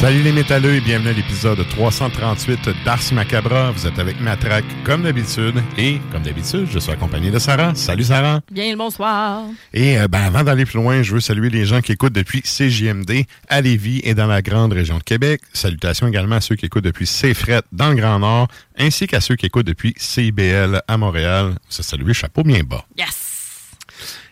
[0.00, 3.70] Salut les métalleux et bienvenue à l'épisode 338 d'Ars Macabra.
[3.70, 7.74] Vous êtes avec Matraque comme d'habitude et comme d'habitude, je suis accompagné de Sarah.
[7.74, 8.40] Salut Sarah.
[8.50, 9.42] Bien le bonsoir.
[9.74, 12.40] Et euh, ben, avant d'aller plus loin, je veux saluer les gens qui écoutent depuis
[12.40, 15.42] CJMD à Lévis et dans la grande région de Québec.
[15.52, 19.36] Salutations également à ceux qui écoutent depuis CFRET dans le Grand Nord ainsi qu'à ceux
[19.36, 21.56] qui écoutent depuis CIBL à Montréal.
[21.68, 22.86] Ça saluer chapeau bien bas.
[22.96, 23.30] Yes.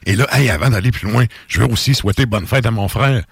[0.07, 2.89] Et là, hey, avant d'aller plus loin, je veux aussi souhaiter bonne fête à mon
[2.89, 3.23] frère.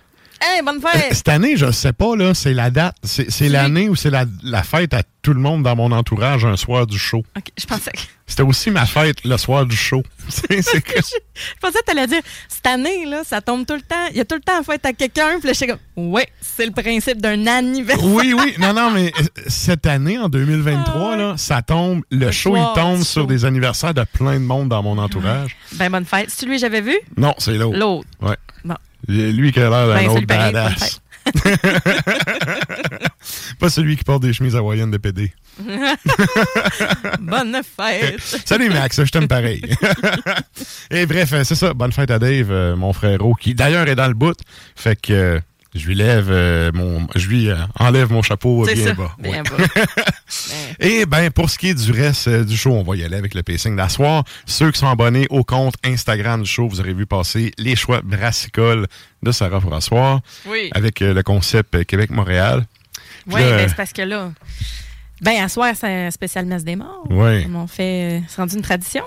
[0.41, 1.15] Hey, bonne fête!
[1.15, 2.95] Cette année, je sais pas, là, c'est la date.
[3.03, 6.45] C'est c'est l'année où c'est la, la fête à tout le monde dans mon entourage
[6.45, 7.25] un soir du show.
[7.37, 7.99] Ok, je pensais que...
[8.29, 10.03] C'était aussi ma fête le soir du show.
[10.29, 13.81] C'est- c'est que- Je pensais que t'allais dire, cette année, là, ça tombe tout le
[13.83, 13.95] temps.
[14.11, 15.39] Il y a tout le temps en fête à quelqu'un.
[15.39, 18.05] Puis là, j'étais comme, ouais, c'est le principe d'un anniversaire.
[18.05, 18.55] oui, oui.
[18.59, 22.03] Non, non, mais euh, cette année, en 2023, là, ça tombe.
[22.11, 23.27] Le, Le show, soir il tombe sur show.
[23.27, 25.57] des anniversaires de plein de monde dans mon entourage.
[25.73, 26.29] Ben, bonne fête.
[26.31, 26.97] C'est lui que j'avais vu?
[27.17, 27.79] Non, c'est l'autre.
[27.79, 28.09] L'autre.
[28.21, 28.37] Ouais.
[28.65, 28.75] Bon.
[29.09, 31.01] Lui qui a l'air d'un Ben, autre badass.
[33.59, 35.33] Pas celui qui porte des chemises hawaïennes de PD.
[37.21, 38.21] bonne fête.
[38.45, 39.63] Salut Max, je t'aime pareil.
[40.91, 41.75] Et bref, euh, c'est ça.
[41.75, 44.37] Bonne fête à Dave, euh, mon frérot, qui d'ailleurs est dans le bout.
[44.75, 45.41] Fait que euh,
[45.77, 47.07] je lui lève euh, mon.
[47.15, 48.95] Je lui euh, enlève mon chapeau C'est bien ça.
[48.95, 49.15] bas.
[49.19, 49.43] Bien Ouais.
[49.43, 49.85] bas.
[50.81, 53.17] Et ben pour ce qui est du reste euh, du show, on va y aller
[53.17, 54.25] avec le pacing d'asseoir.
[54.47, 58.01] Ceux qui sont abonnés au compte Instagram du show, vous aurez vu passer les choix
[58.03, 58.87] brassicoles
[59.23, 59.61] de Sarah
[60.47, 60.71] Oui.
[60.73, 62.65] avec euh, le concept euh, Québec-Montréal.
[63.27, 64.31] Oui, ben, c'est parce que là,
[65.21, 67.05] ben, à soir, c'est un spécial messe des morts.
[67.09, 69.03] Comme on fait, euh, c'est rendu une tradition.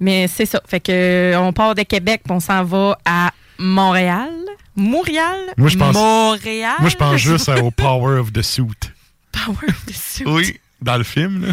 [0.00, 0.60] Mais c'est ça.
[0.66, 3.30] Fait que, euh, on part de Québec, puis on s'en va à
[3.62, 4.30] Montréal?
[4.74, 5.38] Montréal?
[5.56, 6.76] Moi, je pense- Montréal?
[6.80, 8.90] Moi, je pense juste au Power of the Suit.
[9.32, 10.24] Power of the Suit.
[10.26, 11.52] Oui, dans le film, là.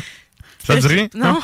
[0.65, 1.07] Ça te rien?
[1.15, 1.39] Non?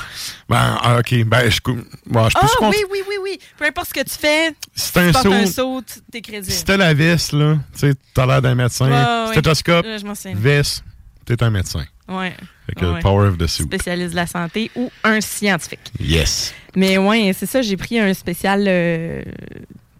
[0.50, 1.24] Ben, ah, OK.
[1.26, 3.40] Ben, je, cou- bon, je Ah peux se oui, oui, oui, oui.
[3.58, 5.80] Peu importe ce que tu fais, C'est un tu portes un saut.
[5.80, 6.52] saut, t'es crédible.
[6.52, 8.88] Si t'as la veste, là, tu sais, t'as l'air d'un médecin.
[9.26, 9.32] Ouais.
[9.32, 10.36] Stéthoscope, je m'en souviens.
[10.38, 10.84] veste,
[11.26, 11.86] t'es un médecin.
[12.08, 12.36] Ouais.
[12.68, 13.00] Fait que Ouais.
[13.00, 13.64] Power of the Suit.
[13.64, 15.92] Spécialiste de la santé ou un scientifique.
[16.00, 16.54] Yes.
[16.76, 19.24] Mais ouais, c'est ça, j'ai pris un spécial euh,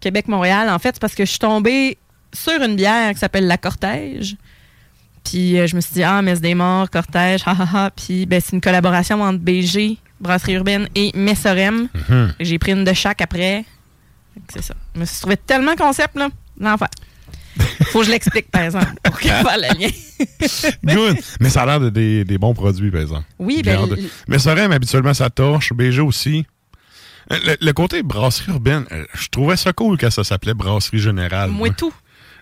[0.06, 0.70] Québec-Montréal.
[0.70, 1.98] En fait, c'est parce que je suis tombée
[2.32, 4.36] sur une bière qui s'appelle la Cortège.
[5.24, 7.90] Puis euh, je me suis dit, ah, messe des morts, Cortège, ha ha ha.
[7.90, 11.88] Puis ben, c'est une collaboration entre BG Brasserie Urbaine et Messorem.
[12.08, 12.34] Mhm.
[12.38, 13.64] J'ai pris une de chaque après.
[14.52, 14.74] C'est ça.
[14.94, 16.28] Je me suis trouvé tellement concept, là.
[16.60, 16.88] L'enfer.
[17.90, 19.88] Faut que je l'explique, par exemple, pour qu'il fasse le lien.
[20.94, 21.16] Good.
[21.40, 23.24] Mais ça a l'air de des, des bons produits, par exemple.
[23.38, 23.98] Oui, hâte de-
[24.28, 25.72] Mais aime habituellement ça torche.
[25.72, 26.46] BG aussi.
[27.30, 31.50] Le, le côté brasserie urbaine, euh, je trouvais ça cool quand ça s'appelait brasserie générale.
[31.50, 31.92] moi tout.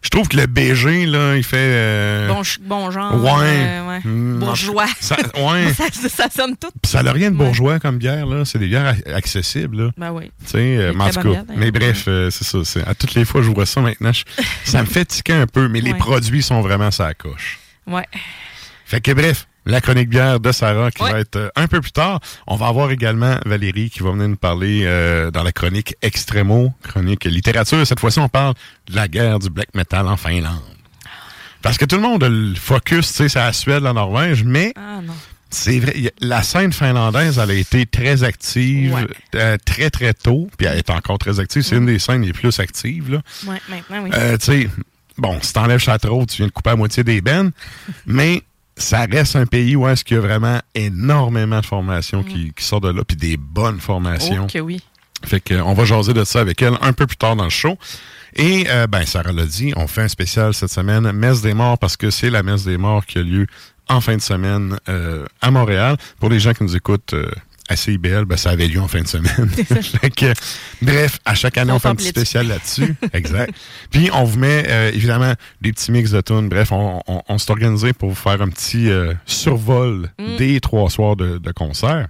[0.02, 1.56] Je trouve que le BG, là, il fait.
[1.58, 2.28] euh,
[2.60, 3.14] Bon, genre.
[3.24, 3.30] ouais.
[3.32, 4.00] euh, ouais.
[4.04, 4.84] Mm, Bourgeois.
[5.00, 5.72] Ça, ouais.
[5.72, 6.68] ça, ça sonne tout.
[6.84, 7.44] Ça n'a rien de Ouais.
[7.46, 8.44] bourgeois comme bière, là.
[8.44, 9.90] C'est des bières accessibles, là.
[9.96, 10.30] Ben oui.
[10.44, 11.44] Tu sais, en tout cas.
[11.56, 12.80] Mais bref, euh, c'est ça.
[12.86, 14.12] À toutes les fois, je vois ça maintenant.
[14.12, 14.24] je-
[14.64, 17.58] ça me fait tiquer un peu, mais les produits sont vraiment sa coche.
[17.86, 18.04] Ouais.
[18.84, 21.12] Fait que bref, la chronique bière de Sarah qui Ouais.
[21.12, 22.20] va être euh, un peu plus tard.
[22.46, 26.72] On va avoir également Valérie qui va venir nous parler euh, dans la chronique Extremo,
[26.82, 27.86] chronique littérature.
[27.86, 28.54] Cette fois-ci, on parle
[28.88, 30.60] de la guerre du black metal en Finlande.
[31.62, 34.72] Parce que tout le monde le focus, tu sais, c'est la Suède, la Norvège, mais
[34.76, 35.00] Ah
[35.48, 39.06] c'est vrai, la scène finlandaise, elle a été très active, Ouais.
[39.36, 41.62] euh, très très tôt, puis elle est encore très active.
[41.62, 43.22] C'est une des scènes les plus actives, là.
[43.46, 44.10] Ouais, maintenant, oui.
[44.14, 44.68] Euh, tu sais,
[45.16, 47.52] bon, si t'enlèves Châteauroux, tu viens de couper à moitié des bennes,
[48.06, 48.42] mais
[48.76, 52.64] ça reste un pays où est-ce qu'il y a vraiment énormément de formations qui, qui
[52.64, 54.44] sortent de là, puis des bonnes formations.
[54.44, 54.82] Oh que oui.
[55.24, 57.44] Fait que, euh, on va jaser de ça avec elle un peu plus tard dans
[57.44, 57.78] le show.
[58.36, 61.78] Et, euh, ben, Sarah l'a dit, on fait un spécial cette semaine, Messe des morts,
[61.78, 63.46] parce que c'est la Messe des morts qui a lieu
[63.88, 65.96] en fin de semaine euh, à Montréal.
[66.18, 67.30] Pour les gens qui nous écoutent euh,
[67.68, 69.48] à CIBL, ben, ça avait lieu en fin de semaine.
[69.48, 70.32] fait que,
[70.82, 72.94] bref, à chaque année, on fait un petit spécial là-dessus.
[73.12, 73.54] exact.
[73.90, 75.32] Puis, on vous met, euh, évidemment,
[75.62, 76.48] des petits mix de tunes.
[76.48, 80.90] Bref, on, on, on s'est organisé pour vous faire un petit euh, survol des trois
[80.90, 82.08] soirs de, de concert.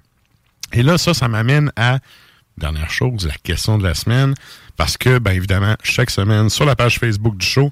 [0.73, 2.01] Et là, ça, ça m'amène à
[2.59, 4.35] dernière chose, la question de la semaine.
[4.77, 7.71] Parce que, bien évidemment, chaque semaine, sur la page Facebook du show,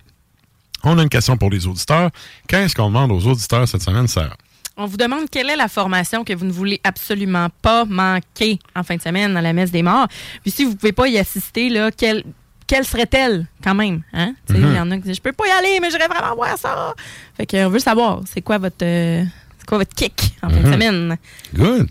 [0.85, 2.11] on a une question pour les auditeurs.
[2.49, 4.37] Qu'est-ce qu'on demande aux auditeurs cette semaine, Sarah?
[4.77, 8.83] On vous demande quelle est la formation que vous ne voulez absolument pas manquer en
[8.83, 10.09] fin de semaine dans la messe des morts.
[10.43, 12.25] Puis si vous ne pouvez pas y assister, là, quelle,
[12.67, 14.03] quelle serait-elle quand même?
[14.15, 14.35] Hein?
[14.49, 16.57] Il y en a qui disent Je peux pas y aller, mais j'aimerais vraiment voir
[16.57, 16.95] ça.
[17.37, 19.25] Fait qu'on veut savoir, c'est quoi votre euh,
[19.59, 21.17] c'est quoi votre kick en fin de semaine?
[21.55, 21.89] Good.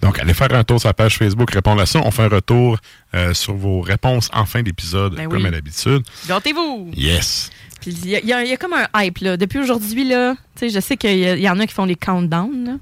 [0.00, 2.00] Donc, allez faire un tour sur la page Facebook, répondre à ça.
[2.04, 2.78] On fait un retour
[3.14, 5.48] euh, sur vos réponses en fin d'épisode, Ben comme oui.
[5.48, 6.02] à l'habitude.
[6.26, 6.90] Gâtez-vous!
[6.94, 7.50] Yes.
[7.86, 9.36] Il y, a- comme un hype, là.
[9.36, 12.78] Depuis aujourd'hui, là, je sais qu'il y, en a qui font les countdowns.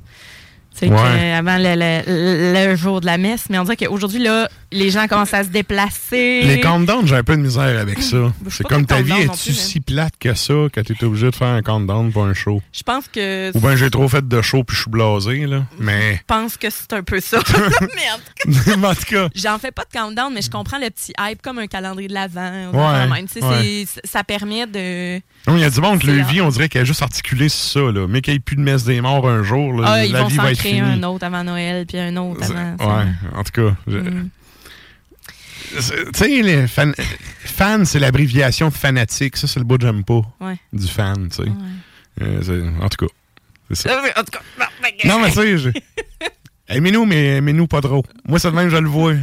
[0.74, 1.32] C'est Ouais.
[1.32, 5.06] avant le, le- le jour de la messe, mais on dirait qu'aujourd'hui, là, les gens
[5.06, 6.42] commencent à se déplacer.
[6.42, 8.32] Les countdowns, j'ai un peu de misère avec ça.
[8.48, 11.48] C'est comme ta vie, mais- si plate que ça que tu es obligé de faire
[11.48, 12.62] un countdown pour un show?
[12.72, 15.64] Je pense que Ou bien j'ai trop fait de show puis je suis blasé, là.
[15.78, 17.38] Mais, je pense que c'est un peu ça.
[18.78, 21.42] mais en tout cas, j'en fais pas de countdown, mais je comprends le petit hype
[21.42, 22.70] comme un calendrier de l'avant.
[22.72, 23.26] Ouais, même.
[23.42, 23.84] Ouais.
[24.04, 25.16] Ça permet de.
[25.46, 26.28] Non, Il y a du monde que rare.
[26.28, 28.06] vie, on dirait qu'elle est juste articulée sur ça, là.
[28.08, 30.36] Mais qu'il n'y ait plus de messe des morts un jour, là, Ah, la vie
[30.36, 32.76] va être créer un autre avant Noël, puis un autre avant.
[32.78, 32.86] ça.
[33.04, 33.76] Ouais, en tout cas.
[33.86, 34.30] je- Mm.
[35.74, 35.80] Tu
[36.14, 36.92] sais, les fan,
[37.44, 39.38] fan, c'est l'abréviation fanatique.
[39.38, 40.56] Ça, c'est le bout que j'aime pas Ouais.
[40.72, 41.50] du fan, tu sais.
[42.20, 43.12] Euh, en tout cas,
[43.70, 43.98] c'est ça.
[44.16, 44.40] En tout cas,
[45.06, 45.70] non, mais tu sais, je-
[46.72, 48.02] Aimez-nous, mais aimez-nous pas trop.
[48.26, 49.14] Moi, c'est de même, je le vois.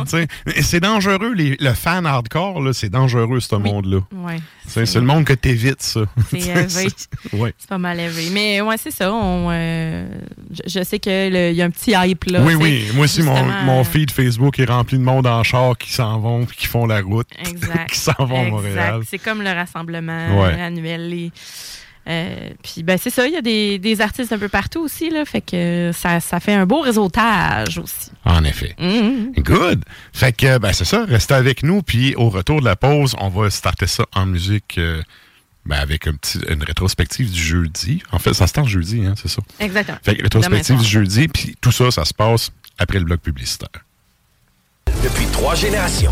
[0.61, 3.99] C'est dangereux, les- le fan hardcore, c'est dangereux, ce monde-là.
[4.13, 4.37] Ouais.
[4.67, 6.01] C'est le monde que t'évites, ça.
[6.29, 6.87] C'est élevé.
[7.33, 7.53] ouais.
[7.57, 8.29] C'est pas mal élevé.
[8.31, 9.11] Mais ouais, c'est ça.
[9.11, 10.07] On, euh,
[10.51, 12.41] je, je sais qu'il y a un petit hype là.
[12.43, 12.85] Oui, oui.
[12.93, 16.19] Moi aussi, mon, mon euh, feed Facebook est rempli de monde en char qui s'en
[16.19, 17.27] vont puis qui font la route.
[17.47, 17.89] Exact.
[17.91, 18.51] qui s'en vont à Exact.
[18.51, 19.01] Montréal.
[19.09, 20.53] C'est comme le rassemblement Ouais.
[20.53, 21.31] euh, annuel.
[22.09, 25.09] Euh, puis ben c'est ça, il y a des, des artistes un peu partout aussi
[25.09, 28.11] là, fait que ça, ça fait un beau réseautage aussi.
[28.25, 28.75] En effet.
[28.79, 29.33] Mhm.
[29.37, 29.83] Good.
[30.13, 31.05] Fait que, ben, c'est ça.
[31.05, 31.81] Restez avec nous.
[31.81, 35.01] Puis, au retour de la pause, on va starter ça en musique euh,
[35.65, 38.01] ben, avec un petit, une rétrospective du jeudi.
[38.11, 39.41] En fait, ça start jeudi, hein, c'est ça.
[39.59, 39.97] Exactement.
[40.03, 41.27] Fait que rétrospective Demain du jeudi.
[41.27, 43.83] Puis, tout ça, ça se passe après le bloc publicitaire.
[45.03, 46.11] Depuis trois générations.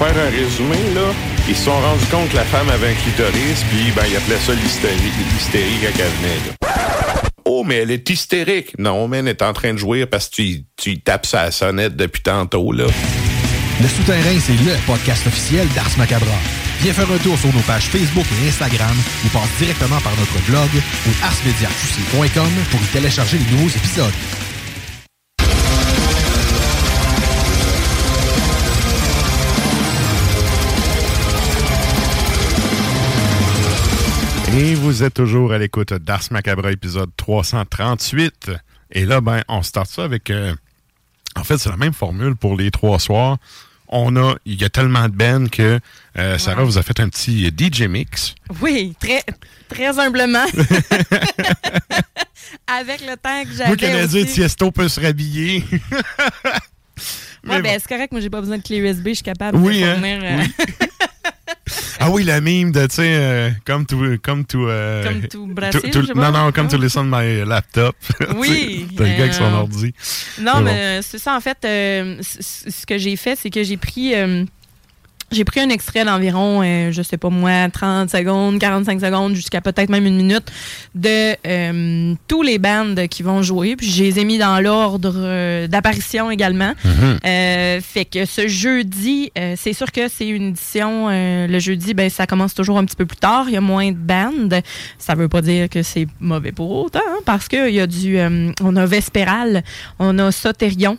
[0.00, 1.12] Faire un résumé, là,
[1.46, 4.38] ils se sont rendus compte que la femme avait un clitoris, puis ben, ils appelaient
[4.38, 6.56] ça l'hystérie, l'hystérie quand elle venait.
[7.44, 8.78] Oh, mais elle est hystérique.
[8.78, 11.96] Non, mais elle est en train de jouir parce que tu, tu tapes sa sonnette
[11.96, 12.86] depuis tantôt, là.
[13.82, 16.38] Le Souterrain, c'est le podcast officiel d'Ars Macabra.
[16.80, 20.38] Viens faire un tour sur nos pages Facebook et Instagram ou passe directement par notre
[20.46, 20.70] blog
[21.08, 24.14] au arsmediaqc.com pour y télécharger les nouveaux épisodes.
[34.56, 38.50] Et vous êtes toujours à l'écoute d'Ars Macabre, épisode 338.
[38.92, 40.30] Et là, ben, on start ça avec...
[40.30, 40.54] euh,
[41.36, 43.38] en fait, c'est la même formule pour les trois soirs.
[43.88, 44.34] On a...
[44.44, 45.78] Il y a tellement de bands que
[46.18, 48.34] euh, Sarah vous a fait un petit DJ mix.
[48.60, 49.22] Oui, très,
[49.68, 50.44] très humblement.
[52.66, 53.68] Avec le temps que j'avais.
[53.68, 54.24] Moi, Canadien.
[54.24, 55.64] Tiesto peut se rhabiller.
[57.44, 59.56] Ouais, Mais ben, c'est correct, moi j'ai pas besoin de clé USB, je suis capable
[59.58, 60.44] Oui, de hein, fournir, euh,
[62.02, 63.96] Ah oui, la mime de, tu sais, euh, comme to...
[64.22, 66.30] Comme to, euh, Comme to Brazil, to- je sais pas.
[66.30, 67.94] Non, non, comme to listen my laptop.
[68.36, 69.92] Oui, T'as le gars avec son ordi.
[70.40, 70.60] Non, bon.
[70.62, 74.14] mais c'est ça, en fait, euh, ce que j'ai fait, c'est que j'ai pris.
[75.30, 79.60] J'ai pris un extrait d'environ, euh, je sais pas moi, 30 secondes, 45 secondes, jusqu'à
[79.60, 80.50] peut-être même une minute,
[80.94, 83.76] de euh, tous les bands qui vont jouer.
[83.76, 86.72] Puis je les ai mis dans l'ordre euh, d'apparition également.
[87.24, 91.08] Euh, fait que ce jeudi, euh, c'est sûr que c'est une édition.
[91.10, 93.44] euh, le jeudi, ben ça commence toujours un petit peu plus tard.
[93.48, 94.60] Il y a moins de bandes.
[94.98, 98.18] Ça veut pas dire que c'est mauvais pour autant, hein, parce qu'il y a du,
[98.18, 99.62] euh, on a Vespéral,
[99.98, 100.98] on a Soterion.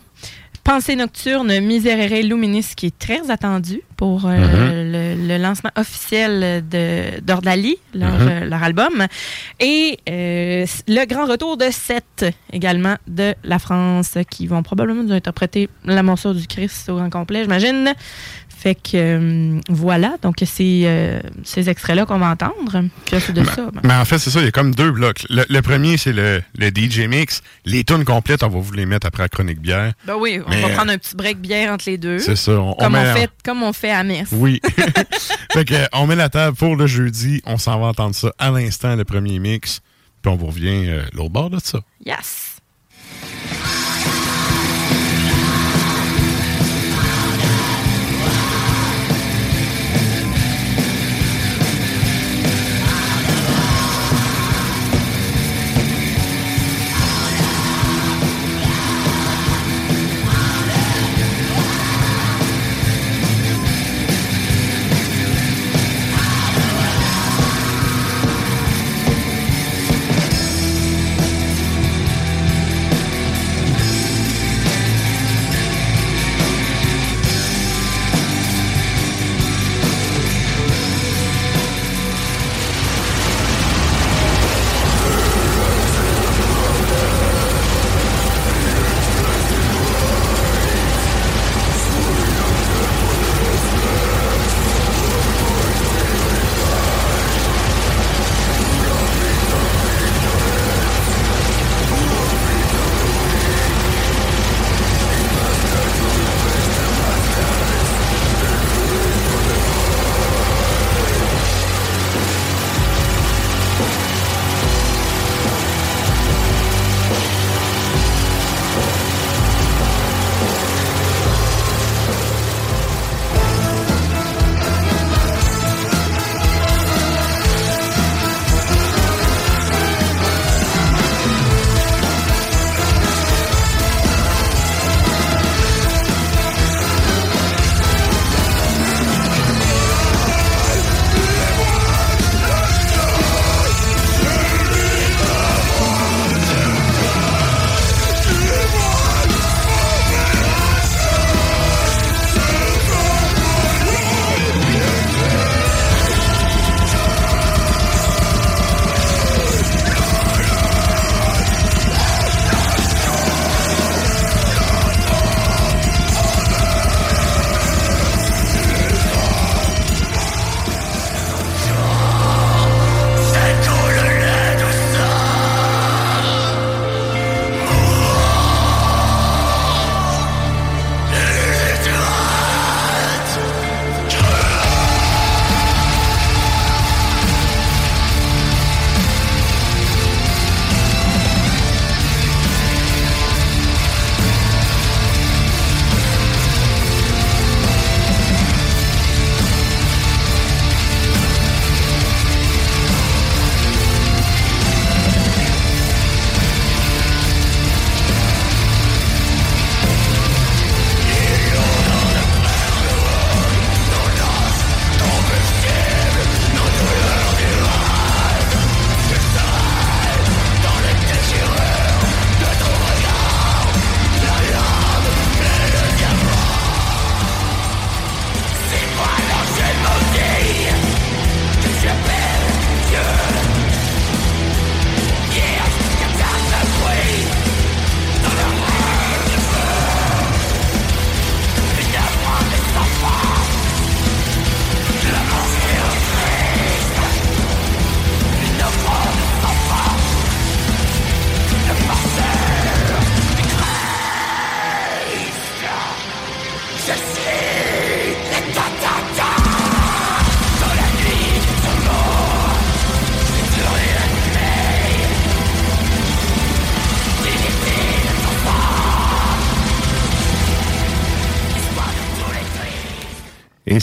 [0.64, 7.20] Pensée nocturne, Miserere Luminis, qui est très attendu pour euh, le, le lancement officiel de
[7.20, 8.28] d'Ordali, leur, Mhm.
[8.28, 9.06] euh, leur album.
[9.58, 15.12] Et euh, le grand retour de Seth, également, de la France, qui vont probablement nous
[15.12, 17.92] interpréter la morsure du Christ au grand complet, j'imagine.
[18.62, 22.84] Fait que euh, voilà, donc c'est euh, ces extraits-là qu'on va entendre.
[23.06, 25.26] Puis ça, ben, Mais en fait, c'est ça, il y a comme deux blocs.
[25.30, 27.42] Le, le premier, c'est le, le DJ mix.
[27.64, 29.94] Les tunes complètes, on va vous les mettre après la chronique bière.
[30.06, 32.20] ben oui, on Mais, va euh, prendre un petit break bière entre les deux.
[32.20, 32.52] C'est ça.
[32.52, 34.28] On, Comme met on, fait, comme on fait à Metz.
[34.30, 34.60] Oui.
[35.52, 37.42] fait que, on met la table pour le jeudi.
[37.44, 39.80] On s'en va entendre ça à l'instant, le premier mix.
[40.22, 41.80] Puis on vous revient euh, l'autre bord de ça.
[42.06, 42.58] Yes!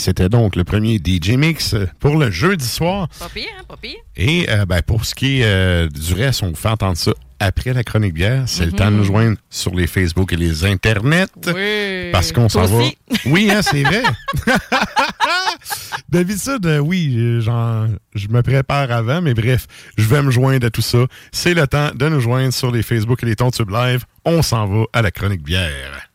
[0.00, 3.08] C'était donc le premier DJ Mix pour le jeudi soir.
[3.18, 3.98] Pas pire, hein, pas pire.
[4.16, 7.12] Et euh, ben, pour ce qui est euh, du reste, on vous fait entendre ça
[7.38, 8.42] après la chronique bière.
[8.46, 8.76] C'est le Mhm.
[8.76, 11.26] temps de nous joindre sur les Facebook et les internets.
[11.46, 12.10] Oui.
[12.12, 12.84] Parce qu'on s'en va.
[13.26, 14.02] Oui, hein, c'est vrai.
[16.08, 19.66] D'habitude, euh, oui, euh, genre, je me prépare avant, mais bref,
[19.96, 20.98] je vais me joindre à tout ça.
[21.32, 24.04] C'est le temps de nous joindre sur les Facebook et les Tontubes Live.
[24.24, 26.08] On s'en va à la chronique bière.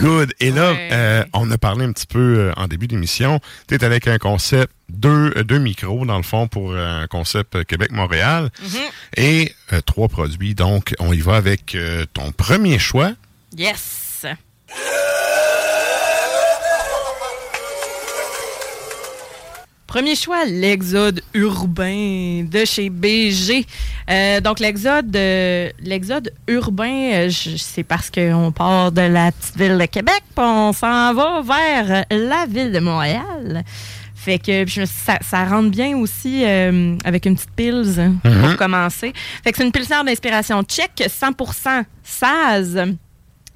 [0.00, 0.32] Good.
[0.40, 0.88] Et là, Ouais.
[0.92, 3.40] euh, on a parlé un petit peu euh, en début d'émission.
[3.68, 7.64] Tu es avec un concept, deux, euh, deux micros, dans le fond, pour un concept
[7.64, 8.50] Québec-Montréal.
[9.16, 10.54] Et euh, trois produits.
[10.54, 11.76] Donc, on y va avec
[12.14, 13.12] ton premier choix.
[13.56, 14.24] Yes.
[19.90, 23.66] Premier choix, l'exode urbain de chez BG.
[24.08, 29.76] Euh, donc, l'exode euh, l'exode urbain, euh, c'est parce qu'on part de la petite ville
[29.76, 33.64] de Québec, puis on s'en va vers la ville de Montréal.
[34.14, 39.12] Fait que je ça, ça rentre bien aussi avec une petite pils pour commencer.
[39.42, 42.78] Fait que c'est une pilsner d'inspiration tchèque, 100% Saz.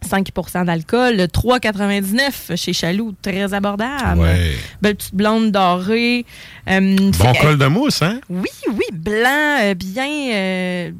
[0.04, 4.20] 5% d'alcool, 3,99 chez Chaloux, très abordable.
[4.20, 4.52] Ouais.
[4.82, 6.24] Belle petite blonde dorée.
[6.68, 8.20] Euh, Bon col de mousse, hein?
[8.28, 10.06] Oui, oui, blanc, euh, bien.
[10.32, 10.90] euh,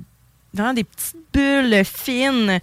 [0.53, 2.59] vraiment des petites bulles fines.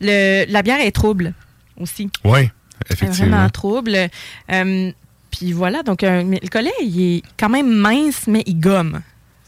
[0.00, 1.34] Le, la bière est trouble
[1.78, 2.10] aussi.
[2.24, 2.50] Oui,
[2.90, 3.28] effectivement.
[3.36, 3.96] Vraiment trouble.
[4.52, 4.90] Euh,
[5.30, 9.00] Puis voilà, donc le collet, il est quand même mince, mais il gomme.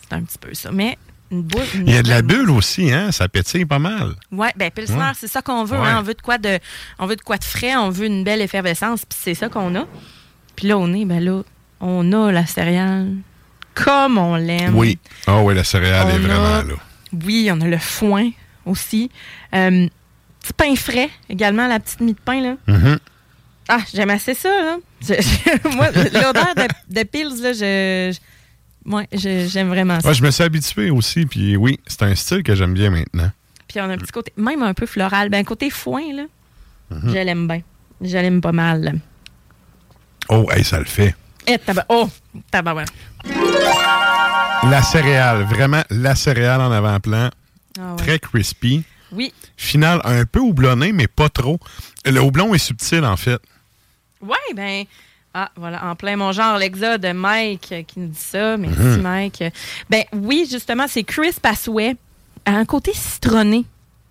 [0.03, 0.71] C'est un petit peu ça.
[0.73, 0.97] Mais
[1.31, 1.63] une boule.
[1.75, 3.11] une Il y a de la bulle aussi, hein?
[3.13, 4.15] Ça pétille pas mal.
[4.33, 5.13] Ouais, ben Pilsner, Ouais.
[5.19, 5.79] c'est ça qu'on veut.
[5.79, 5.87] Ouais.
[5.87, 5.97] hein?
[5.99, 6.59] On veut de quoi de,
[6.99, 9.75] on veut de quoi de frais, on veut une belle effervescence, puis c'est ça qu'on
[9.75, 9.87] a.
[10.55, 11.43] Puis là, on est, ben là,
[11.81, 13.09] on a la céréale
[13.75, 14.75] comme on l'aime.
[14.77, 14.99] Oui.
[15.27, 16.75] Ah oui, la céréale On est vraiment a- là.
[17.25, 18.31] Oui, on a le foin
[18.65, 19.11] aussi.
[19.55, 19.87] Euh,
[20.41, 22.57] petit pain frais, également, la petite mie de pain, là.
[22.67, 22.99] Mhm.
[23.69, 24.77] Ah, j'aime assez ça, là.
[25.03, 28.13] Je- je- moi, l'odeur de, de Pils, là, je...
[28.15, 28.19] je-
[29.13, 30.09] je- j'aime vraiment ça.
[30.09, 33.31] Ouais, je me suis habitué aussi, puis oui, c'est un style que j'aime bien maintenant.
[33.69, 35.29] Puis on a un petit côté, même un peu floral.
[35.29, 36.23] Ben, côté foin, là,
[36.91, 37.09] Mhm.
[37.09, 37.63] je l'aime bien.
[38.01, 38.99] Je l'aime pas mal.
[40.29, 41.15] Oh, hey, ça le fait.
[41.47, 41.87] Eh, tabac.
[41.89, 42.09] Oh,
[42.51, 42.85] tabac.
[44.71, 47.31] La céréale, vraiment la céréale en avant-plan.
[47.79, 47.97] Ah ouais.
[47.97, 48.83] Très crispy.
[49.13, 49.33] Oui.
[49.57, 51.59] Final un peu houblonné, mais pas trop.
[52.05, 53.41] Le houblon est subtil, en fait.
[54.21, 54.85] Ouais, ben.
[55.39, 58.57] Ah, voilà, en plein mon genre, l'exode de Mike euh, qui nous dit ça.
[58.57, 59.03] Merci, Mhm.
[59.03, 59.45] Mike.
[59.91, 61.95] Ben oui, justement, c'est crisp à souhait.
[62.47, 63.67] À un côté citronné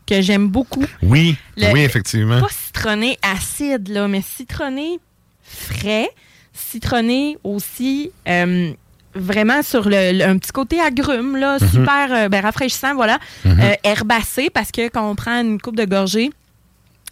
[0.06, 0.84] que j'aime beaucoup.
[1.02, 2.40] Oui, Le- oui, effectivement.
[2.42, 5.00] Pas citronné acide, là, mais citronné
[5.44, 6.10] frais.
[6.54, 8.72] Citronné aussi euh,
[9.16, 11.70] vraiment sur le, le- un petit côté agrume, là, Mhm.
[11.70, 13.18] super euh, ben, rafraîchissant, voilà.
[13.46, 13.60] Mhm.
[13.62, 16.30] Euh, herbacé, parce que quand on prend une coupe de gorgée,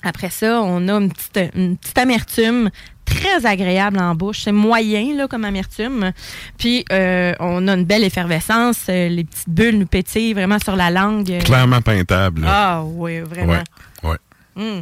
[0.04, 2.70] après ça, on a une petite, une petite amertume
[3.06, 4.42] très agréable en bouche.
[4.44, 6.12] C'est moyen là, comme amertume.
[6.58, 8.86] Puis, euh, on a une belle effervescence.
[8.90, 11.40] Euh, les petites bulles nous pétillent vraiment sur la langue.
[11.44, 12.44] Clairement peintable.
[12.48, 13.62] Ah oui, vraiment.
[14.04, 14.18] Ouais.
[14.56, 14.82] Mm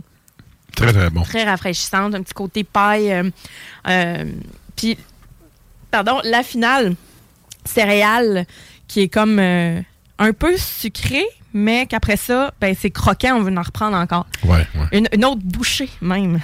[0.75, 1.21] Très, très bon.
[1.23, 3.12] très rafraîchissante, un petit côté paille.
[3.12, 3.29] euh,
[3.89, 4.23] euh,
[4.75, 4.97] Puis,
[5.91, 6.95] pardon, la finale,
[7.65, 8.45] céréales,
[8.88, 13.61] qui est comme un peu sucré, mais qu'après ça, ben, c'est croquant, on veut en
[13.61, 14.25] reprendre encore.
[14.43, 14.97] Ouais, ouais.
[14.97, 16.39] Une, une autre bouchée, même.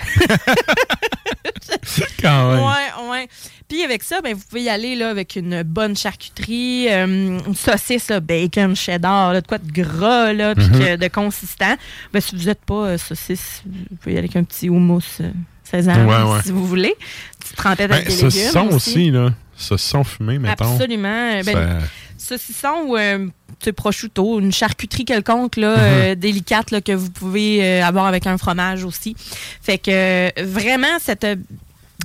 [2.21, 2.59] Quand même.
[2.63, 3.27] Ouais, ouais.
[3.67, 7.05] Puis avec ça, ben, vous pouvez y aller là, avec une bonne charcuterie, euh,
[7.45, 10.79] une saucisse, là, bacon, cheddar, là, de quoi de gras, là, puis Mhm.
[10.79, 11.75] que- de consistant.
[12.13, 15.01] Ben, si vous n'êtes pas euh, saucisse, vous pouvez y aller avec un petit houmous
[15.21, 15.31] euh,
[15.63, 16.41] sésame, Ouais, ouais.
[16.43, 16.95] si vous voulez.
[17.39, 18.89] Petite trempette avec Ben, des légumes aussi.
[18.91, 19.29] aussi, là.
[19.57, 20.71] Saucisson fumé, mettons.
[20.73, 21.41] Absolument.
[21.43, 21.79] Ben, Ça-
[22.17, 23.27] saucisson ou euh,
[23.63, 28.27] sais, prosciutto, une charcuterie quelconque là, euh, délicate là, que vous pouvez euh, avoir avec
[28.27, 29.15] un fromage aussi.
[29.61, 31.25] Fait que euh, vraiment, cette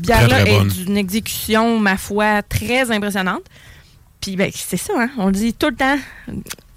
[0.01, 3.43] bière-là est d'une exécution, ma foi, très impressionnante.
[4.21, 5.99] Puis ben, c'est ça, hein, on le dit tout le temps.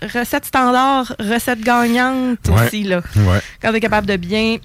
[0.01, 2.65] Recette standard, recette gagnante Ouais.
[2.65, 2.83] aussi.
[2.83, 3.39] Là, Ouais.
[3.61, 4.57] quand on est capable de bien,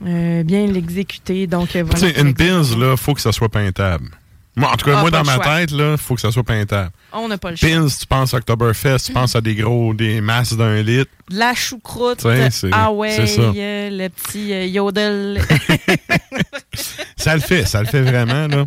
[0.00, 1.46] bien l'exécuter.
[1.46, 2.20] Donc, voilà.
[2.20, 4.10] une pils, là, faut que ça soit peintable.
[4.56, 5.44] Moi, en tout cas, Ah, moi, dans ma choix.
[5.58, 6.90] tête, là, faut que ça soit peintable.
[7.12, 7.68] On n'a pas le choix.
[7.68, 11.10] Pins, tu penses à Oktoberfest, tu penses à des gros, des masses d'un litre.
[11.30, 12.24] La choucroute.
[12.72, 15.40] Ah ouais, euh, le petit euh, yodel.
[17.16, 18.64] Ça le fait, ça le fait vraiment, là.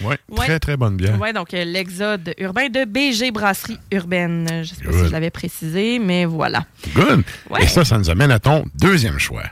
[0.00, 0.46] Ouais, Ouais.
[0.46, 1.18] très, très bonne bière.
[1.20, 4.46] Oui, donc euh, l'exode urbain de BG Brasserie Urbaine.
[4.48, 6.64] Je ne sais pas si je l'avais précisé, mais voilà.
[6.94, 7.22] Good.
[7.50, 7.64] Ouais.
[7.64, 9.42] Et ça, ça nous amène à ton deuxième choix.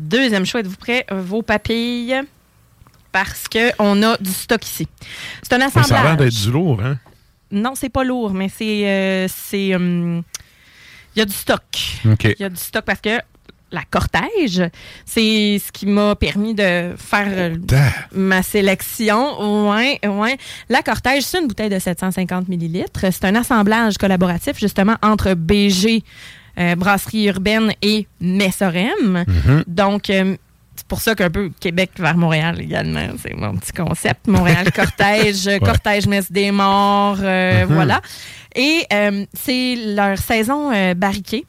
[0.00, 1.04] Deuxième choix, êtes-vous prêts?
[1.10, 2.20] Vos papilles.
[3.12, 4.88] Parce qu'on a du stock ici.
[5.42, 6.16] C'est un Mais Ça a l'air assemblage.
[6.16, 6.98] d'être du lourd, hein?
[7.50, 8.88] Non, c'est pas lourd, mais c'est.
[8.88, 9.74] euh, c'est.
[9.74, 10.22] hum,
[11.14, 11.62] Il y a du stock.
[12.04, 13.18] Il y a du stock parce que
[13.72, 14.62] la cortège,
[15.04, 17.56] c'est ce qui m'a permis de faire euh,
[18.12, 19.68] ma sélection.
[19.70, 20.38] Ouais, ouais.
[20.68, 23.00] La cortège, c'est une bouteille de 750 millilitres.
[23.12, 26.02] C'est un assemblage collaboratif justement entre BG,
[26.60, 29.24] euh, Brasserie Urbaine et Messorem.
[29.26, 29.64] Mhm.
[29.66, 30.36] Donc, euh,
[30.76, 33.08] c'est pour ça qu'un peu Québec vers Montréal également.
[33.22, 34.26] C'est mon petit concept.
[34.26, 37.74] Montréal cortège, cortège messe des morts, euh, Mhm.
[37.74, 38.00] voilà.
[38.56, 38.86] Et
[39.34, 41.44] c'est leur saison barriquée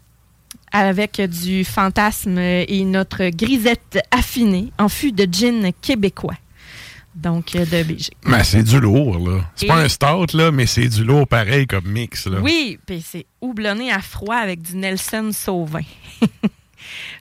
[0.72, 6.36] avec du fantasme et notre grisette affinée en fût de gin québécois.
[7.14, 8.12] Donc, euh, de BG.
[8.26, 9.42] Mais c'est du lourd, là.
[9.56, 12.40] C'est Et- pas un stout, là, mais c'est du lourd pareil comme mix, là.
[12.42, 15.82] Oui, puis c'est houblonné à froid avec du Nelson Sauvin.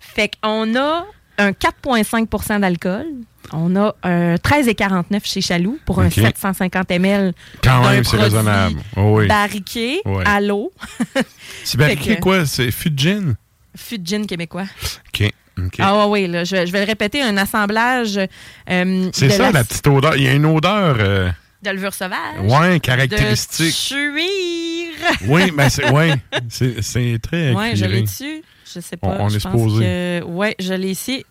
[0.00, 1.04] fait qu'on a
[1.38, 3.06] un 4,5% d'alcool.
[3.52, 6.12] On a un 13,49 chez Chaloux pour un OK.
[6.12, 7.32] 750 ml.
[7.64, 8.76] Quand même, c'est raisonnable.
[8.96, 9.26] Oh oui.
[9.26, 10.70] Barriqué à l'eau.
[11.64, 12.46] C'est barriqué que- quoi?
[12.46, 13.36] C'est fût de gin?
[13.76, 14.64] Fût de gin québécois.
[15.08, 15.32] OK.
[15.78, 19.38] Ah oui, là, je, vais- je vais le répéter, un assemblage euh, c'est de ça,
[19.44, 20.16] la, la petite odeur.
[20.16, 21.28] Il y a une odeur, euh,
[21.62, 22.18] de levure sauvage.
[22.42, 23.74] De caractéristique.
[23.88, 25.28] cuir.
[25.28, 26.14] Oui, mais c'est ouais,
[26.48, 28.42] c'est c'est très Ouais, je l'ai dessus.
[28.74, 29.08] Je sais pas.
[29.08, 29.84] On- on je est pense supposé.
[29.84, 31.24] que- Ouais, je l'ai ici.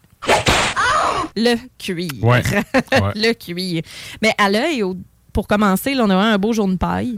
[1.35, 2.09] Le cuir.
[2.21, 2.41] Ouais,
[2.91, 3.11] ouais.
[3.15, 3.81] le cuir.
[4.21, 4.83] Mais à l'œil,
[5.33, 7.17] pour commencer, là, on a un beau jaune paille.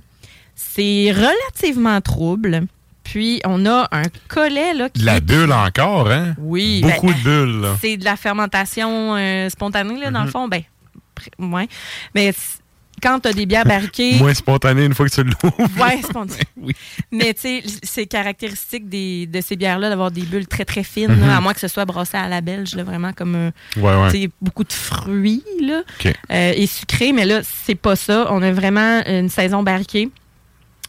[0.56, 2.62] C'est relativement trouble.
[3.12, 6.34] Puis, on a un collet là, qui la bulle encore, hein?
[6.38, 6.80] Oui.
[6.82, 7.76] Beaucoup ben, de bulles, là.
[7.82, 10.32] C'est de la fermentation euh, spontanée, là, dans le Mhm.
[10.32, 10.48] fond.
[10.48, 10.62] Ben,
[11.40, 11.68] ouais.
[12.16, 12.34] Mais
[13.04, 14.16] quand tu as des bières barriquées.
[14.18, 15.58] Moins spontané une fois que tu l'ouvres.
[15.78, 16.40] Ouais, spontané.
[16.56, 16.74] Oui.
[17.12, 21.12] Mais tu sais, c'est caractéristique des, de ces bières-là d'avoir des bulles très très fines,
[21.12, 21.28] Mhm.
[21.28, 24.10] là, à moins que ce soit brossé à la belge, là, vraiment comme euh, Ouais,
[24.22, 24.30] ouais.
[24.42, 26.14] beaucoup de fruits là, OK.
[26.32, 27.12] euh, et sucré.
[27.12, 28.28] Mais là, c'est pas ça.
[28.30, 30.10] On a vraiment une saison barriquée.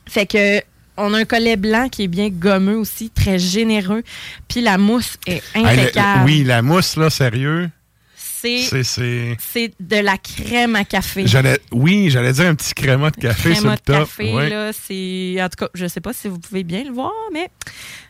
[0.08, 0.60] Fait que
[1.02, 4.02] on a un collet blanc qui est bien gommeux aussi, très généreux.
[4.48, 6.24] Puis la mousse est le- impeccable.
[6.24, 7.70] oui, la mousse, là, sérieux?
[8.16, 8.82] C'est C'est.
[8.82, 11.24] c'est- c'est de la crème à café.
[11.26, 13.98] J'allais, oui, j'allais dire un petit créma de café sur le top.
[14.00, 15.36] café, là, c'est.
[15.40, 17.48] En tout cas, je sais pas si vous pouvez bien le voir, mais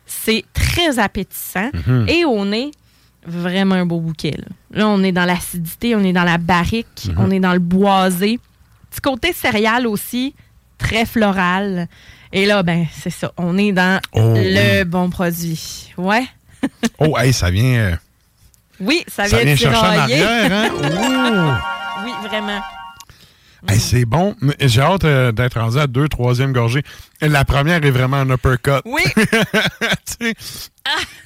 [0.06, 1.70] c'est très appétissant.
[1.86, 2.06] Mhm.
[2.08, 2.70] Et au nez,
[3.26, 4.34] vraiment un beau bouquet.
[4.38, 7.14] Là, Là, on est dans l'acidité, on est dans la barrique, Mhm.
[7.18, 8.40] on est dans le boisé.
[8.90, 10.34] Petit côté céréal aussi,
[10.78, 11.88] très floral.
[12.32, 13.32] Et là, ben, c'est ça.
[13.36, 15.90] On est dans Oh, le bon produit.
[15.96, 16.24] Ouais.
[16.98, 17.96] Oh, hey, ça vient, euh,
[18.78, 20.70] Oui, ça ça vient, vient chercher en arrière, hein?
[22.00, 22.04] Oh!
[22.04, 22.60] Oui, vraiment.
[23.68, 24.36] Hey, c'est bon.
[24.40, 26.82] Mais J'ai hâte euh, d'être rendu à deux, troisième gorgée.
[27.20, 28.80] La première est vraiment un uppercut.
[28.84, 29.02] Oui.
[30.04, 30.34] Sais.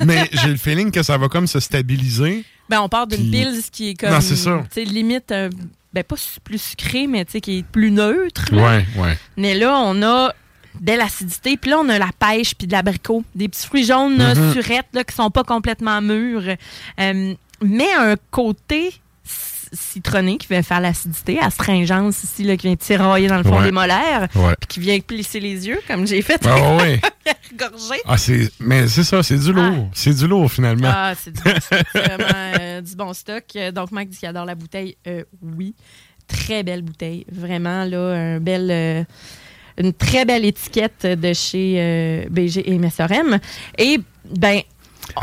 [0.05, 2.45] Mais j'ai le feeling que ça va comme se stabiliser.
[2.71, 4.11] Ben, on part d'une Puis- pils qui est comme.
[4.11, 4.62] Non, c'est ça.
[4.77, 5.51] Limite, euh,
[5.92, 8.45] ben, pas plus sucré, mais tu sais, qui est plus neutre.
[8.53, 8.62] là.
[8.62, 9.19] Ouais, ouais.
[9.37, 10.33] Mais là, on a
[10.81, 13.25] de l'acidité, puis là, on a la pêche, puis de l'abricot.
[13.35, 14.53] Des petits fruits jaunes, Mhm.
[14.53, 16.57] surettes, là, qui sont pas complètement mûrs.
[17.01, 18.93] Euh, mais un côté
[19.73, 23.65] citronné qui vient faire l'acidité, astringence ici, là, qui vient tirailler dans le fond Ouais.
[23.65, 24.55] des molaires, Ouais.
[24.61, 26.41] puis qui vient plisser les yeux, comme j'ai fait.
[26.47, 26.79] Ah
[27.57, 28.01] gorgé.
[28.05, 29.89] Ah, c'est, mais c'est ça, c'est du lourd.
[29.93, 30.91] C'est du lourd, finalement.
[30.93, 33.45] Ah, c'est du, bon stock, c'est vraiment euh, du bon stock.
[33.75, 34.97] Donc, Mike dit qu'il adore la bouteille.
[35.07, 35.75] Euh, oui.
[36.29, 37.25] Très belle bouteille.
[37.31, 39.05] Vraiment, là, un bel, euh,
[39.79, 43.39] une très belle étiquette de chez euh, BG et MSRM.
[43.79, 43.99] Et,
[44.37, 44.61] ben.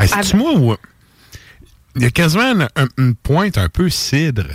[0.00, 0.78] Hey, c'est-tu moi
[1.96, 4.48] il y a quasiment une, un- une pointe un peu cidre.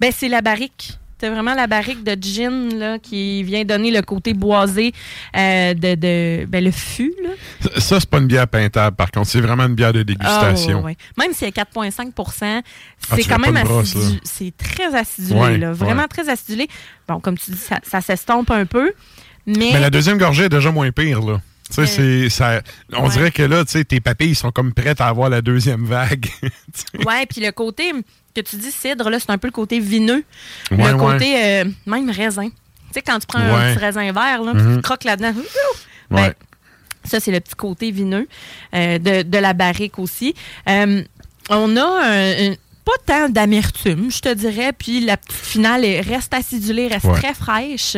[0.00, 0.98] ben, c'est la barrique.
[1.18, 4.92] C'est vraiment la barrique de gin là, qui vient donner le côté boisé
[5.34, 7.14] euh, de, de ben, le fût.
[7.24, 7.30] Là.
[7.76, 9.28] Ça, ça, c'est pas une bière peintable, par contre.
[9.28, 10.78] C'est vraiment une bière de dégustation.
[10.80, 10.96] Ah, ouais, ouais.
[11.16, 12.12] Même si c'est 4,5
[13.10, 14.20] Ah, c'est quand même de brosse, acidu- là.
[14.24, 16.68] C'est très acidulé, Ouais, là, vraiment très acidulé.
[17.08, 18.92] Bon, comme tu dis, ça, ça s'estompe un peu.
[19.46, 21.40] Mais, Mais la deuxième gorgée est déjà moins pire, là.
[21.68, 22.60] Tu sais, Euh, c'est, ça,
[22.92, 23.08] on ouais.
[23.10, 26.26] dirait que là, tu sais, tes papilles sont comme prêtes à avoir la deuxième vague.
[27.06, 27.92] ouais, puis le côté
[28.42, 30.24] que tu dis cidre, là, c'est un peu le côté vineux.
[30.70, 31.12] Ouais, le ouais.
[31.12, 32.48] côté euh, même raisin.
[32.48, 32.52] Tu
[32.94, 34.76] sais, quand tu prends un petit raisin vert, là, Mhm.
[34.76, 35.32] tu croques là-dedans,
[36.10, 36.32] ben,
[37.04, 38.28] ça, c'est le petit côté vineux
[38.74, 40.34] euh, de, de la barrique aussi.
[40.68, 41.02] Euh,
[41.50, 46.00] on a un- un- pas tant d'amertume, je te dirais, puis la petite finale est-
[46.00, 47.20] reste acidulée, reste Ouais.
[47.20, 47.96] très fraîche,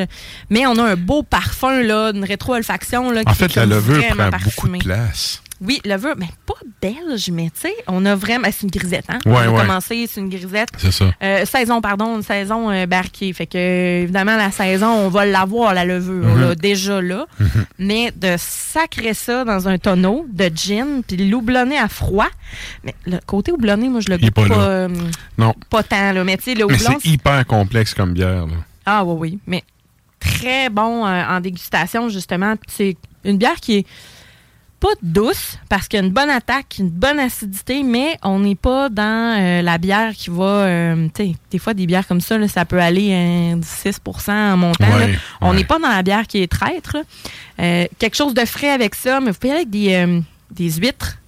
[0.48, 3.08] mais on a un beau parfum, là, une rétro-olfaction.
[3.08, 4.52] En qui est fait, la levure prend parfumée.
[4.56, 5.42] beaucoup de place.
[5.60, 8.48] Oui, levure, mais pas belge, mais tu sais, on a vraiment.
[8.52, 9.18] C'est une grisette, hein?
[9.26, 9.60] Ouais, on a ouais.
[9.62, 10.68] commencé, c'est une grisette.
[10.78, 11.12] C'est ça.
[11.22, 13.32] Euh, saison, pardon, une saison euh, barquée.
[13.32, 16.40] Fait que, évidemment, la saison, on va l'avoir, la levure, Mhm.
[16.40, 17.26] là, déjà là.
[17.78, 22.28] Mais de sacrer ça dans un tonneau de gin, puis l'houblonner à froid.
[22.84, 24.60] Mais le côté houblonné, moi, je le goûte pas pas, là.
[24.60, 24.88] euh,
[25.38, 25.54] Non.
[25.70, 26.22] pas tant, là.
[26.22, 26.98] Mais tu sais, le houblon.
[27.02, 28.46] c'est hyper complexe comme bière.
[28.46, 28.52] Là.
[28.86, 29.38] Ah oui, oui.
[29.48, 29.64] Mais
[30.20, 32.54] très bon en dégustation, justement.
[32.56, 32.96] Puis C'est
[33.28, 33.86] une bière qui est
[34.80, 38.54] pas douce, parce qu'il y a une bonne attaque, une bonne acidité, mais on n'est
[38.54, 40.44] pas dans euh, la bière qui va...
[40.44, 44.30] euh, tu sais, des fois, des bières comme ça, là, ça peut aller à 6%
[44.30, 44.84] en montant.
[44.84, 46.96] Ouais, On n'est pas dans la bière qui est traître.
[47.60, 50.20] Euh, quelque chose de frais avec ça, mais vous pouvez aller avec des, euh,
[50.52, 51.18] des huîtres.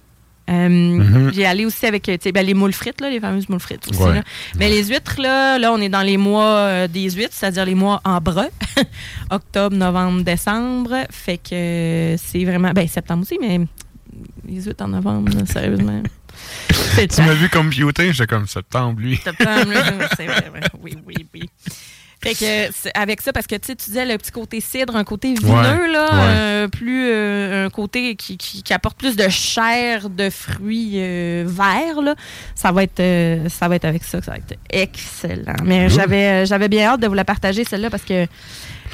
[0.49, 1.31] Euh, Mhm.
[1.33, 4.01] J'ai allé aussi avec ben, les moules frites, là, les fameuses moules frites aussi.
[4.01, 4.15] Ouais.
[4.15, 4.23] là.
[4.57, 7.75] Mais les huîtres, là, là, on est dans les mois euh, des huîtres, c'est-à-dire les
[7.75, 8.47] mois en brun.
[9.29, 10.95] Octobre, novembre, décembre.
[11.09, 12.71] Fait que euh, c'est vraiment.
[12.71, 13.59] Ben, septembre aussi, mais
[14.47, 16.01] les huîtres en novembre, là, sérieusement.
[16.95, 19.17] C'est Tu m'as vu computer, j'étais comme septembre, lui.
[19.17, 19.73] Septembre,
[20.17, 20.43] c'est vrai.
[20.81, 21.49] Oui, oui, oui.
[22.23, 25.03] Fait que avec ça, parce que tu sais, tu disais le petit côté cidre, un
[25.03, 26.19] côté vineux, Ouais, là, ouais.
[26.21, 31.45] euh, plus euh, un côté qui, qui- qui apporte plus de chair de fruits euh,
[31.47, 32.15] verts, là.
[32.55, 33.01] Ça va être
[33.49, 35.55] ça va être avec ça, que ça va être excellent.
[35.65, 38.27] Mais j'avais j'avais bien hâte de vous la partager celle-là parce que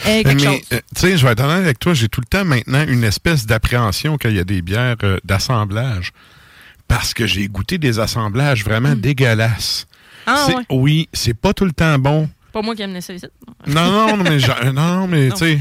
[0.05, 3.03] Mais, tu sais, je vais être honnête avec toi, j'ai tout le temps maintenant une
[3.03, 6.11] espèce d'appréhension qu'il y a des bières d'assemblage.
[6.87, 9.87] Parce que j'ai goûté des assemblages vraiment dégueulasses.
[10.25, 10.31] Hmm.
[10.31, 10.63] Ah ouais.
[10.69, 12.29] Oui, c'est pas tout le temps bon.
[12.57, 13.25] Pas moi qui aime ça ici.
[13.67, 15.35] Non, non, non, mais, non, mais Non.
[15.35, 15.59] tu sais,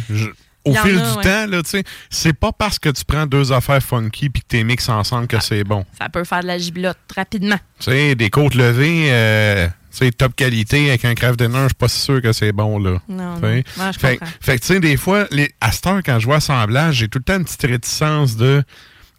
[0.64, 1.22] au fil a, du ouais.
[1.22, 4.46] temps, là, tu sais, c'est pas parce que tu prends deux affaires funky puis que
[4.48, 5.84] tu les mixes ensemble que c'est bon.
[6.00, 7.58] Ça peut faire de la giblotte rapidement.
[7.80, 11.66] Tu sais, des côtes levées, euh, tu sais, top qualité avec un craft dinner, je
[11.66, 12.98] suis pas si sûr que c'est bon, là.
[13.08, 13.36] Non.
[13.40, 13.62] Ouais,
[13.98, 17.08] fait, que, tu sais, des fois, les, à cette heure, quand je vois assemblage, j'ai
[17.08, 18.64] tout le temps une petite réticence de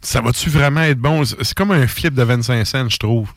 [0.00, 1.24] ça va-tu vraiment être bon?
[1.24, 3.30] C'est comme un flip de 25 cents, je trouve.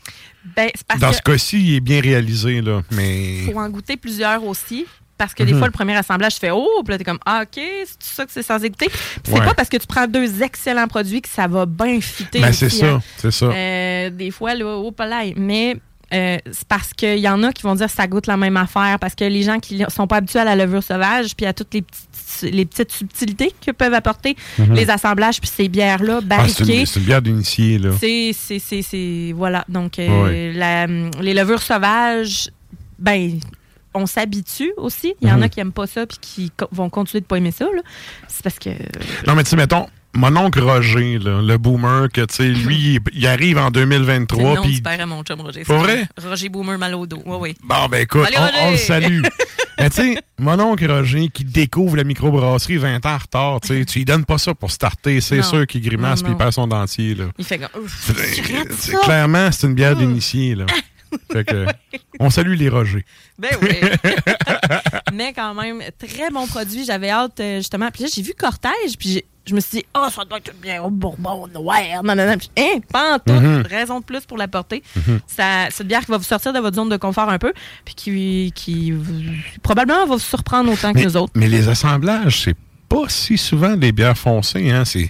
[0.55, 2.81] Ben, parce Dans que ce cas-ci, il est bien réalisé, là.
[2.91, 3.41] Mais.
[3.51, 4.85] faut en goûter plusieurs aussi.
[5.17, 5.59] Parce que des Mhm.
[5.59, 8.25] fois, le premier assemblage, tu fais Oh, puis là, t'es comme Ah, OK, c'est ça
[8.25, 8.87] que c'est sans écouter.
[8.89, 9.45] Puis c'est Ouais.
[9.45, 12.39] pas parce que tu prends deux excellents produits que ça va bien fitter.
[12.41, 13.01] Ben, c'est ça, hein.
[13.17, 13.45] c'est ça.
[13.45, 15.35] Euh, des fois, là, au palais.
[15.37, 15.77] Mais
[16.13, 18.57] euh, c'est parce qu'il y en a qui vont dire que ça goûte la même
[18.57, 18.97] affaire.
[18.99, 21.73] Parce que les gens qui sont pas habitués à la levure sauvage, puis à toutes
[21.73, 24.73] les petites, les petites subtilités que peuvent apporter Mhm.
[24.73, 26.79] les assemblages, puis ces bières-là, Ah, c'est barriquées.
[26.81, 27.91] une, c'est une bière d'initié, là.
[27.99, 29.63] C'est, c'est, c'est, c'est- voilà.
[29.69, 30.87] Donc, euh, la-
[31.21, 32.49] les levures sauvages,
[32.99, 33.39] ben,
[33.93, 35.13] on s'habitue aussi.
[35.21, 35.43] Il y en Mhm.
[35.43, 37.65] a qui aiment pas ça puis qui vont continuer de pas aimer ça.
[37.65, 37.81] là.
[38.27, 38.69] C'est parce que.
[39.27, 42.95] Non, mais tu sais, mettons, mon oncle Roger, là, le boomer, que, tu sais, lui,
[42.95, 45.63] il, il arrive en C'est 2023, le nom puis à mon chum Roger.
[45.65, 46.07] C'est vrai?
[46.21, 47.21] Roger Boomer mal au dos.
[47.25, 47.57] Oui, oui.
[47.63, 49.21] Bon, ben écoute, Allez, on, le salue.
[49.79, 53.69] Mais tu sais, mon oncle Roger qui découvre la microbrasserie 20 ans en retard, tu
[53.69, 56.51] sais, tu lui donnes pas ça pour starter, c'est sûr qu'il grimace puis il perd
[56.51, 57.25] son dentier, là.
[57.39, 57.87] Il fait comme.
[59.03, 60.65] Clairement, c'est une bière d'initié, là.
[61.31, 61.65] Fait que,
[62.19, 63.05] on salue les Rogers.
[63.37, 63.69] Ben oui.
[65.13, 66.85] Mais quand même, très bon produit.
[66.85, 67.89] J'avais hâte, euh, justement.
[67.91, 70.85] Puis là, j'ai vu Cortège, puis je me suis dit, oh, ça doit être bière
[70.85, 71.77] au bourbon noir.
[72.03, 72.37] Non, non, non.
[72.37, 73.33] Puis, hein, pas en tout.
[73.33, 73.63] Mhm.
[73.69, 74.83] Raison de plus pour la porter.
[75.27, 77.53] Ça- C'est une bière qui va vous sortir de votre zone de confort un peu,
[77.85, 79.03] puis qui, qui vous-
[79.63, 81.33] probablement va vous surprendre autant que nous autres.
[81.35, 82.55] mais les assemblages, c'est
[82.87, 84.85] pas si souvent des bières foncées, hein.
[84.85, 85.09] C'est,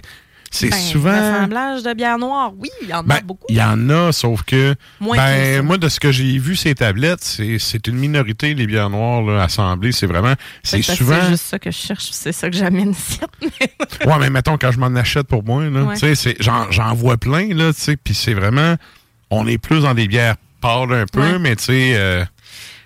[0.52, 1.10] c'est Ben, souvent.
[1.10, 3.46] Assemblage de bière noire, oui, il y en a Ben, beaucoup.
[3.48, 6.74] il y en a, sauf que, Moins ben, moi, de ce que j'ai vu, ces
[6.74, 9.92] tablettes, c'est, c'est une minorité, les bières noires, là, assemblées.
[9.92, 11.18] C'est vraiment, c'est Fait que souvent.
[11.22, 13.18] C'est juste ça que je cherche, c'est ça que j'amène ici.
[14.06, 15.94] Ouais, mais mettons, quand je m'en achète pour moi, là, Ouais.
[15.94, 18.76] tu sais, c'est- j'en, j'en vois plein, là, tu sais, puis c'est vraiment,
[19.30, 21.38] on est plus dans des bières pâles un peu, Ouais.
[21.38, 22.24] mais tu sais, euh,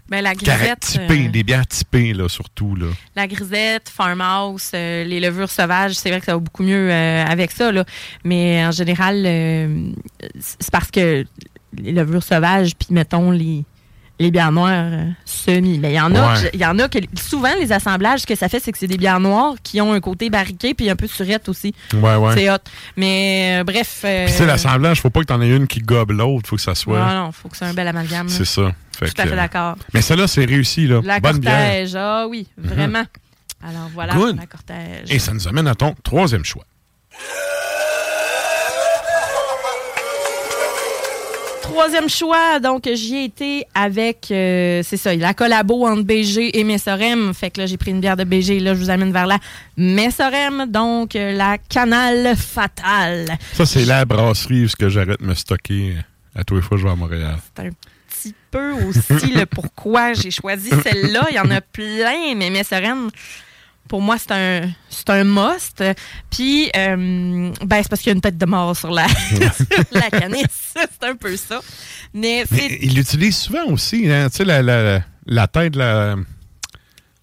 [0.08, 0.80] Ben, la grisette.
[0.80, 2.86] typées, euh, des bières typées, là, surtout, là.
[3.16, 7.24] La grisette, farmhouse, euh, les levures sauvages, c'est vrai que ça va beaucoup mieux euh,
[7.24, 7.72] avec ça.
[7.72, 7.84] Là.
[8.22, 9.90] Mais en général, euh,
[10.38, 11.24] c'est parce que
[11.76, 13.64] les levures sauvages, puis mettons les,
[14.18, 15.78] les bières noires euh, semi.
[15.78, 16.50] Mais il y en a, Ouais.
[16.54, 18.86] il y en a que souvent les assemblages, ce que ça fait, c'est que c'est
[18.86, 21.74] des bières noires qui ont un côté barriqué puis un peu surette aussi.
[21.92, 22.34] Ouais, ouais.
[22.34, 22.56] C'est hot.
[22.96, 24.00] Mais euh, bref.
[24.04, 26.74] euh, sais, l'assemblage, faut pas que t'en aies une qui gobe l'autre, faut que ça
[26.74, 26.98] soit.
[26.98, 28.28] Non, non, faut que c'est un bel amalgame.
[28.28, 28.72] C'est ça.
[28.98, 29.76] Fait Tout à fait d'accord.
[29.92, 31.00] Mais celle-là, c'est réussi, là.
[31.04, 31.52] La Bonne bière.
[31.52, 31.60] Mhm.
[31.66, 33.04] cortège, ah oui, vraiment.
[33.62, 34.36] Alors voilà, Good.
[34.38, 35.10] la cortège.
[35.10, 36.64] Et ça nous amène à ton troisième choix.
[41.76, 46.64] Troisième choix, donc j'y ai été avec, euh, c'est ça, la collabo entre BG et
[46.64, 47.34] Messorem.
[47.34, 48.60] Fait que là, j'ai pris une bière de BG.
[48.60, 49.38] Là, je vous amène vers la
[49.76, 53.36] Messorem, donc euh, la Canale Fatale.
[53.52, 55.96] Ça, c'est la brasserie où que j'arrête de me stocker
[56.34, 57.36] à tous les fois que je vais à Montréal.
[57.54, 57.70] C'est un
[58.08, 61.26] petit peu aussi le pourquoi j'ai choisi celle-là.
[61.30, 63.10] Il y en a plein, mais Messorem,
[63.88, 65.82] pour moi, c'est un, c'est un must.
[66.30, 69.66] Puis, euh, ben, c'est parce qu'il y a une tête de mort sur la, sur
[69.92, 70.74] la canisse.
[70.74, 71.60] C'est un peu ça.
[72.14, 72.44] Mais
[72.80, 76.16] ils l'utilisent souvent aussi, hein, tu sais, la, la, la tête, la...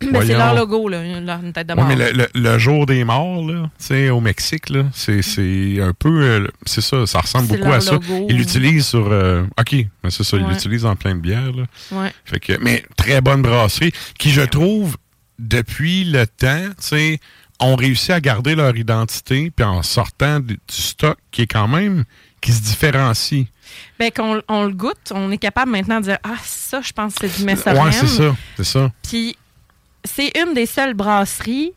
[0.02, 1.88] ben, c'est leur logo, là, une tête de Ouais, mort.
[1.88, 5.80] mais le, le- le jour des morts, là, tu sais, au Mexique, là, c'est, c'est
[5.82, 6.22] un peu...
[6.22, 7.98] euh, c'est ça, ça ressemble beaucoup à ça.
[8.30, 9.08] Ils l'utilisent sur...
[9.12, 9.76] euh, OK,
[10.10, 10.50] c'est ça, ils Ouais.
[10.50, 11.64] l'utilisent en plein de bière, là.
[11.92, 12.12] Ouais.
[12.26, 14.98] Fait que, mais très bonne brasserie qui, je trouve,
[15.40, 17.20] depuis le temps, tu sais,
[17.60, 22.04] ont réussi à garder leur identité, puis en sortant du stock qui est quand même...
[22.44, 23.46] qui se différencie.
[23.98, 27.16] Ben, qu'on on le goûte, on est capable maintenant de dire Ah, ça, je pense
[27.16, 27.86] que c'est du Messorem.
[27.86, 28.92] Ouais, c'est ça, c'est ça.
[29.02, 29.38] Puis,
[30.04, 31.72] c'est une des seules brasseries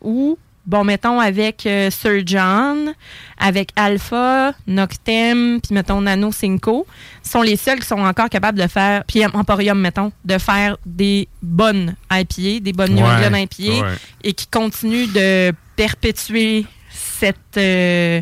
[0.00, 2.92] où, bon, mettons, avec euh, Sir John,
[3.38, 6.86] avec Alpha, Noctem, puis mettons Nano Cinco,
[7.22, 11.28] sont les seuls qui sont encore capables de faire, puis Emporium, mettons, de faire des
[11.42, 13.94] bonnes IPA, des bonnes New Ouais, England IPA, ouais.
[14.24, 17.36] et qui continuent de perpétuer cette.
[17.56, 18.20] euh,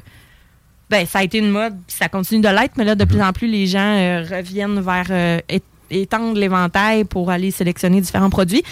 [0.88, 3.08] ben, ça a été une mode, puis ça continue de l'être, mais là, de Mhm.
[3.10, 5.40] plus en plus, les gens euh, reviennent vers
[5.90, 8.62] étendre l'éventail pour aller sélectionner différents produits.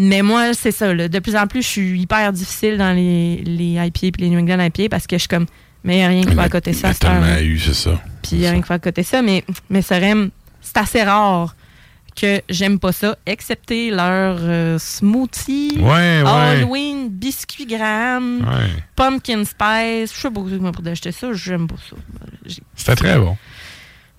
[0.00, 0.94] Mais moi, c'est ça.
[0.94, 1.08] là.
[1.08, 4.38] De plus en plus, je suis hyper difficile dans les, les IPA et les New
[4.38, 5.46] England IPA parce que je suis comme,
[5.82, 6.92] mais il n'y a rien qui va à côté de ça.
[7.40, 8.00] Il eu, c'est ça.
[8.22, 9.22] Puis il n'y a rien qui va à côté de ça.
[9.22, 10.30] Mais, mais Sorem,
[10.60, 11.56] c'est assez rare
[12.14, 16.22] que j'aime pas ça, excepté leur euh, smoothie, Ouais, ouais.
[16.26, 18.70] Halloween, biscuit graham, Ouais.
[18.96, 20.12] pumpkin spice.
[20.14, 21.96] Je sais pas comment pour acheter ça, j'aime pas ça.
[22.76, 23.36] C'était très bon.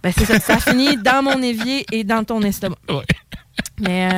[0.02, 2.78] Ben, c'est ça, ça finit dans mon évier et dans ton estomac.
[3.82, 4.10] Mais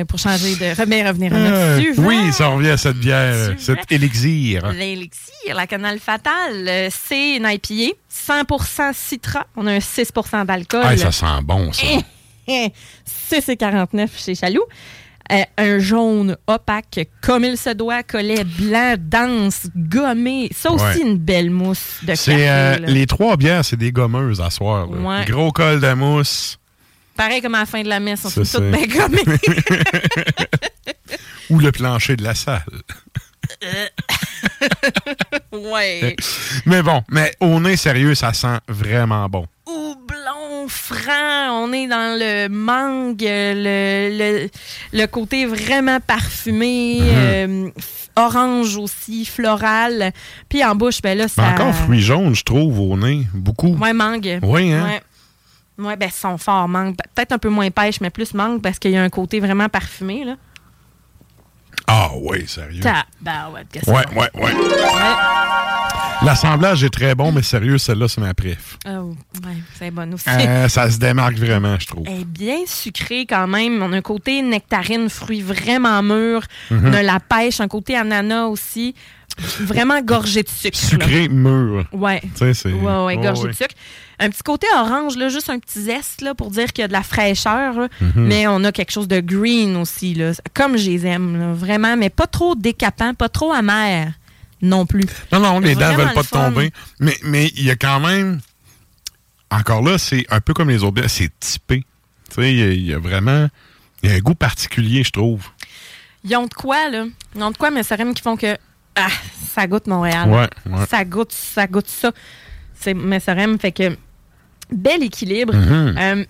[0.00, 0.84] euh, pour changer de.
[0.86, 2.00] Mais revenir à Euh, notre sujet.
[2.06, 4.70] oui, ça revient à cette bière, cet élixir.
[4.72, 9.46] L'élixir, la canale fatale, euh, c'est une IPA, 100% citra.
[9.56, 10.82] On a un 6% d'alcool.
[10.84, 11.86] Ah, ça sent bon, ça.
[13.06, 14.64] 6,49 chez Chaloux.
[15.30, 20.48] Euh, un jaune opaque, comme il se doit, collet blanc, dense, gommé.
[20.54, 21.00] Ça aussi, Ouais.
[21.02, 22.48] une belle mousse de café.
[22.48, 24.88] euh, les trois bières, c'est des gommeuses à soir.
[24.90, 25.26] Ouais.
[25.26, 26.57] Gros col de mousse
[27.18, 28.86] Pareil comme à la fin de la messe, on se toutes bien
[31.50, 32.62] ou le plancher de la salle.
[35.52, 36.16] ouais.
[36.66, 39.46] Mais bon, mais au nez sérieux, ça sent vraiment bon.
[39.66, 41.62] houblon franc.
[41.64, 44.48] On est dans le mangue, le, le,
[44.92, 47.08] le côté vraiment parfumé, Mhm.
[47.10, 47.70] euh,
[48.16, 50.12] orange aussi, floral.
[50.48, 51.48] Puis en bouche, ben là, Mais ça...
[51.50, 53.26] encore fruits jaunes, je trouve, au nez.
[53.34, 53.74] Beaucoup.
[53.76, 54.38] Ouais, mangue.
[54.42, 54.84] Oui, hein?
[54.84, 55.00] Ouais.
[55.78, 56.96] Ouais, ben, ils sont forts, mangue.
[56.96, 59.38] Pe- Peut-être un peu moins pêche, mais plus mangue parce qu'il y a un côté
[59.40, 60.36] vraiment parfumé, là.
[61.86, 62.80] Ah oui, sérieux.
[63.72, 64.52] Que c'est Ouais, ouais, ouais.
[64.52, 65.14] Ouais.
[66.24, 68.76] L'assemblage est très bon, mais sérieux, celle-là, c'est ma préf.
[68.86, 69.14] Oh,
[69.46, 70.28] ouais, c'est bon aussi.
[70.28, 72.04] Euh, ça se démarque vraiment, je trouve.
[72.08, 73.80] Elle est bien sucrée quand même.
[73.82, 76.42] On a un côté nectarine, fruits vraiment mûrs.
[76.70, 76.88] Mhm.
[76.88, 78.94] On a la pêche, un côté ananas aussi.
[79.60, 80.76] Vraiment gorgé de sucre.
[80.82, 80.88] là.
[80.88, 81.84] Sucré, mûr.
[81.92, 82.20] Ouais.
[82.20, 82.72] Tu sais, c'est.
[82.72, 83.48] Ouais, ouais, gorgé ouais.
[83.50, 83.74] de sucre.
[84.18, 86.88] Un petit côté orange, là, juste un petit zeste là, pour dire qu'il y a
[86.88, 87.74] de la fraîcheur.
[87.78, 87.88] là.
[88.00, 88.12] Mhm.
[88.16, 91.96] Mais on a quelque chose de green aussi, là, comme je les aime, là, vraiment.
[91.96, 94.12] Mais pas trop décapant, pas trop amer
[94.62, 95.04] non plus.
[95.32, 96.72] Non, non, les dents Vraiment veulent pas te tomber.
[97.00, 98.40] Mais mais il y a quand même.
[99.50, 101.84] Encore là, c'est un peu comme les autres bières, c'est typé.
[102.28, 103.48] Tu sais, il y a- il y, a vraiment.
[104.02, 105.46] Il y a un goût particulier, je trouve.
[106.24, 107.06] Ils ont de quoi, là?
[107.34, 108.56] Ils ont de quoi, mais ça qui font que
[108.94, 109.08] ah,
[109.54, 110.28] ça goûte Montréal.
[110.28, 110.86] Ouais, ouais.
[110.90, 112.12] Ça goûte, ça goûte ça.
[112.78, 113.96] C'est Messerem, fait que
[114.70, 115.54] bel équilibre.
[115.54, 115.94] Mhm.
[115.98, 116.24] Euh,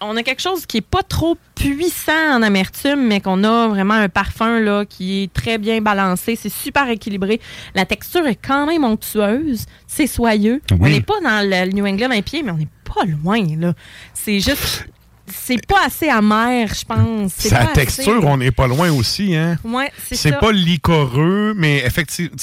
[0.00, 3.94] on a quelque chose qui est pas trop puissant en amertume, mais qu'on a vraiment
[3.94, 6.36] un parfum là qui est très bien balancé.
[6.36, 7.40] C'est super équilibré.
[7.74, 9.66] La texture est quand même onctueuse.
[9.86, 10.62] C'est soyeux.
[10.72, 10.78] Oui.
[10.80, 13.74] On n'est pas dans le New England IPA, mais on n'est pas loin là.
[14.14, 14.86] C'est juste,
[15.26, 17.32] c'est pas assez amer, je pense.
[17.36, 19.56] C'est Sa pas assez- texture, on n'est pas loin aussi, hein?
[19.64, 22.36] Ouais, c'est C'est pas licoreux, mais effectivement,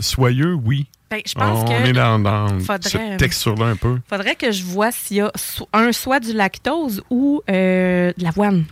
[0.00, 0.86] soyeux, oui.
[1.10, 3.98] Ben, je pense on que est dans, dans faudrait- cette texture-là un peu.
[4.08, 5.30] faudrait que je vois s'il y a
[5.72, 8.64] un soit du lactose ou euh, de l'avoine.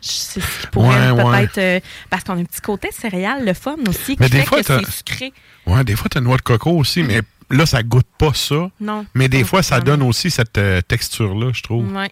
[0.00, 1.46] Sais ce qui pourrait Ouais, ouais.
[1.46, 1.80] peut-être euh,
[2.10, 4.58] parce qu'on a un petit côté céréal, le fun aussi, qui Mais des fait fois,
[4.62, 5.32] que c'est sucré.
[5.66, 7.20] Ouais, des fois, tu as noix de coco aussi, mais
[7.50, 8.68] là, ça goûte pas ça.
[8.80, 9.06] Non.
[9.14, 11.92] Mais des fois, ça donne aussi cette euh, texture-là, je trouve.
[11.94, 12.10] Ouais,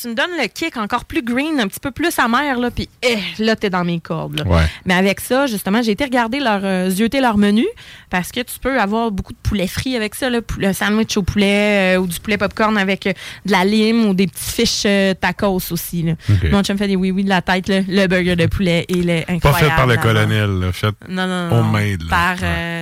[0.00, 2.88] tu me donnes le kick encore plus green, un petit peu plus amer, là, puis
[3.02, 4.42] eh, là, t'es dans mes cordes.
[4.46, 4.62] Ouais.
[4.86, 7.64] Mais avec ça, justement, j'ai été regarder leur, euh, zioter leur menu
[8.10, 11.22] parce que tu peux avoir beaucoup de poulet frit avec ça, là, le sandwich au
[11.22, 13.12] poulet euh, ou du poulet popcorn avec euh,
[13.46, 16.02] de la lime ou des petits fiches euh, tacos aussi.
[16.02, 16.12] Là.
[16.28, 16.50] Ok.
[16.50, 17.80] Mon chum fait des oui-oui de la tête, là.
[17.86, 19.64] le burger de poulet, il est Pas incroyable.
[19.70, 21.58] fait par le colonel, là, fait Non, non, non.
[21.60, 22.02] homemade.
[22.02, 22.08] là.
[22.10, 22.79] Par Ouais.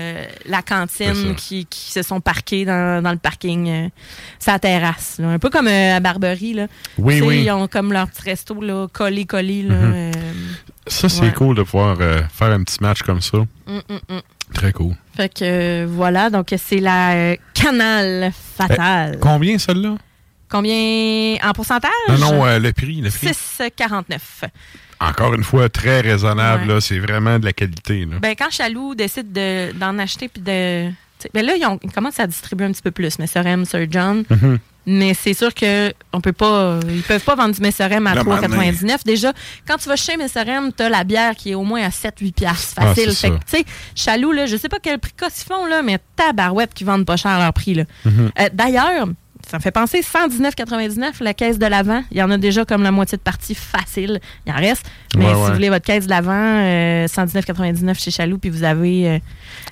[0.48, 3.88] La cantine qui, qui se sont parqués dans, dans le parking, euh,
[4.38, 5.16] sa terrasse.
[5.18, 5.28] là.
[5.28, 6.54] Un peu comme euh, à Barberie.
[6.54, 6.66] Là.
[6.98, 7.44] Oui, oui.
[7.44, 9.62] Ils ont comme leur petit resto là, collé, collé.
[9.62, 9.94] Là, Mhm.
[9.94, 10.12] euh,
[10.86, 11.32] Ça, c'est Ouais.
[11.32, 13.38] cool de pouvoir euh, faire un petit match comme ça.
[13.38, 14.20] Mm, mm, mm.
[14.54, 14.94] Très cool.
[15.14, 19.18] Fait que euh, voilà, donc c'est la Canal Fatale.
[19.20, 19.96] Combien, celle-là?
[20.48, 21.90] Combien en pourcentage?
[22.08, 23.02] Non, non, le prix.
[23.02, 23.26] Le prix.
[23.28, 24.48] 6,49.
[25.00, 26.70] Encore une fois, très raisonnable.
[26.72, 26.80] Ouais.
[26.80, 28.04] C'est vraiment de la qualité.
[28.04, 28.18] Là.
[28.20, 30.90] Ben, quand Chaloux décide de- d'en acheter puis de.
[31.34, 34.24] Ben là, ils, ont- ils commencent à distribuer un petit peu plus, Messerem, Sir John.
[34.30, 34.58] Mhm.
[34.90, 36.78] Mais c'est sûr que on peut pas.
[36.88, 39.04] Ils peuvent pas vendre du Messerem à Le 3,99.
[39.04, 39.32] Déjà,
[39.66, 42.32] quand tu vas chez Messerem, tu as la bière qui est au moins à 7-8
[42.32, 42.74] piastres.
[42.78, 43.12] Ah, Facile.
[43.12, 45.98] c'est fait tu sais, Chaloux, là, je sais pas quel prix ils font, là, mais
[46.16, 47.74] tabarouette qui vendent pas cher leur prix.
[47.74, 47.84] là.
[48.06, 48.30] Mhm.
[48.40, 49.08] Euh, D'ailleurs,
[49.50, 52.02] ça me fait penser 119,99 la caisse de l'avant.
[52.10, 54.20] Il y en a déjà comme la moitié de partie facile.
[54.46, 54.84] Il en reste.
[55.16, 55.46] Mais Ouais, si ouais.
[55.48, 59.08] vous voulez votre caisse de l'avant, euh, 119,99 chez Chaloux, puis vous avez.
[59.08, 59.18] euh,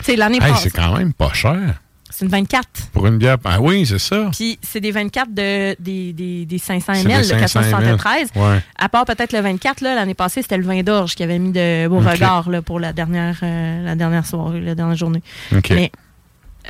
[0.00, 2.66] tu sais, l'année Hey, passée, c'est quand même pas cher c'est une 24.
[2.94, 3.36] pour une bière.
[3.44, 4.30] Ah oui, c'est ça.
[4.32, 8.28] Puis c'est des 24 de, des, des, des 500 C'est ml, le 500 473.
[8.36, 8.60] Ouais.
[8.78, 11.52] À part peut-être le 24, là, l'année passée, c'était le vin d'orge qui avait mis
[11.52, 15.22] de Beauregard là, pour la dernière, euh, la dernière soirée, la dernière journée.
[15.54, 15.68] OK.
[15.70, 15.92] Mais,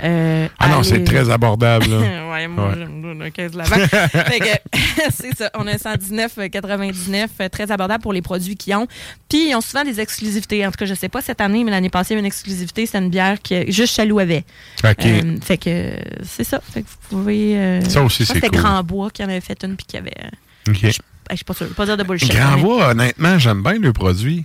[0.03, 1.87] euh, ah non, c'est très abordable.
[1.89, 2.31] là.
[2.33, 4.79] ouais, moi, j'aime fait que,
[5.11, 5.51] c'est ça.
[5.55, 8.87] On a 119,99, euh, très abordable pour les produits qu'ils ont.
[9.29, 10.67] Puis, ils ont souvent des exclusivités.
[10.67, 12.87] En tout cas, je sais pas cette année, mais l'année passée, il y une exclusivité.
[12.87, 14.45] C'est une bière que juste Chaloux avait.
[14.85, 14.95] OK.
[15.07, 16.61] Euh, fait que, euh, c'est ça.
[16.73, 17.57] Fait que vous pouvez.
[17.59, 18.61] euh, Ça aussi, c'est que C'était cool.
[18.61, 20.13] Grand Bois qui en avait fait une puis qui avait.
[20.25, 20.77] euh, OK.
[20.81, 20.93] je, hey,
[21.31, 21.69] je suis pas sûre.
[21.75, 22.31] Pas dire de bullshit.
[22.33, 24.45] Grand Bois, honnêtement, j'aime bien le produit.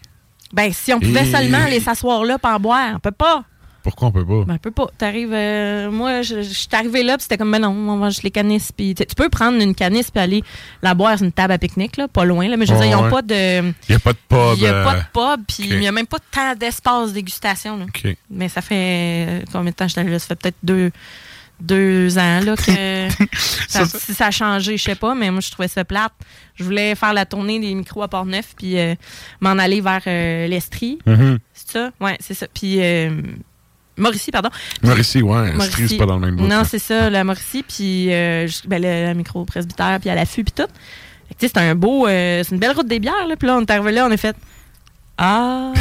[0.54, 3.44] Ben, si on pouvait Et- seulement aller s'asseoir là pour en boire, on peut pas.
[3.84, 4.44] Pourquoi on peut pas?
[4.46, 4.88] Ben, on peut pas.
[4.98, 5.34] T'arrives.
[5.34, 8.32] euh, moi, je, je suis arrivée là, puis c'était comme, ben non, on juste les
[8.32, 8.72] canisses.
[8.72, 10.44] Puis tu peux prendre une canisse puis aller
[10.82, 12.48] la boire sur une table à pique-nique, là, pas loin.
[12.48, 13.10] Là, mais je veux dire, ils n'ont ouais.
[13.10, 13.62] pas de.
[13.62, 14.58] Il n'y a pas de pub.
[14.58, 17.14] Il n'y a pas euh, de pub, puis il n'y a même pas tant d'espace
[17.14, 17.78] dégustation.
[17.78, 17.86] Là.
[18.30, 19.26] Mais ça fait.
[19.28, 20.20] euh, Combien de temps je suis allée là?
[20.20, 20.92] Ça fait peut-être deux,
[21.60, 23.10] deux ans là, que.
[23.34, 25.84] ça, Ça, ça- Si ça a changé, je sais pas, mais moi, je trouvais ça
[25.86, 26.14] plate.
[26.56, 28.96] Je voulais faire la tournée des micros à Port-Neuf, puis euh,
[29.40, 31.00] m'en aller vers euh, l'Estrie.
[31.06, 31.40] Mhm.
[31.54, 31.92] C'est ça?
[32.00, 32.48] Ouais, c'est ça.
[32.54, 32.76] Puis.
[32.82, 33.10] euh,
[33.98, 34.50] Mauricie, pardon.
[34.84, 35.54] Mauricie, ouais.
[35.54, 35.88] Mauricie.
[35.90, 36.48] C'est pas dans le même bout.
[36.48, 40.54] Non, c'est ça, la Mauricie, puis euh, ben, le, la micro-presbytère, puis à l'affût, puis
[40.54, 40.72] tout.
[41.40, 42.08] C'est un beau.
[42.08, 43.36] euh, c'est une belle route des bières, là.
[43.36, 44.36] Puis là, on est arrivé là, on a fait.
[45.24, 45.72] Ah.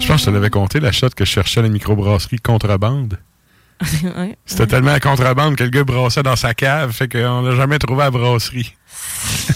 [0.00, 2.38] Je pense que je te l'avais compté, la shot que je cherchais à la microbrasserie
[2.38, 3.18] contrebande.
[4.16, 4.36] Ouais.
[4.46, 7.78] C'était tellement à contrebande que le gars brassait dans sa cave, fait qu'on l'a jamais
[7.78, 8.74] trouvé à la brasserie.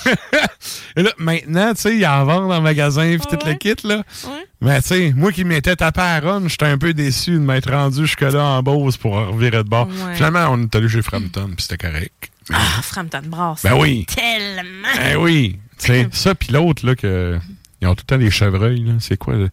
[0.97, 3.77] Et là, maintenant, tu sais, il en vend dans le magasin, puis tout le kit,
[3.85, 3.97] là.
[3.97, 4.47] Ouais.
[4.61, 7.39] Mais tu sais, moi qui m'étais tapé à la run, j'étais un peu déçu de
[7.39, 9.89] m'être rendu jusque-là en Beauce pour revirer de bord.
[10.15, 12.31] Finalement, on est allé chez Frampton, puis c'était correct.
[12.53, 13.63] Ah, Frampton Brass.
[13.63, 14.07] Ben oui.
[14.07, 14.89] Tellement.
[14.97, 15.59] Ben oui.
[15.79, 17.39] Tu sais, ça, puis l'autre, là, que.
[17.81, 18.95] Ils ont tout le temps des chevreuils, là.
[18.99, 19.47] C'est quoi, là?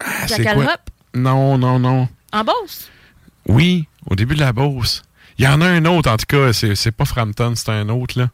[0.00, 0.76] Ah, c'est quoi?
[1.14, 2.08] Non, non, non.
[2.32, 2.90] En Beauce?
[3.48, 5.02] Oui, au début de la Beauce.
[5.38, 8.18] Il y en a un autre, en tout cas, c'est pas Frampton, c'est un autre,
[8.18, 8.28] là.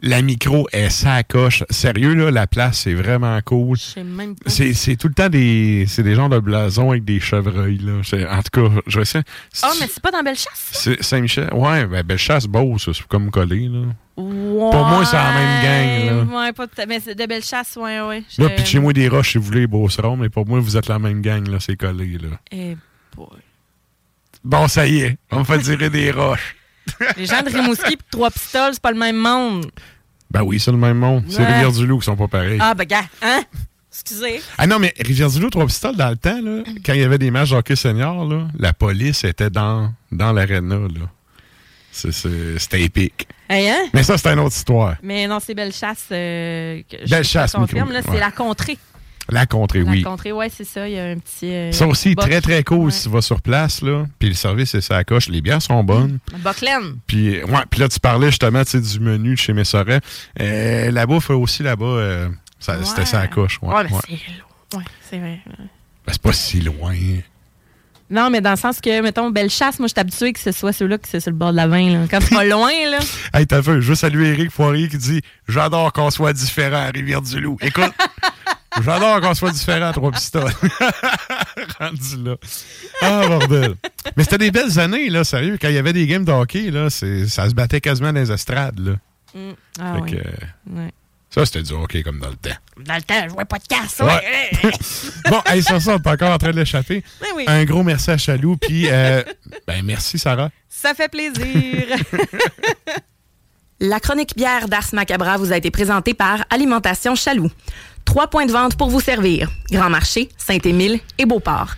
[0.00, 1.62] La micro est sacoche.
[1.70, 3.78] Sérieux, là, la place, c'est vraiment cool.
[3.78, 4.74] Sais.
[4.74, 5.86] C'est tout le temps des.
[5.88, 8.00] C'est des genres de blasons avec des chevreuils, là.
[8.30, 9.24] En tout cas, je essayer.
[9.62, 10.70] Ah, mais c'est pas dans Bellechasse?
[10.72, 11.48] C'est Saint-Michel.
[11.54, 13.80] Ouais, ben, Bellechasse, Beauce, c'est comme collé, là.
[14.16, 14.70] Ouais.
[14.70, 18.24] Pour moi, c'est la même gang, Ouais, pas à- Mais c'est de Bellechasse, ouais, ouais.
[18.38, 21.20] Là, pitchez-moi des roches si vous voulez, Beauceron, mais pour moi, vous êtes la même
[21.22, 21.58] gang, là.
[21.60, 22.38] C'est collé, là.
[22.52, 22.76] Eh,
[23.16, 23.26] boy.
[24.44, 26.54] Bon, ça y est, on me fait tirer des roches.
[27.16, 29.70] Les gens de Rimouski et de Trois-Pistoles, c'est pas le même monde.
[30.30, 31.24] Ben oui, c'est le même monde.
[31.28, 31.46] C'est Ouais.
[31.52, 32.58] Rivière-du-Loup qui sont pas pareils.
[32.60, 33.42] Ah, ben, gars, hein?
[33.90, 34.42] Excusez.
[34.58, 37.30] Ah non, mais Rivière-du-Loup, trois pistoles, dans le temps, là, quand il y avait des
[37.30, 40.76] matchs de hockey senior, là, la police était dans, dans l'aréna.
[40.76, 41.08] là.
[41.92, 43.28] C'est- c'est- C'était épique.
[43.48, 43.86] Hey, hein?
[43.94, 44.96] Mais ça, c'est une autre histoire.
[45.02, 46.06] Mais non, c'est Bellechasse.
[46.10, 48.18] Euh, que je- Bellechasse, je confirme, là, c'est ouais.
[48.20, 48.76] la contrée.
[49.30, 50.02] La contrée, La oui.
[50.02, 50.86] contrée, ouais, c'est ça.
[50.88, 51.46] Il y a un petit.
[51.52, 52.90] euh, Ça aussi, très, très cool Ouais.
[52.90, 54.04] si tu vas sur place, là.
[54.18, 55.28] Puis le service est sa coche.
[55.28, 56.18] Les bières sont bonnes.
[56.40, 56.98] Boclaine.
[57.06, 60.00] Puis, ouais, puis là, tu parlais justement du menu de chez Messorel.
[60.40, 63.06] Euh, la bouffe aussi là-bas, euh, ça- c'était Ouais.
[63.06, 63.58] sa coche.
[63.62, 64.00] Ouais, Ouais, mais ouais.
[64.70, 64.76] c'est.
[64.76, 65.40] Ouais, c'est vrai.
[65.46, 66.94] Ben, c'est pas si loin.
[68.10, 70.74] Non, mais dans le sens que, mettons, Bellechasse, moi, je suis habituée que ce soit
[70.74, 71.90] ceux-là qui c'est sur le bord de la vin.
[71.90, 72.06] Là.
[72.10, 72.98] Quand c'est pas loin, là.
[73.32, 76.90] Hey, t'as vu, je veux saluer Eric Poirier qui dit J'adore qu'on soit différent à
[76.90, 77.56] Rivière-du-Loup.
[77.62, 77.92] Écoute,
[78.82, 80.50] j'adore qu'on soit différent à Trois-Pistoles.
[81.78, 82.36] Rendu là.
[83.02, 83.74] Ah, bordel.
[84.16, 85.58] Mais c'était des belles années, là, sérieux.
[85.60, 88.20] Quand il y avait des games de hockey, là, c'est- ça se battait quasiment dans
[88.20, 88.92] les estrades, là.
[89.34, 89.52] Mm.
[89.80, 90.16] Ah, que,
[91.30, 92.56] ça, c'était du hockey comme dans le temps.
[92.84, 93.98] Dans le temps, je jouais pas de casse.
[94.00, 94.06] Ouais.
[94.06, 94.70] Ouais.
[95.30, 97.02] Bon, hey, sur ça, on est encore en train de l'échapper.
[97.34, 97.44] Oui.
[97.48, 99.22] Un gros merci à Chaloux, puis euh,
[99.66, 100.50] ben merci, Sarah.
[100.68, 101.86] Ça fait plaisir.
[103.80, 107.50] La chronique bière d'Ars Macabra vous a été présentée par Alimentation Chaloux.
[108.04, 109.50] Trois points de vente pour vous servir.
[109.70, 111.74] Grand Marché, Saint-Émile et Beauport.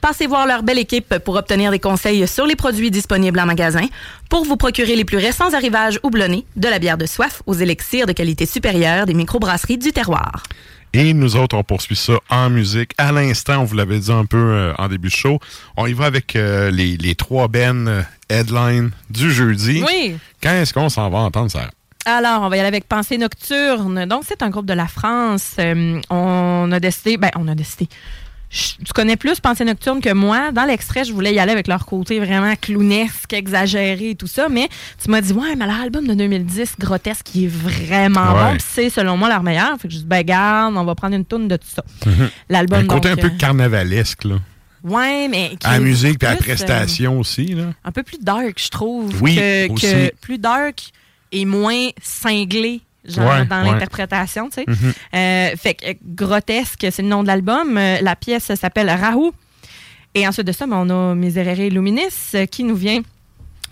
[0.00, 3.86] Passez voir leur belle équipe pour obtenir des conseils sur les produits disponibles en magasin,
[4.28, 8.06] pour vous procurer les plus récents arrivages houblonnés, de la bière de soif aux élixirs
[8.06, 10.42] de qualité supérieure des microbrasseries du terroir.
[10.92, 12.92] Et nous autres, on poursuit ça en musique.
[12.98, 15.40] À l'instant, on vous l'avait dit un peu euh, en début de show,
[15.76, 19.82] on y va avec euh, les, les trois bennes euh, headline du jeudi.
[19.84, 20.16] Oui.
[20.42, 21.70] Quand est-ce qu'on s'en va entendre ça?
[22.06, 24.04] Alors, on va y aller avec Pensée Nocturne.
[24.06, 25.52] Donc, c'est un groupe de la France.
[25.58, 27.88] Euh, on a décidé, ben, on a décidé.
[28.50, 30.52] Je- tu connais plus Pensée Nocturne que moi.
[30.52, 34.48] Dans l'extrait, je voulais y aller avec leur côté vraiment clownesque, exagéré et tout ça.
[34.50, 34.68] Mais
[35.02, 38.42] tu m'as dit, ouais, mais leur album de 2010, Grotesque, qui est vraiment Ouais.
[38.44, 38.50] bon.
[38.52, 39.76] Puis c'est, selon moi, leur meilleur.
[39.80, 41.82] Fait que je dis, ben, garde, on va prendre une tourne de tout ça.
[42.06, 42.30] Mhm.
[42.50, 44.36] L'album, Un côté donc, un peu euh, carnavalesque, là.
[44.84, 45.52] Ouais, mais.
[45.64, 47.72] À la musique puis à la euh, prestation aussi, là.
[47.82, 49.10] un peu plus dark, je trouve.
[49.22, 49.86] Oui, que, aussi.
[49.86, 50.90] que plus dark
[51.44, 52.80] moins cinglé.
[53.04, 53.70] Genre Ouais, dans ouais.
[53.72, 54.64] l'interprétation, tu sais.
[54.66, 54.92] Mhm.
[55.14, 57.74] Euh, fait que grotesque, c'est le nom de l'album.
[57.74, 59.32] La pièce s'appelle Rahou.
[60.14, 63.02] Et ensuite de ça, ben, on a Miserere Luminis euh, qui nous vient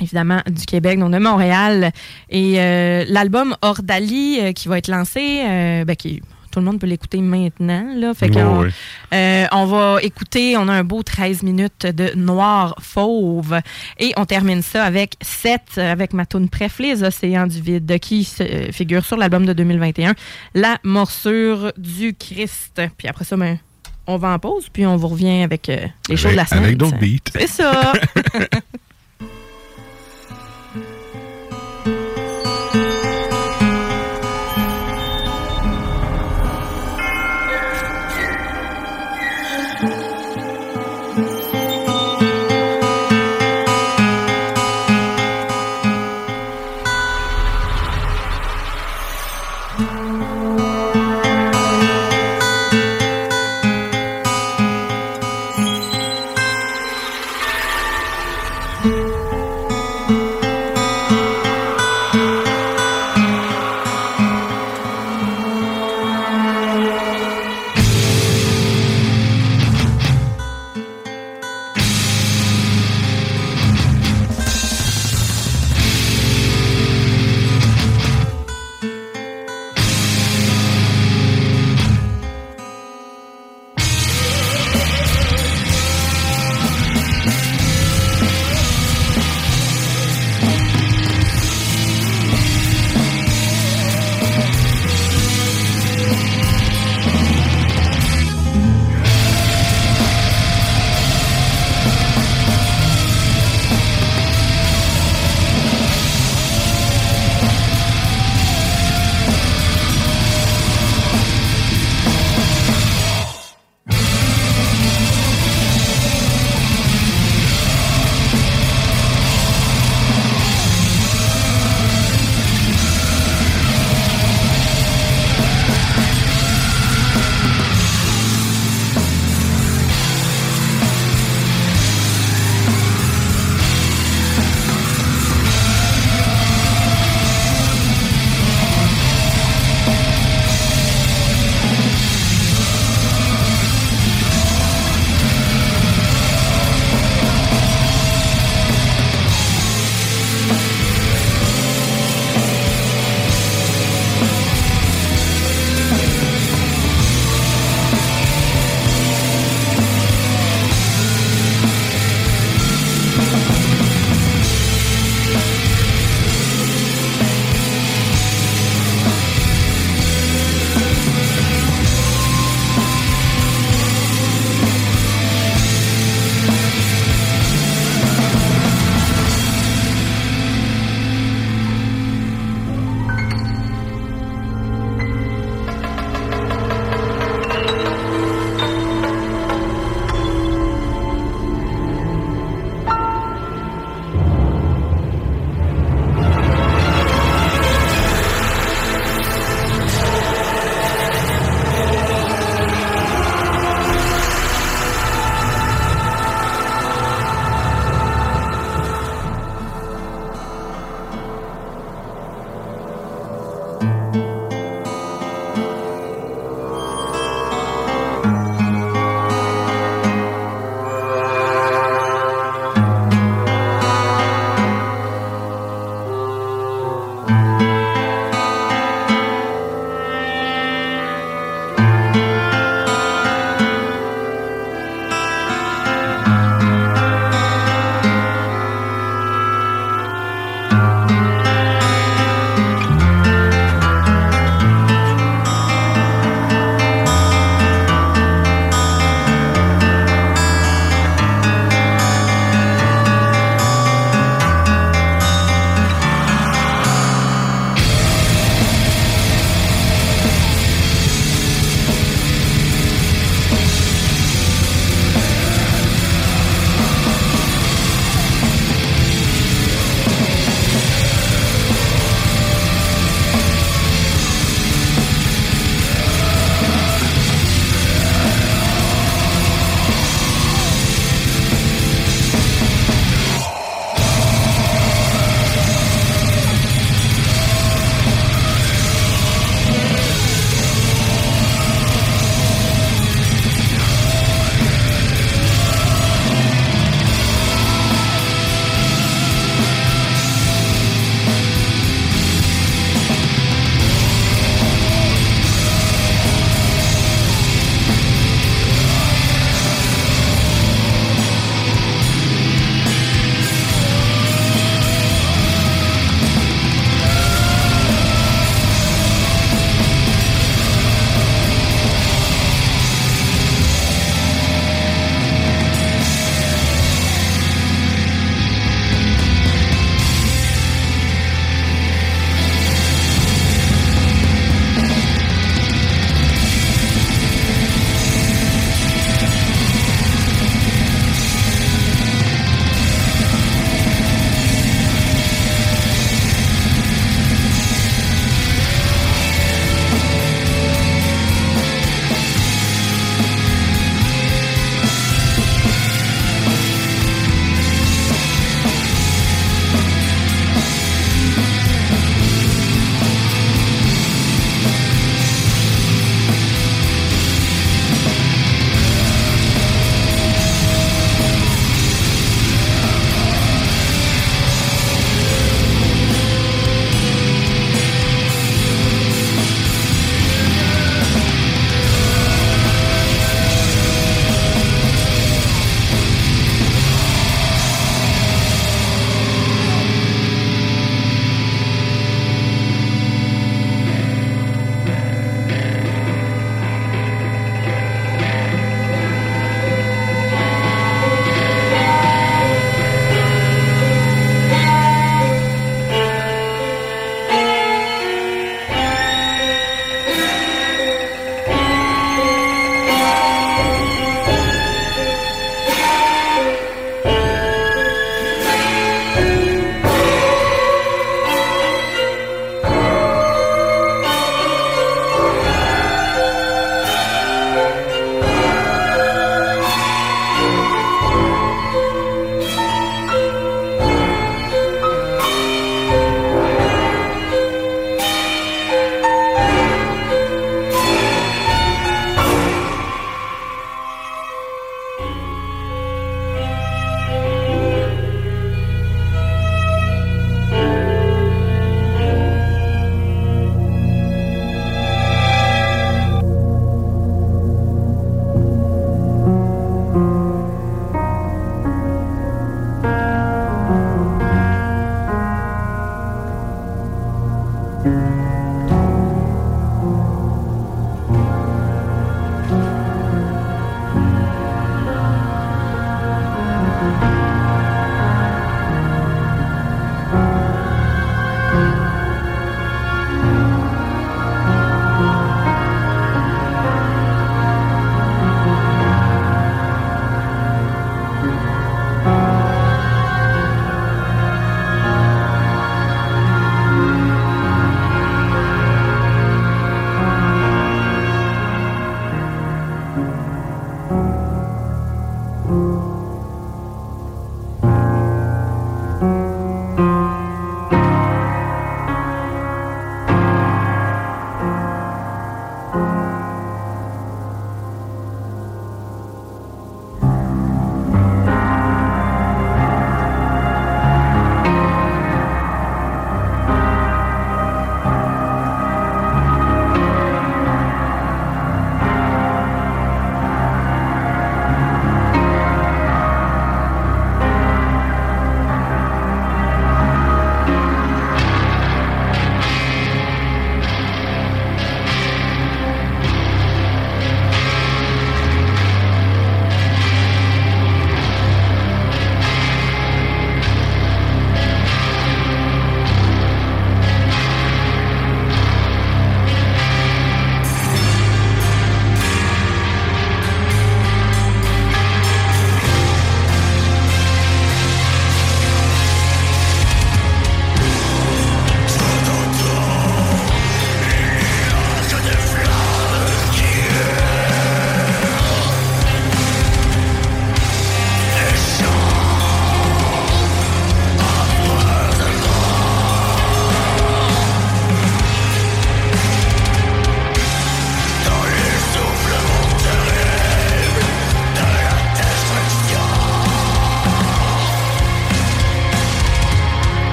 [0.00, 1.92] évidemment du Québec, donc de Montréal.
[2.28, 6.20] Et euh, l'album Ordali euh, qui va être lancé, euh, ben, qui,
[6.52, 7.86] tout le monde peut l'écouter maintenant.
[7.96, 8.68] Là, fait ouais.
[9.14, 13.60] euh, on va écouter, on a un beau 13 minutes de Noir Fauve.
[13.98, 18.22] Et on termine ça avec 7, avec ma tune préf, Les Océans du Vide, qui
[18.24, 20.14] se- euh, figure sur l'album de 2021,
[20.54, 22.80] La morsure du Christ.
[22.96, 23.58] Puis après ça, ben,
[24.06, 26.64] on va en pause, puis on vous revient avec euh, les shows de la semaine.
[26.64, 27.18] avec d'autres beats.
[27.34, 27.92] C'est ça.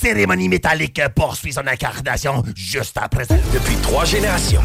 [0.00, 3.24] cérémonie métallique poursuit son incarnation juste après.
[3.52, 4.62] Depuis trois générations.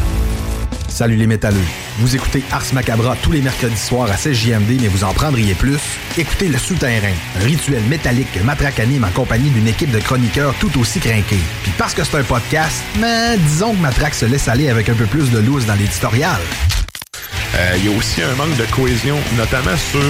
[0.88, 1.56] Salut les métalleux.
[1.98, 5.54] Vous écoutez Ars Macabra tous les mercredis soirs à 16 JMD, mais vous en prendriez
[5.54, 5.78] plus?
[6.16, 10.54] Écoutez Le Souterrain, un rituel métallique que Matraque anime en compagnie d'une équipe de chroniqueurs
[10.58, 11.40] tout aussi crinqués.
[11.62, 14.94] Puis parce que c'est un podcast, mais disons que Matraque se laisse aller avec un
[14.94, 16.40] peu plus de loose dans l'éditorial.
[17.56, 20.00] Euh, Il y a aussi un manque de cohésion, notamment sur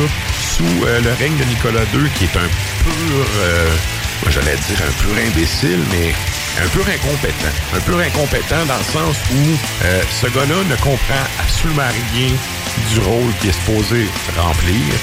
[0.57, 2.49] sous euh, le règne de Nicolas II, qui est un
[2.85, 3.69] pur, euh,
[4.29, 6.15] j'allais dire un pur imbécile, mais
[6.63, 7.55] un pur incompétent.
[7.75, 12.29] Un pur incompétent dans le sens où euh, ce gars-là ne comprend absolument rien
[12.93, 14.07] du rôle qu'il est supposé
[14.37, 14.95] remplir.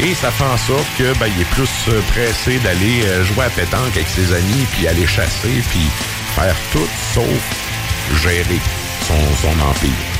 [0.00, 3.44] Et ça fait en sorte que ben, il est plus euh, pressé d'aller euh, jouer
[3.44, 5.86] à pétanque avec ses amis, puis aller chasser, puis
[6.34, 8.60] faire tout sauf gérer
[9.06, 10.12] son, son empire.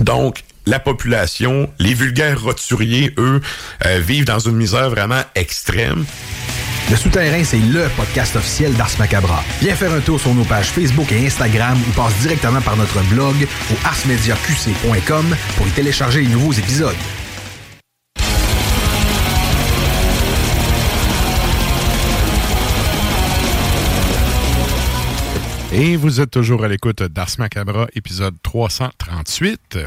[0.00, 3.40] Donc, la population, les vulgaires roturiers, eux,
[3.86, 6.04] euh, vivent dans une misère vraiment extrême.
[6.88, 9.42] Le Souterrain, c'est LE podcast officiel d'Ars Macabra.
[9.60, 13.02] Viens faire un tour sur nos pages Facebook et Instagram ou passe directement par notre
[13.08, 13.34] blog
[13.72, 16.94] au arsmediaqc.com pour y télécharger les nouveaux épisodes.
[25.72, 29.78] Et vous êtes toujours à l'écoute d'Ars Macabra, épisode 338.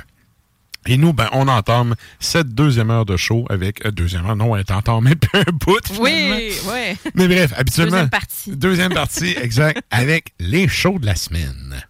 [0.89, 3.85] Et nous, ben, on entame cette deuxième heure de show avec...
[3.85, 6.35] euh, deuxième heure, non, elle est entamée puis un bout, finalement.
[6.35, 7.11] Oui, oui.
[7.13, 7.91] Mais bref, habituellement...
[7.91, 8.55] Deuxième partie.
[8.55, 11.85] Deuxième partie, exact, avec les shows de la semaine.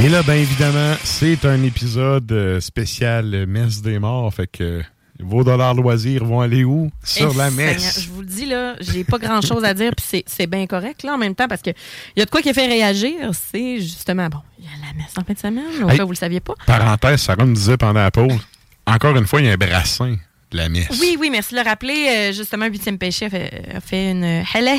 [0.00, 4.32] Et là, bien évidemment, c'est un épisode euh, spécial euh, Messe des morts.
[4.32, 4.82] Fait que
[5.18, 6.88] vos dollars loisirs vont aller où?
[7.02, 8.02] Sur la messe.
[8.04, 11.02] Je vous le dis, là, j'ai pas grand chose à dire, puis c'est- bien correct,
[11.02, 11.70] là, en même temps, parce que
[12.14, 14.86] il y a de quoi qui a fait réagir, c'est justement, bon, il y a
[14.86, 15.96] la messe en fin de semaine, au Hey.
[15.96, 16.54] cas où vous le saviez pas?
[16.64, 18.38] Parenthèse, Sarah me disait pendant la pause,
[18.86, 20.16] encore une fois, il y a un brassin
[20.52, 20.88] de la messe.
[21.00, 22.06] Oui, oui, merci de le rappeler.
[22.08, 24.78] Euh, justement, Huitième Péché a fait, a fait une Helles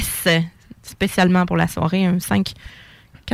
[0.84, 2.54] spécialement pour la soirée, un 5,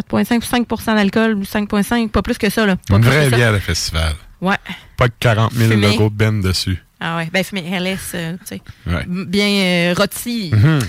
[0.02, 2.66] 4,5 ou 5% d'alcool, ou 5,5, pas plus que ça.
[2.66, 2.76] Là.
[2.88, 4.14] Pas Une vraie que bière de festival.
[4.42, 4.58] Ouais.
[4.98, 5.88] Pas de 40 000 Fumée.
[5.88, 6.78] logos de Ben dessus.
[7.00, 9.04] Ah ouais, ben fumé Helles, euh, tu sais, Ouais.
[9.08, 10.50] bien euh, rôti.
[10.54, 10.80] Mhm.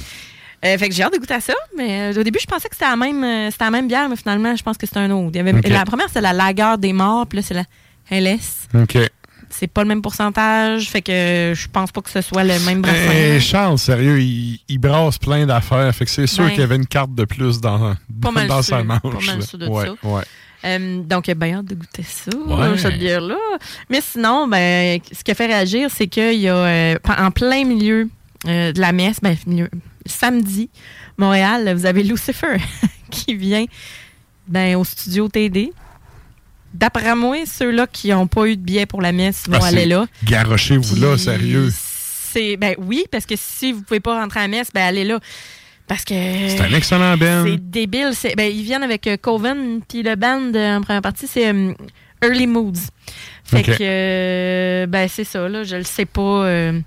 [0.64, 2.68] Euh, fait que j'ai hâte de goûter à ça, mais euh, au début, je pensais
[2.68, 5.10] que c'était la même, c'était la même bière, mais finalement, je pense que c'est un
[5.10, 5.30] autre.
[5.34, 5.68] Il y avait- Ok.
[5.68, 7.64] La première, c'est la lagueur des morts, puis là, c'est la
[8.10, 8.38] Helles.
[8.74, 8.96] OK.
[9.58, 12.82] C'est pas le même pourcentage, fait que je pense pas que ce soit le même
[12.82, 13.10] brassin.
[13.14, 15.94] Eh, Charles, sérieux, il, il brasse plein d'affaires.
[15.94, 16.50] Fait que c'est sûr Ben.
[16.50, 19.00] qu'il y avait une carte de plus dans, Pas mal dans sûr, sa manche.
[19.00, 19.94] pas mal sûr de ouais, ça.
[20.08, 20.22] Ouais.
[20.64, 22.76] Euh, donc, bien hâte de goûter ça, Ouais.
[22.76, 23.36] cette bière-là.
[23.88, 27.64] Mais sinon, ben, ce qui a fait réagir, c'est qu'il y a, euh, en plein
[27.64, 28.08] milieu
[28.46, 29.70] euh, de la messe, ben, milieu,
[30.04, 30.68] samedi,
[31.18, 32.56] Montréal, vous avez Lucifer
[33.10, 33.64] qui vient
[34.48, 35.72] ben, au studio TD.
[36.74, 39.86] D'après moi, ceux-là qui n'ont pas eu de billet pour la messe vont Ah, aller
[39.86, 40.06] là.
[40.24, 41.70] Garochez-vous là, sérieux.
[41.72, 45.04] C'est, ben oui, parce que si vous pouvez pas rentrer à la messe, ben allez
[45.04, 45.18] là.
[45.86, 46.14] Parce que.
[46.14, 47.44] C'est un excellent Ben.
[47.46, 48.10] C'est débile.
[48.12, 51.48] C'est, ben, ils viennent avec euh, Coven, puis le band euh, en première partie, c'est
[51.48, 51.72] euh,
[52.22, 52.90] Early Moods.
[53.44, 55.62] Fait que, ben, c'est ça, là.
[55.62, 56.50] Je le sais pas.
[56.50, 56.82] je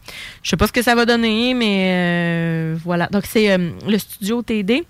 [0.50, 3.08] sais pas ce que ça va donner, mais voilà.
[3.08, 4.84] Donc, c'est le studio TD.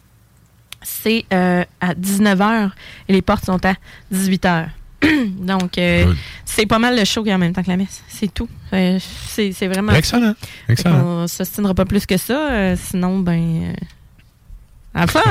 [0.81, 2.71] C'est à 19h
[3.07, 3.75] et les portes sont à
[4.11, 4.69] 18h.
[5.39, 6.13] Donc, euh,
[6.45, 8.03] c'est pas mal le show qui est en même temps que la messe.
[8.07, 8.49] C'est tout.
[8.73, 9.93] Euh, c'est, vraiment.
[9.93, 10.33] Excellent.
[10.67, 11.01] Excellent.
[11.01, 12.51] qu'on s'ostinera pas plus que ça.
[12.51, 13.73] euh, sinon, ben.
[14.93, 15.21] Have fun!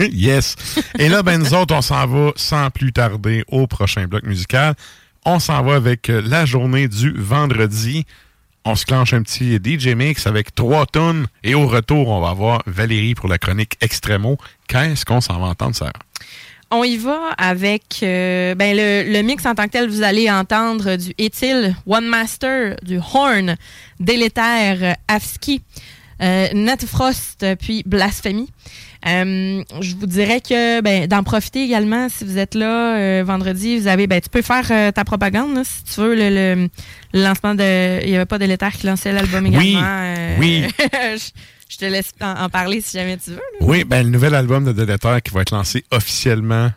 [0.00, 0.54] yes.
[0.98, 4.74] Et là, ben, nous autres, on s'en va sans plus tarder au prochain bloc musical.
[5.24, 8.04] On s'en va avec la journée du vendredi.
[8.64, 11.26] On se clenche un petit DJ Mix avec trois tonnes.
[11.42, 14.36] Et au retour, on va avoir Valérie pour la chronique Extremo.
[14.68, 15.92] Qu'est-ce qu'on s'en va entendre, Sarah?
[16.70, 19.88] On y va avec euh, ben, le, le mix en tant que tel.
[19.88, 23.56] Vous allez entendre du Ethyl, One Master, du Horn,
[24.00, 25.62] Délétère, Afski,
[26.22, 28.50] euh, Nat Frost, euh, puis Blasphémie.
[29.06, 33.78] Euh, je vous dirais que ben, d'en profiter également si vous êtes là euh, vendredi,
[33.78, 36.68] vous avez ben, tu peux faire euh, ta propagande là, si tu veux le, le-
[37.14, 39.60] le lancement de il y avait pas Délétère qui lançait l'album également.
[39.64, 40.66] Oui, euh, oui.
[41.68, 43.36] je, te laisse en, en parler si jamais tu veux.
[43.36, 43.58] là.
[43.66, 46.70] Oui, ben, le nouvel album de Délétère qui va être lancé officiellement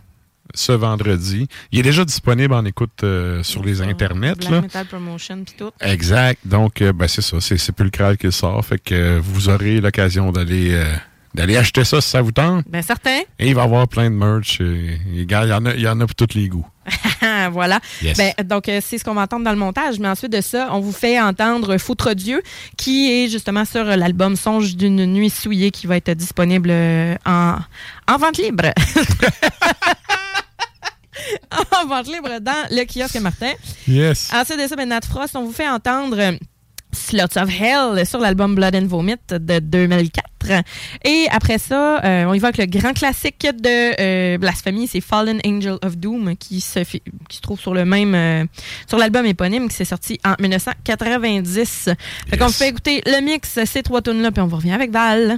[0.53, 1.47] ce vendredi.
[1.71, 4.35] Il est déjà disponible en écoute euh, sur les internets.
[4.35, 4.61] Black Là.
[4.61, 5.71] Metal Promotion puis tout.
[5.79, 6.39] Exact.
[6.45, 7.39] Donc, euh, ben, c'est ça.
[7.39, 8.65] C'est Sépulcral qui sort.
[8.65, 10.93] Fait que euh, vous aurez l'occasion d'aller euh,
[11.33, 12.65] d'aller acheter ça si ça vous tente.
[12.67, 13.19] Ben certain.
[13.39, 14.59] Et il va y avoir plein de merch.
[15.25, 16.65] gars, Il y, en a- il y en a pour tous les goûts.
[17.51, 17.79] voilà.
[18.01, 18.17] Yes.
[18.17, 19.99] Ben, donc, euh, c'est ce qu'on va entendre dans le montage.
[19.99, 22.41] Mais ensuite de ça, on vous fait entendre Foutre Dieu,
[22.77, 27.55] qui est justement sur l'album Songe d'une nuit souillée, qui va être disponible euh, en,
[28.09, 28.65] en vente libre.
[31.71, 33.51] en vente libre dans le kiosque Martin.
[33.87, 34.29] Yes.
[34.33, 36.31] Ensuite de ça, ben, Nat Frost, on vous fait entendre euh,
[36.93, 40.63] Slots of Hell sur l'album Blood and Vomit de 2004.
[41.05, 45.01] Et après ça, euh, on y va avec le grand classique de euh, Blasphemy, c'est
[45.01, 48.45] Fallen Angel of Doom, qui se, fait- qui se trouve sur le même euh,
[48.87, 51.89] sur l'album éponyme qui s'est sorti en 1990.
[52.29, 54.91] Fait qu'on fait écouter le mix, ces trois tunes là puis on vous revient avec
[54.91, 55.37] Val.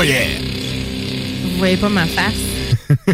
[0.00, 0.28] Oh yeah!
[1.42, 2.32] Vous voyez pas ma face?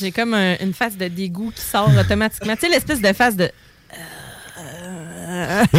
[0.00, 2.54] J'ai comme un- une face de dégoût qui sort automatiquement.
[2.56, 3.48] Tu sais, l'espèce de face de.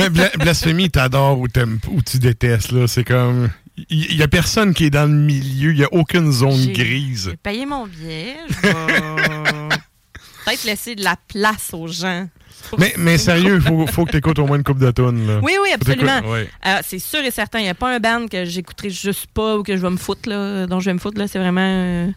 [0.09, 1.47] Bla- Blasphémie, t'adores ou,
[1.91, 2.71] ou tu détestes.
[2.71, 2.87] là.
[2.87, 3.49] C'est comme.
[3.89, 5.71] Il y, a personne qui est dans le milieu.
[5.73, 7.31] Il y a aucune zone grise.
[7.31, 8.37] J'ai payé mon billet.
[8.49, 8.73] Je vais
[10.45, 12.29] peut-être laisser de la place aux gens.
[12.79, 15.25] Mais, mais sérieux, il faut, faut que tu écoutes au moins une coupe de tonnes.
[15.27, 15.39] là.
[15.43, 16.21] Oui, oui, absolument.
[16.33, 17.59] Euh, c'est sûr et certain.
[17.59, 19.97] Il n'y a pas un band que j'écouterai juste pas ou que je vais me
[19.97, 21.19] foutre, là, dont je vais me foutre.
[21.19, 21.27] là.
[21.27, 21.61] C'est vraiment.
[21.61, 22.07] euh,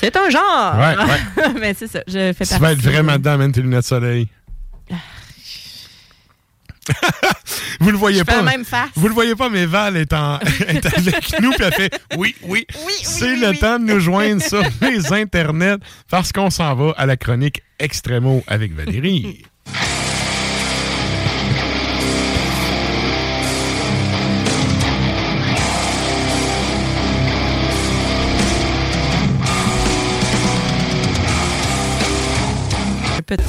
[0.00, 0.74] C'est un genre.
[0.76, 2.00] Ouais, Mais c'est ça.
[2.06, 2.88] Je fais Tu vas être partie.
[2.96, 4.28] vraiment dedans, même tes lunettes de soleil.
[7.80, 8.42] Vous le voyez Je fais pas.
[8.42, 8.90] la même face.
[8.94, 10.38] Vous le voyez pas, mais Val est, en,
[10.68, 12.66] est avec nous puis elle fait oui, oui.
[13.02, 15.78] C'est le temps de nous joindre sur les internets
[16.10, 19.42] parce qu'on s'en va à la chronique Extremo avec Valérie.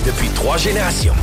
[0.06, 1.14] Depuis trois générations.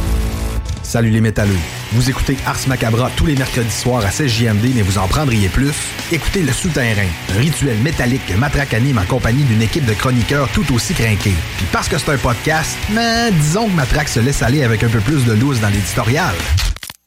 [0.93, 1.57] Salut les métalleux.
[1.93, 5.49] Vous écoutez Ars Macabra tous les mercredis soirs à 16 JMD, mais vous en prendriez
[5.49, 5.73] plus?
[6.13, 10.51] Écoutez Le Souterrain, un rituel métallique que Matraque anime en compagnie d'une équipe de chroniqueurs
[10.51, 11.33] tout aussi crinqués.
[11.57, 14.89] Puis parce que c'est un podcast, mais disons que Matraque se laisse aller avec un
[14.89, 16.35] peu plus de loose dans l'éditorial.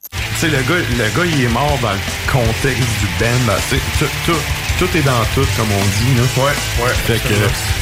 [0.10, 3.54] Tu sais, le gars, le gars, il est mort dans le contexte du band.
[3.70, 4.40] Tu sais, tout, tout,
[4.80, 6.16] tout est dans tout, comme on dit.
[6.18, 6.44] Là.
[6.44, 6.94] Ouais, ouais.
[7.06, 7.36] Fait que,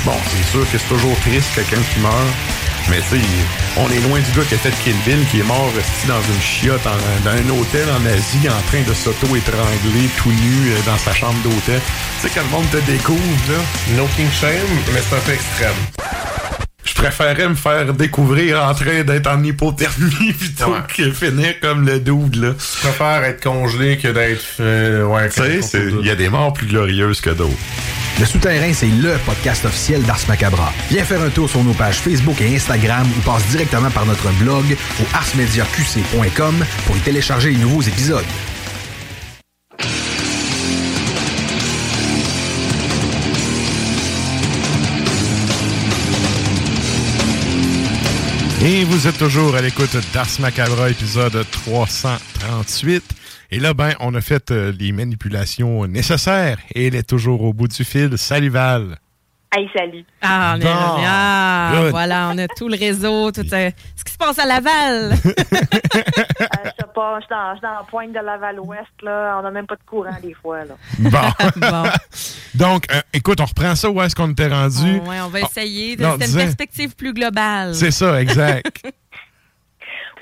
[0.04, 2.14] bon, c'est sûr que c'est toujours triste quelqu'un qui meurt.
[2.90, 3.22] Mais tu sais,
[3.78, 6.22] on est loin du gars qui a fait Kill Bill, qui est mort resté dans
[6.22, 10.78] une chiotte, en- dans un hôtel en Asie, en train de s'auto-étrangler tout nu euh,
[10.86, 11.82] dans sa chambre d'hôtel.
[12.22, 13.20] Tu sais, quand le monde te découvre,
[13.50, 13.58] là.
[13.98, 14.52] No King Shame,
[14.94, 15.74] mais c'est un peu extrême.
[16.86, 22.00] Je préférais me faire découvrir en train d'être en hypothermie plutôt que finir comme le
[22.00, 22.50] dude, là.
[22.58, 24.44] Je préfère être congelé que d'être.
[24.60, 27.52] euh, ouais, Tu sais, il y a des morts plus glorieuses que d'autres.
[28.24, 30.72] Le Souterrain, c'est LE podcast officiel d'Ars Macabra.
[30.90, 34.32] Viens faire un tour sur nos pages Facebook et Instagram ou passe directement par notre
[34.40, 38.24] blog au arsmediaqc.com pour y télécharger les nouveaux épisodes.
[48.64, 53.04] Et vous êtes toujours à l'écoute d'Ars Macabra, épisode 338.
[53.54, 57.54] Et là, ben, on a fait euh, les manipulations nécessaires et elle est toujours au
[57.54, 58.18] bout du fil.
[58.18, 58.98] Salut Val.
[59.56, 60.04] Hey, salut.
[60.24, 60.70] Ah, on est Bon.
[60.72, 61.06] revenu.
[61.08, 65.14] Ah, voilà, on a tout le réseau, tout euh, ce qui se passe à Laval.
[65.96, 69.36] Euh, je sais pas, je suis dans, je suis dans la pointe de Laval-Ouest, là.
[69.40, 70.76] On n'a même pas de courant des fois, là.
[71.00, 71.44] Bon.
[72.56, 75.00] Donc, euh, écoute, on reprend ça où est-ce qu'on était rendu?
[75.00, 75.96] Ouais, on va Ah, essayer.
[75.98, 77.76] non, C'est une disais- perspective plus globale.
[77.76, 78.82] C'est ça, exact.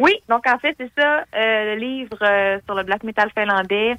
[0.02, 3.96] Oui, donc en fait, c'est ça, euh, le livre euh, sur le black metal finlandais.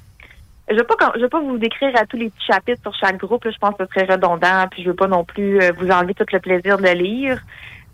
[0.67, 2.93] Je ne vais, pas je vais pas vous décrire à tous les petits chapitres sur
[2.95, 5.61] chaque groupe, là, je pense que ce serait redondant, puis je veux pas non plus
[5.61, 7.41] euh, vous enlever tout le plaisir de le lire.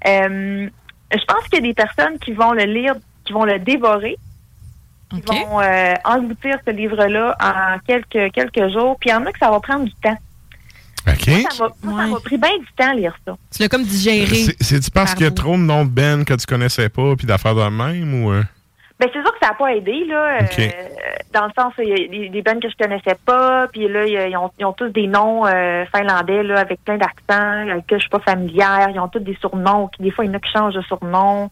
[0.08, 0.68] Euh,
[1.12, 2.96] je pense qu'il y a des personnes qui vont le lire,
[3.26, 4.18] qui vont le dévorer,
[5.12, 5.60] qui vont
[6.06, 9.60] engloutir ce livre-là en quelques, quelques jours, puis il y en a que ça va
[9.60, 10.18] prendre du temps.
[11.08, 11.28] OK.
[11.28, 13.36] Moi, ça m'a m'a pris bien du temps à lire ça.
[13.56, 14.26] Tu l'as comme digéré.
[14.36, 17.16] C'est- C'est-tu parce qu'il y a trop de noms de Ben que tu connaissais pas
[17.16, 18.32] puis d'affaires de même ou.
[18.32, 18.44] euh?
[19.00, 20.40] Ben, c'est sûr que ça n'a pas aidé, là.
[20.42, 20.60] OK.
[20.60, 20.72] euh,
[21.34, 24.06] dans le sens, il y a des, des bands que je connaissais pas, puis là,
[24.06, 27.96] ils ont, ils ont tous des noms euh, finlandais, là, avec plein d'accents, avec que
[27.96, 28.90] je suis pas familière.
[28.94, 30.82] Ils ont tous des surnoms, qui des fois, il y en a qui changent de
[30.82, 31.50] surnom.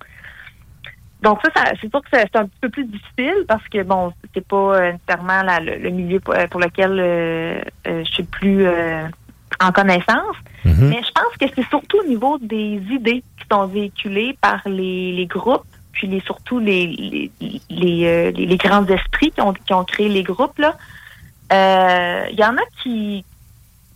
[1.23, 3.81] Donc ça, ça c'est sûr que c'est c'est un petit peu plus difficile parce que,
[3.81, 8.23] bon, c'est pas euh, nécessairement la- le, le milieu pour, lequel euh, euh, je suis
[8.23, 9.03] plus euh,
[9.61, 10.35] en connaissance.
[10.89, 15.13] Mais je pense que c'est surtout au niveau des idées qui sont véhiculées par les,
[15.13, 17.31] les groupes, puis les, surtout les, les,
[17.69, 20.57] les, euh, les- grands esprits qui ont, qui ont créé les groupes.
[20.59, 20.75] là.
[21.53, 23.23] Euh, Il y en a qui...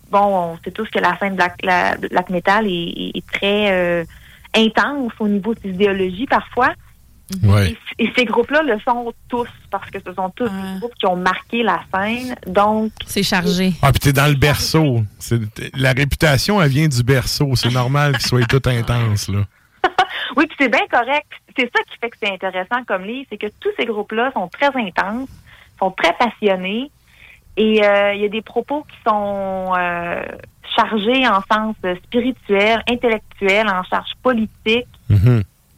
[0.10, 0.20] Bon,
[0.54, 4.04] on sait tous que la scène Black, la, black Metal est, est- est très euh,
[4.56, 6.74] intense au niveau des idéologies parfois.
[7.44, 7.76] Ouais.
[8.00, 11.06] Et, et ces groupes-là le sont tous, parce que ce sont tous des groupes qui
[11.08, 12.36] ont marqué la scène.
[12.48, 13.74] Donc, C'est chargé.
[13.82, 15.04] Ah, puis t'es dans le berceau.
[15.20, 15.40] C'est-
[15.76, 17.56] La réputation, elle vient du berceau.
[17.56, 19.40] C'est normal qu'il soit tout intense, là.
[20.38, 21.28] Oui, puis c'est bien correct.
[21.58, 24.48] C'est ça qui fait que c'est intéressant comme livre, c'est que tous ces groupes-là sont
[24.48, 25.28] très intenses,
[25.80, 26.90] sont très passionnés,
[27.58, 30.24] et euh, il y a des propos qui sont euh,
[30.76, 31.76] chargés en sens
[32.06, 34.88] spirituel, intellectuel, en charge politique,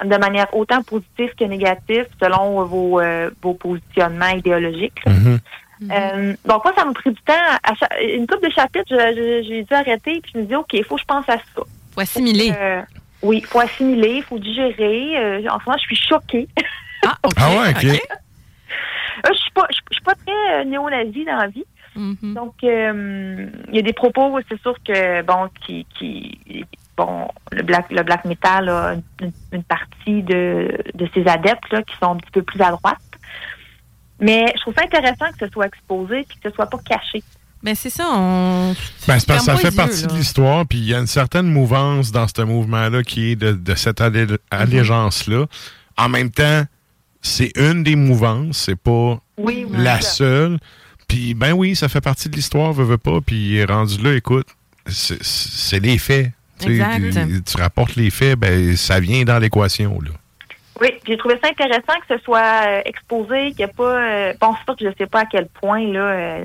[0.03, 5.01] de manière autant positive que négative, selon vos, euh, vos positionnements idéologiques.
[5.91, 7.33] Euh, donc moi, ça m'a pris du temps.
[7.63, 8.95] À cha- une couple de chapitres, je-
[9.43, 11.37] je- j'ai dû arrêter, puis je me dis, OK, il faut que je pense à
[11.37, 11.41] ça.
[11.93, 12.53] Faut assimiler.
[12.57, 12.81] Euh,
[13.21, 15.17] oui, il faut assimiler, il faut digérer.
[15.17, 16.47] Euh, en ce moment, je suis choquée.
[17.05, 17.83] Ah, Ah ouais, OK.
[17.85, 21.65] Euh, je suis pas, je, je suis pas très euh, néo-nazie dans la vie.
[21.95, 22.33] Mhm.
[22.33, 26.65] Donc, euh, il y a des propos, c'est sûr que, bon, qui, qui
[26.97, 31.81] bon, le black, le black metal a une, une partie de, de ses adeptes là,
[31.83, 32.97] qui sont un petit peu plus à droite.
[34.19, 37.23] Mais je trouve ça intéressant que ce soit exposé et que ce soit pas caché.
[37.61, 38.73] Ben c'est ça, on.
[39.07, 41.47] Ben, c'est parce que ça fait partie de l'histoire, puis il y a une certaine
[41.47, 45.45] mouvance dans ce mouvement-là qui est de, de cette allé- allégeance-là.
[45.97, 46.63] En même temps,
[47.21, 49.77] c'est une des mouvances, c'est pas Oui, oui.
[49.77, 50.59] la seule.
[51.07, 53.19] Puis, ben oui, ça fait partie de l'histoire, veut, veut pas.
[53.21, 54.47] Puis, rendu là, écoute,
[54.87, 56.31] c'est- c'est les faits.
[56.65, 57.27] Tu sais, Exact.
[57.27, 59.99] Tu, tu rapportes les faits, ben ça vient dans l'équation.
[60.01, 60.11] là.
[60.81, 63.83] Oui, j'ai trouvé ça intéressant que ce soit euh, exposé, qu'il n'y a pas.
[63.95, 66.43] euh, bon, c'est sûr que je sais pas à quel point là euh,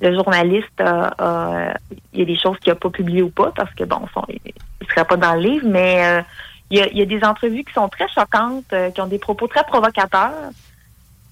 [0.00, 3.84] le journaliste il y a des choses qu'il n'a pas publiées ou pas, parce que
[3.84, 4.40] bon, il
[4.80, 6.24] ne serait pas dans le livre, mais
[6.70, 9.20] il, y a, il y a des entrevues qui sont très choquantes, qui ont des
[9.20, 10.50] propos très provocateurs.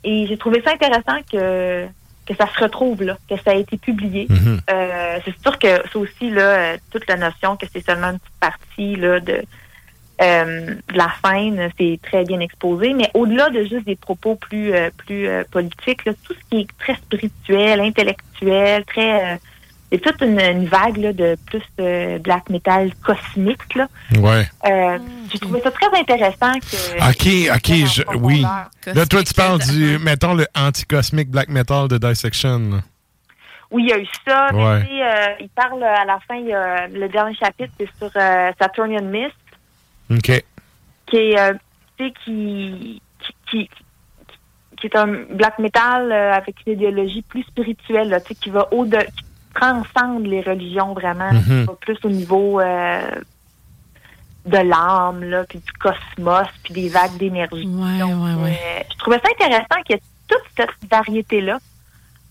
[0.05, 1.87] Et j'ai trouvé ça intéressant que
[2.31, 4.29] que ça se retrouve là, que ça a été publié.
[4.71, 8.19] Euh, c'est sûr que ça aussi là, euh, toute la notion que c'est seulement une
[8.19, 9.43] petite partie là de
[10.23, 14.73] euh, de la scène, c'est très bien exposé, mais au-delà de juste des propos plus
[14.99, 19.41] plus politiques, là, tout ce qui est très spirituel, intellectuel, très
[19.93, 23.75] euh, c'est toute une, une vague là, de plus de black metal cosmique.
[23.75, 23.89] Là.
[24.19, 24.49] Ouais.
[24.69, 24.99] Euh,
[25.33, 28.43] J'ai trouvé ça très intéressant que OK, OK, je- oui.
[28.87, 32.59] Là, toi, tu parles du, mettons, le anti-cosmic black metal de Dissection.
[32.71, 32.77] là.
[33.73, 34.49] Oui, il y a eu ça.
[34.53, 34.81] mais Ouais.
[34.83, 37.73] tu sais, euh, il parle euh, à la fin, il y a, le dernier chapitre,
[37.79, 39.33] c'est sur euh, Saturnian Mist,
[40.11, 40.45] OK.
[41.07, 41.53] qui est, euh,
[41.97, 43.71] tu sais, qui, qui, qui,
[44.77, 48.51] qui est un black metal euh, avec une idéologie plus spirituelle, là, tu sais, qui
[48.51, 49.25] va au de qui
[49.61, 51.67] transcende les religions vraiment, Mhm.
[51.81, 53.03] plus au niveau euh,
[54.47, 57.67] de l'âme, là, puis du cosmos, puis des vagues d'énergie.
[57.67, 61.59] Donc, euh, je trouvais ça intéressant qu'il y ait toute cette variété-là.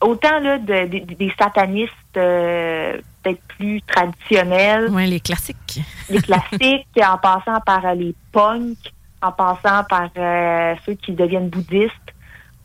[0.02, 4.88] Autant là, de- de- des satanistes euh, peut-être plus traditionnels.
[4.92, 5.82] Oui, les classiques.
[6.10, 8.78] Les classiques, en passant par euh, les punks,
[9.22, 11.94] en passant par euh, ceux qui deviennent bouddhistes.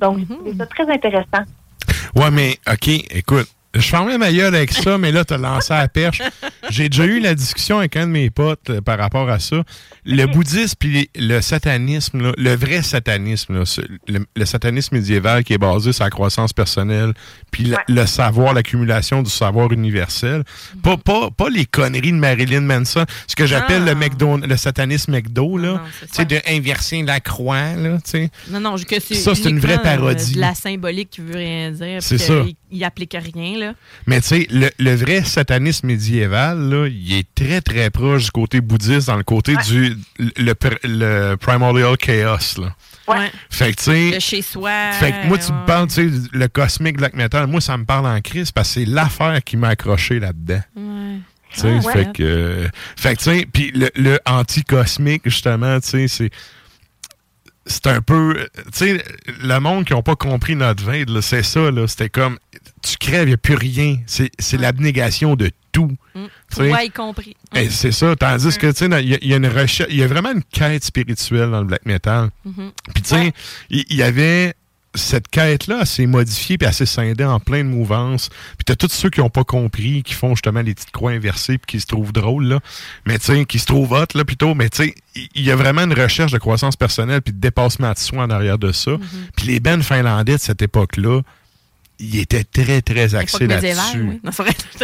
[0.00, 1.44] Donc, trouvais ça très intéressant.
[2.14, 5.78] Ouais, mais OK, écoute, je fermais ma gueule avec ça, mais là, t'as lancé à
[5.82, 6.22] la perche.
[6.70, 9.62] J'ai déjà eu la discussion avec un de mes potes euh, par rapport à ça.
[10.04, 13.64] Le bouddhisme puis le satanisme, là, le vrai satanisme, là,
[14.08, 17.14] le, le satanisme médiéval qui est basé sur la croissance personnelle,
[17.50, 20.44] puis le, le savoir, l'accumulation du savoir universel.
[20.82, 25.12] Pas, pas, pas les conneries de Marilyn Manson, ce que j'appelle le, McDo, le satanisme
[25.12, 25.82] McDo, là.
[26.00, 28.30] Tu sais, de inverser la croix, là, tu sais.
[28.50, 30.34] Non, non, que c'est Ça, c'est une vraie euh, parodie.
[30.34, 32.02] de la symbolique qui veut rien dire.
[32.02, 32.44] C'est ça.
[32.76, 33.74] Il applique rien, là.
[34.06, 38.30] Mais tu sais, le, le vrai satanisme médiéval, là, il est très, très proche du
[38.32, 42.58] côté bouddhiste, dans le côté du le, le primordial chaos.
[42.58, 42.74] Là.
[43.06, 43.30] Ouais.
[43.48, 44.10] Fait que tu sais.
[44.16, 44.90] De chez soi.
[44.92, 47.84] Fait que moi, tu me parles, tu sais, le cosmic black metal, moi, ça me
[47.84, 50.62] parle en crise parce que c'est l'affaire qui m'a accroché là-dedans.
[50.74, 51.18] Ouais.
[51.52, 55.78] Tu sais, Ah, fait que, euh, fait que, tu sais, puis le, le anti-cosmique, justement,
[55.78, 56.30] tu sais, c'est,
[57.66, 59.04] c'est un peu, tu sais,
[59.42, 62.38] le monde qui n'a pas compris notre veille, là, c'est ça, là, c'était comme,
[62.84, 65.90] tu crèves, il n'y a plus rien, c'est, l'abnégation de tout.
[66.14, 66.24] Mm.
[66.54, 67.36] Toi y compris.
[67.54, 69.88] Eh, c'est ça, tandis que, tu sais, il y, a- il y a une recherche,
[69.90, 72.30] il y a vraiment une quête spirituelle dans le black metal.
[72.44, 72.70] Mhm.
[72.94, 73.32] Puis, tu sais,
[73.70, 74.54] il y, avait
[74.94, 78.28] cette quête-là assez modifiée puis assez scindée en plein de mouvances.
[78.56, 81.58] Puis, t'as tous ceux qui n'ont pas compris, qui font justement les petites croix inversées
[81.58, 82.60] puis qui se trouvent drôles, là.
[83.06, 84.54] Mais, tu sais, qui se trouvent hot, là, plutôt.
[84.54, 84.94] Mais, tu sais,
[85.34, 88.30] il y a vraiment une recherche de croissance personnelle puis de dépassement de soi en
[88.30, 88.92] arrière de ça.
[89.36, 91.22] Puis, les bands finlandais de cette époque-là,
[92.00, 93.06] ils étaient très, très
[93.46, 94.02] médiévale, là-dessus.
[94.02, 94.20] oui.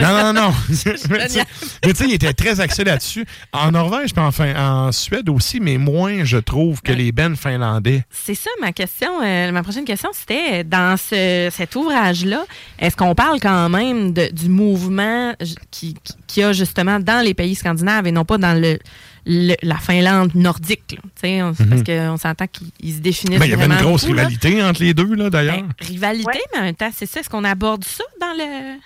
[0.01, 0.33] Non.
[0.33, 0.55] Non, non,
[1.11, 3.25] mais tu sais, il était très axé là-dessus.
[3.53, 8.05] En Norvège, puis enfin, en Suède aussi, mais moins, je trouve, que les bands finlandais.
[8.11, 9.21] C'est ça ma question.
[9.25, 12.45] euh, ma prochaine question, c'était dans ce, cet ouvrage-là,
[12.79, 17.01] est-ce qu'on parle quand même de- du mouvement j- qui, qui- qu'il y a justement
[17.01, 18.79] dans les pays scandinaves et non pas dans le,
[19.27, 20.93] le- la Finlande nordique?
[20.93, 20.99] là?
[21.03, 21.85] Tu sais, on- Parce Mhm.
[22.11, 24.23] qu'on s'entend qu'ils se définissent Ben, il y avait une grosse beaucoup, là.
[24.27, 25.63] rivalité entre les deux, là, d'ailleurs.
[25.81, 27.21] Rivalité, mais en même temps, c'est ça.
[27.21, 28.79] Est-ce qu'on aborde ça dans le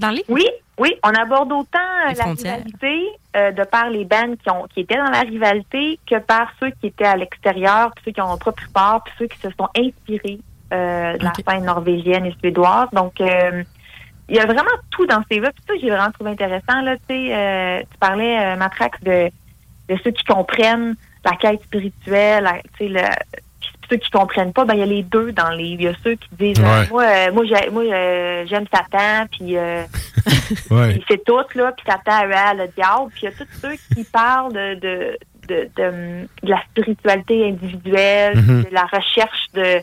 [0.00, 0.24] dans les?
[0.28, 0.44] Oui,
[0.78, 2.56] oui, on aborde autant euh, Les la frontières.
[2.56, 3.06] rivalité
[3.36, 6.70] euh, de par les bands qui, ont, qui étaient dans la rivalité que par ceux
[6.80, 9.48] qui étaient à l'extérieur, puis ceux qui n'ont pas pris part, puis ceux qui se
[9.58, 10.38] sont inspirés
[10.72, 12.88] euh, de la scène norvégienne et suédoise.
[12.92, 13.62] Donc, euh,
[14.28, 15.50] il y a vraiment tout dans ces livres.
[15.54, 16.80] Puis ça, j'ai vraiment trouvé intéressant.
[16.80, 19.30] Là, tu sais, euh, tu parlais, euh, Matrax, de,
[19.88, 20.94] de ceux qui comprennent
[21.24, 23.00] la quête spirituelle, la- tu sais, le,
[23.90, 25.64] ceux qui comprennent pas, ben il y a les deux dans les.
[25.68, 29.26] Il y a ceux qui disent euh, moi, euh, moi, j'ai- moi euh, j'aime Satan,
[29.30, 29.82] puis euh,
[30.70, 31.00] Ouais.
[31.06, 33.10] fait tout, là, puis Satan euh, le diable.
[33.12, 37.46] Puis il y a tous ceux qui parlent de, de, de, de, de la spiritualité
[37.48, 38.64] individuelle, Mhm.
[38.64, 39.80] de la recherche de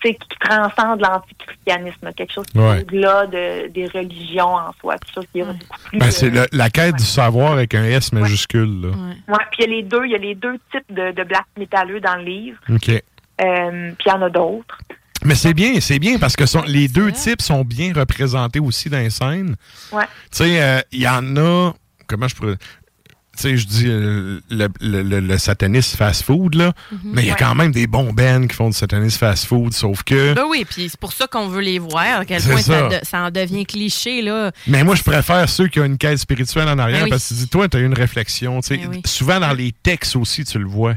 [0.00, 2.78] qui transcende l'antichristianisme, quelque chose qui Ouais.
[2.78, 5.98] est au-delà de, des religions en soi, quelque chose qui est beaucoup plus...
[5.98, 8.80] Ben, c'est euh, la quête du savoir avec un S majuscule.
[8.82, 8.88] Là.
[9.28, 11.24] Ouais, puis il y a les deux, il y a les deux types de, de
[11.24, 12.58] black métalleux dans le livre.
[12.70, 12.88] OK.
[12.90, 13.00] Euh,
[13.98, 14.78] puis il y en a d'autres.
[15.24, 18.98] Mais c'est bien, c'est bien parce que les deux types sont bien représentés aussi dans
[18.98, 19.56] les scènes.
[19.92, 20.04] Ouais.
[20.30, 21.72] Tu sais, euh, il y en a.
[22.06, 22.54] Comment je pourrais.
[23.40, 26.72] Tu sais, je dis euh, le, le, le- le sataniste fast-food, là.
[27.04, 27.38] Mais il y a Ouais.
[27.38, 30.34] quand même des bons bands qui font du sataniste fast-food, sauf que.
[30.34, 32.90] Ben oui, puis c'est pour ça qu'on veut les voir, à quel C'est point ça.
[32.90, 32.98] ça.
[32.98, 34.50] de- ça en devient cliché, là.
[34.66, 37.10] Mais moi, je préfère ceux qui ont une quête spirituelle en arrière Ben oui.
[37.10, 38.60] parce que tu dis, toi, tu as une réflexion.
[38.60, 38.76] tu sais.
[38.78, 39.02] Ben oui.
[39.06, 40.94] Souvent, dans les textes aussi, tu le vois.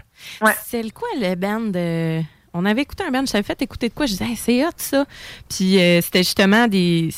[0.65, 2.21] C'est le quoi le band de-
[2.53, 4.65] On avait écouté un band, je t'avais fait écouter de quoi, je disais Hey, c'est
[4.65, 5.05] hot ça.
[5.47, 7.09] Puis euh, c'était justement des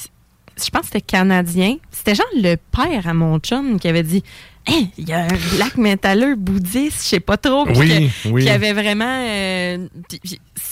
[0.63, 1.77] je pense que c'était canadien.
[1.89, 4.23] C'était genre le père à mon chum qui avait dit
[4.65, 7.67] Hey, il y a un black metaleur bouddhiste, je sais pas trop.
[7.75, 8.43] Oui, que- oui.
[8.43, 9.03] Qui avait vraiment.
[9.27, 9.87] euh,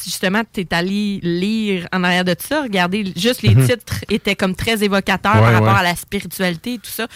[0.05, 3.67] justement, tu es allé lire en arrière de ça, regarder juste les Mhm.
[3.67, 5.79] titres étaient comme très évocateurs Ouais, par rapport ouais.
[5.79, 7.07] à la spiritualité et tout ça.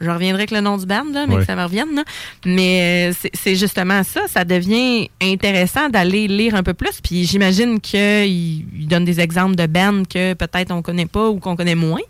[0.00, 1.40] Je reviendrai avec le nom du band, là, mais Ouais.
[1.42, 1.94] que ça me revienne.
[1.94, 2.02] là.
[2.46, 4.22] Mais euh, c'est- justement ça.
[4.26, 7.00] Ça devient intéressant d'aller lire un peu plus.
[7.02, 8.00] Puis j'imagine qu'il
[8.80, 12.00] il donne des exemples de bands que peut-être on connaît pas ou qu'on connaît moins.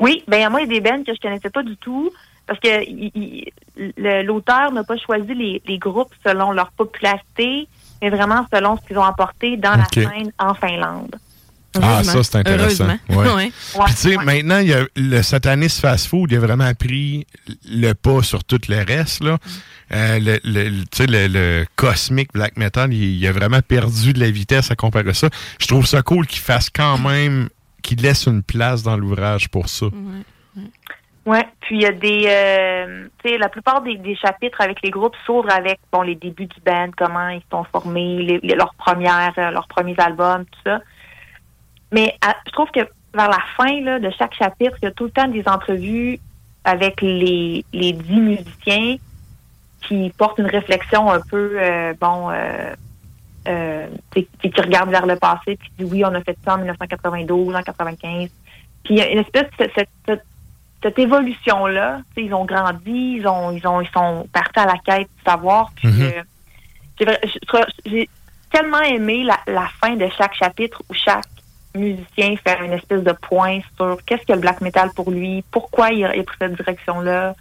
[0.00, 2.10] Oui, ben moi, il y a des bands que je connaissais pas du tout
[2.46, 7.66] parce que l'auteur n'a pas choisi les, les groupes selon leur popularité,
[8.02, 11.16] mais vraiment selon ce qu'ils ont apporté dans la scène en Finlande.
[11.82, 12.84] Ah, ça, c'est intéressant.
[13.10, 13.34] Heureusement.
[13.34, 13.34] Ouais.
[13.46, 13.52] Ouais.
[13.86, 17.26] Puis, tu sais, maintenant, il y a le sataniste fast-food, il a vraiment pris
[17.68, 19.24] le pas sur tout le reste.
[19.24, 19.38] Là.
[19.92, 23.60] Euh, le, le- le- tu sais, le, le cosmic black metal, il, il a vraiment
[23.60, 25.28] perdu de la vitesse à comparer ça.
[25.58, 27.48] Je trouve ça cool qu'il fasse quand même,
[27.82, 29.86] qu'il laisse une place dans l'ouvrage pour ça.
[29.86, 29.92] Ouais,
[31.60, 35.16] puis il y a des, euh, tu sais, la plupart des, chapitres avec les groupes
[35.24, 39.50] s'ouvrent avec bon les débuts du band, comment ils sont formés, les, leurs premières, euh,
[39.50, 40.80] leurs premiers albums, tout ça.
[41.92, 42.14] Mais
[42.46, 42.80] je trouve que
[43.14, 46.18] vers la fin là, de chaque chapitre, il y a tout le temps des entrevues
[46.64, 48.96] avec les les dix musiciens
[49.80, 52.30] qui portent une réflexion un peu euh, bon.
[52.30, 52.74] Euh,
[53.46, 56.56] euh, qui regardent vers le passé, puis qui dit oui, on a fait ça en
[56.56, 58.30] 1992, en 95.
[58.84, 60.24] Puis il y a une espèce de cette, cette-
[60.84, 65.08] cette évolution-là, ils ont grandi, ils ont, ils ont, ils sont partis à la quête
[65.16, 65.72] du savoir.
[65.74, 66.12] Puis Mhm.
[67.08, 67.14] euh,
[67.86, 68.08] j'ai
[68.52, 71.24] tellement aimé la, la fin de chaque chapitre où chaque
[71.74, 75.90] musicien fait une espèce de point sur qu'est-ce que le black metal pour lui, pourquoi
[75.90, 77.34] il a, il a pris cette direction-là.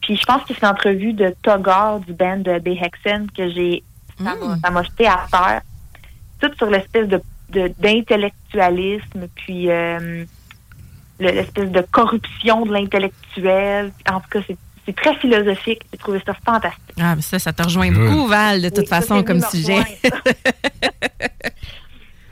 [0.00, 3.82] Puis je pense que c'est une entrevue de Togar du band de Behexen que j'ai
[4.18, 5.60] ça m'a- ça m'a jeté à terre.
[6.40, 10.24] Tout sur l'espèce de de- d'intellectualisme, puis euh,
[11.18, 13.92] l'espèce de corruption de l'intellectuel.
[14.10, 15.82] En tout cas, c'est c'est très philosophique.
[15.92, 16.94] J'ai trouvé ça fantastique.
[16.98, 18.08] Ah, mais ça, ça te rejoint Good.
[18.10, 19.82] beaucoup, Val, de toute Oui, façon, comme sujet.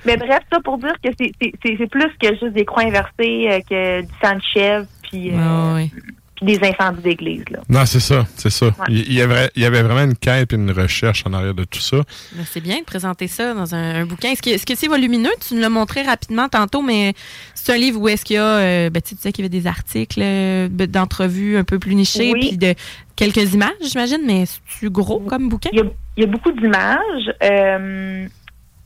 [0.07, 2.85] Mais bref, ça pour dire que c'est- c'est c'est- c'est plus que juste des croix
[2.85, 6.03] inversées, euh, que du sang de chèvre, puis euh, puis
[6.47, 7.45] des incendies d'église.
[7.69, 8.67] Non, c'est ça, c'est ça.
[8.67, 8.73] Ouais.
[8.89, 11.53] Il, il y avait, il y avait vraiment une quête et une recherche en arrière
[11.55, 11.99] de tout ça.
[12.33, 14.31] Ben, C'est bien de présenter ça dans un, un bouquin.
[14.31, 15.31] Est-ce que est-ce que c'est volumineux?
[15.47, 17.13] Tu nous l'as montré rapidement tantôt, mais
[17.55, 19.61] c'est un livre où est-ce qu'il y a, euh, ben, tu sais, qu'il y avait
[19.61, 22.49] des articles euh, ben, d'entrevues un peu plus nichés, Oui.
[22.49, 22.75] puis de
[23.17, 25.71] quelques images, j'imagine, mais c'est gros comme bouquin?
[25.73, 25.85] Il y a,
[26.17, 27.33] il y a beaucoup d'images.
[27.43, 28.27] Euh,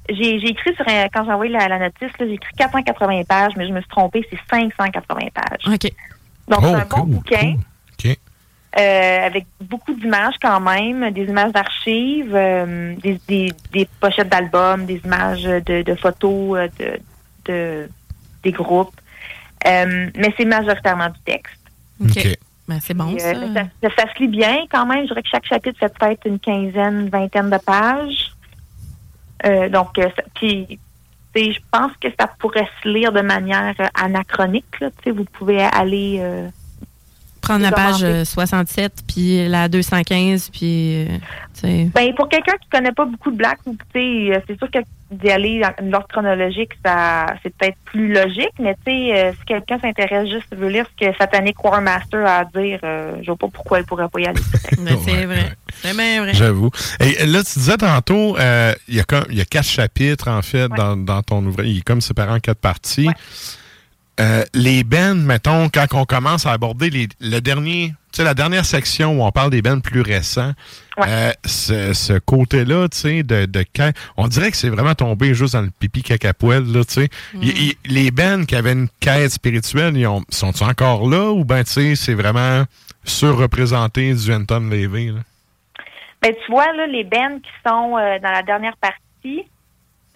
[0.08, 3.22] j'ai j'ai écrit sur un- quand j'ai envoyé la, la notice, là, j'ai écrit 480
[3.28, 5.72] pages, mais je me suis trompée, c'est 580 pages.
[5.74, 5.90] OK.
[6.48, 7.56] Donc, Oh, c'est un bon cool, bouquin.
[8.04, 8.18] OK.
[8.78, 14.86] euh, avec beaucoup d'images quand même, des images d'archives, euh, des, des, des pochettes d'albums,
[14.86, 17.00] des images de, de photos euh, de,
[17.46, 17.88] de-
[18.42, 18.94] des groupes.
[19.66, 21.54] Euh, mais c'est majoritairement du texte.
[22.00, 22.38] OK.
[22.68, 23.28] Ben, c'est bon, Et, ça.
[23.30, 25.00] euh, ça, ça- ça se lit bien quand même.
[25.02, 28.32] Je dirais que chaque chapitre fait peut-être une quinzaine, une vingtaine de pages.
[29.44, 30.78] Euh, donc, euh, ça- puis,
[31.34, 34.80] je pense que ça pourrait se lire de manière euh, anachronique.
[34.80, 36.48] Là, vous pouvez aller euh,
[37.40, 38.04] Prendre la page commenter.
[38.04, 41.86] euh, 67, puis la 215, puis, euh.
[41.94, 43.36] Ben, pour quelqu'un qui connaît pas beaucoup de
[44.32, 44.78] euh, c'est sûr que
[45.10, 49.44] d'y aller dans l'ordre chronologique, ça, c'est peut-être plus logique, mais tu sais, euh, si
[49.44, 53.26] quelqu'un s'intéresse juste, veut lire ce que Satanic War Master a à dire, euh, je
[53.26, 54.40] vois pas pourquoi il pourrait pas y aller.
[54.78, 55.52] Ben, c'est vrai.
[55.82, 56.34] C'est bien vrai.
[56.34, 56.70] J'avoue.
[57.00, 60.28] Et là, tu disais tantôt, euh, il y, a comme- il y a quatre chapitres,
[60.28, 61.66] en fait, dans, dans ton ouvrage.
[61.66, 63.08] Il est comme séparé en quatre parties.
[64.20, 68.34] Euh, les bands, mettons, quand on commence à aborder les, le dernier, tu sais, la
[68.34, 70.52] dernière section où on parle des bands plus récents,
[71.08, 75.34] euh, ce, ce côté-là, tu sais, de, de quand- on dirait que c'est vraiment tombé
[75.34, 77.08] juste dans le pipi cacapoel, là, tu sais.
[77.40, 81.64] Il- les bands qui avaient une quête spirituelle, ils ont- sont-ils encore là ou ben,
[81.64, 82.64] tu sais, c'est vraiment
[83.04, 85.20] surreprésenté du Anton Levy, là?
[86.22, 89.44] Ben, tu vois, là, les bands qui sont euh, dans la dernière partie,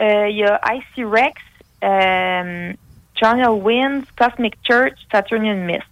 [0.01, 1.41] Euh, Il y a Icy Rex,
[1.85, 2.73] euh,
[3.21, 5.83] Journal Winds, Cosmic Church, Saturnian Mist.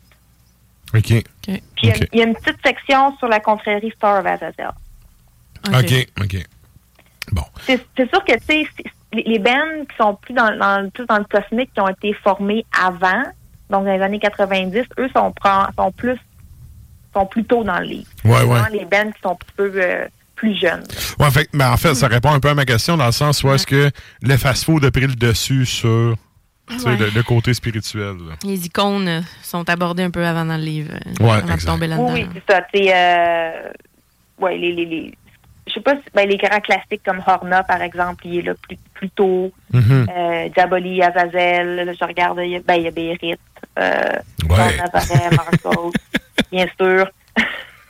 [0.93, 1.23] OK.
[1.47, 4.73] Puis il y y, a une petite section sur la confrérie Star of Azazel.
[5.69, 6.37] OK, OK.
[7.67, 8.67] C'est c'est sûr que, tu sais,
[9.13, 12.65] les, bands qui sont plus dans, dans, plus dans le cosmique, qui ont été formés
[12.79, 13.23] avant,
[13.71, 15.33] donc dans les années 90, eux sont,
[15.79, 16.19] sont plus
[17.15, 18.09] sont plus tôt dans le livre.
[18.25, 18.59] Ouais, ouais.
[18.73, 20.83] les bands qui sont un petit peu euh, plus jeunes.
[21.19, 23.45] Ouais, fait, ben, en fait, ça répond un peu à ma question dans le sens
[23.45, 23.91] où est-ce que
[24.23, 26.17] le fast-food a pris le dessus sur
[26.87, 26.97] Ouais.
[26.97, 28.17] le, le côté spirituel.
[28.29, 28.35] là.
[28.45, 30.95] Les icônes euh, sont abordées un peu avant dans le livre.
[30.95, 31.67] euh, Ouais, avant de exact.
[31.71, 32.15] tomber là-dedans.
[32.15, 32.63] Oui, oui, c'est ça.
[32.75, 33.69] Euh,
[34.39, 35.15] ouais, les, les, les,
[35.67, 38.55] je sais pas, si- ben, les grands classiques comme Horna, par exemple, il est là
[38.67, 39.53] plus, plus tôt.
[39.73, 40.07] Mhm.
[40.17, 43.35] Euh, Diaboli, Azazel, là, je regarde, il y a, ben, il y a Bérit,
[43.79, 44.03] euh,
[44.49, 44.77] Ouais.
[45.33, 45.93] Marcos,
[46.53, 47.07] bien sûr.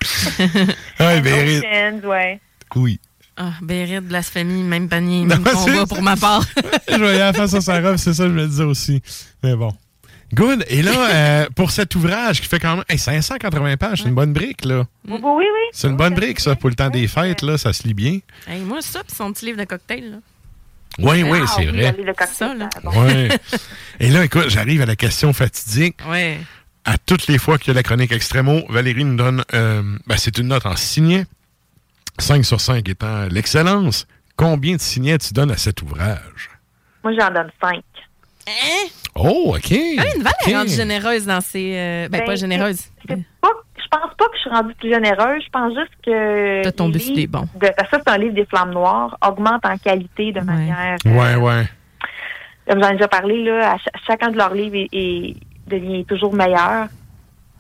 [1.01, 1.61] Ouais, Bérit.
[2.05, 2.41] Ouais.
[2.77, 3.01] Oui.
[3.37, 6.45] Ah, Bérit, blasphémie, même panier, Non, même combat c'est- pour ma part.
[6.89, 9.03] je voyais la face à sa robe, c'est ça que je me disais aussi.
[9.43, 9.73] Mais bon.
[10.35, 10.65] Good.
[10.69, 14.15] Et là, euh, pour cet ouvrage qui fait quand même hey, 580 pages, c'est une
[14.15, 14.85] bonne brique, là.
[15.07, 15.69] Oui, oui, oui.
[15.73, 17.59] C'est une bonne brique, ça, pour le temps des fêtes, là.
[17.59, 18.19] Ça se lit bien.
[18.47, 20.17] Hey, moi, ça, puis son petit livre de cocktail, là.
[20.99, 21.87] Oui, oui, Ah, c'est oui, vrai.
[21.87, 22.69] allez, le cocktail, Ça, là.
[22.83, 23.03] bon.
[23.05, 23.29] Ouais.
[24.01, 25.97] Et là, écoute, j'arrive à la question fatidique.
[26.09, 26.39] Ouais.
[26.85, 30.17] À toutes les fois qu'il y a la chronique Extremo, Valérie nous donne, euh, ben,
[30.17, 31.25] c'est une note en signet.
[32.19, 34.07] 5 sur 5 étant l'excellence.
[34.37, 36.51] Combien de signets tu donnes à cet ouvrage?
[37.05, 37.83] Moi, j'en donne cinq.
[38.49, 38.89] Hein?
[39.15, 39.73] Oh, OK.
[39.99, 40.49] Ah, une Val OK.
[40.51, 41.75] est rendue généreuse dans ses.
[41.77, 42.87] euh, ben, Ben, pas généreuse.
[43.09, 43.15] Je
[43.99, 45.43] pense pas que je suis rendue plus généreuse.
[45.45, 46.63] Je pense juste que.
[46.63, 47.43] T'as tombé sur des bons.
[47.61, 50.97] de- parce que ça, c'est un livre des flammes noires, augmente en qualité de manière.
[51.07, 51.65] euh, Ouais, ouais.
[52.69, 55.37] comme j'en ai déjà parlé, là, à cha- chacun de leurs livres est, est-
[55.67, 56.87] devient toujours meilleur.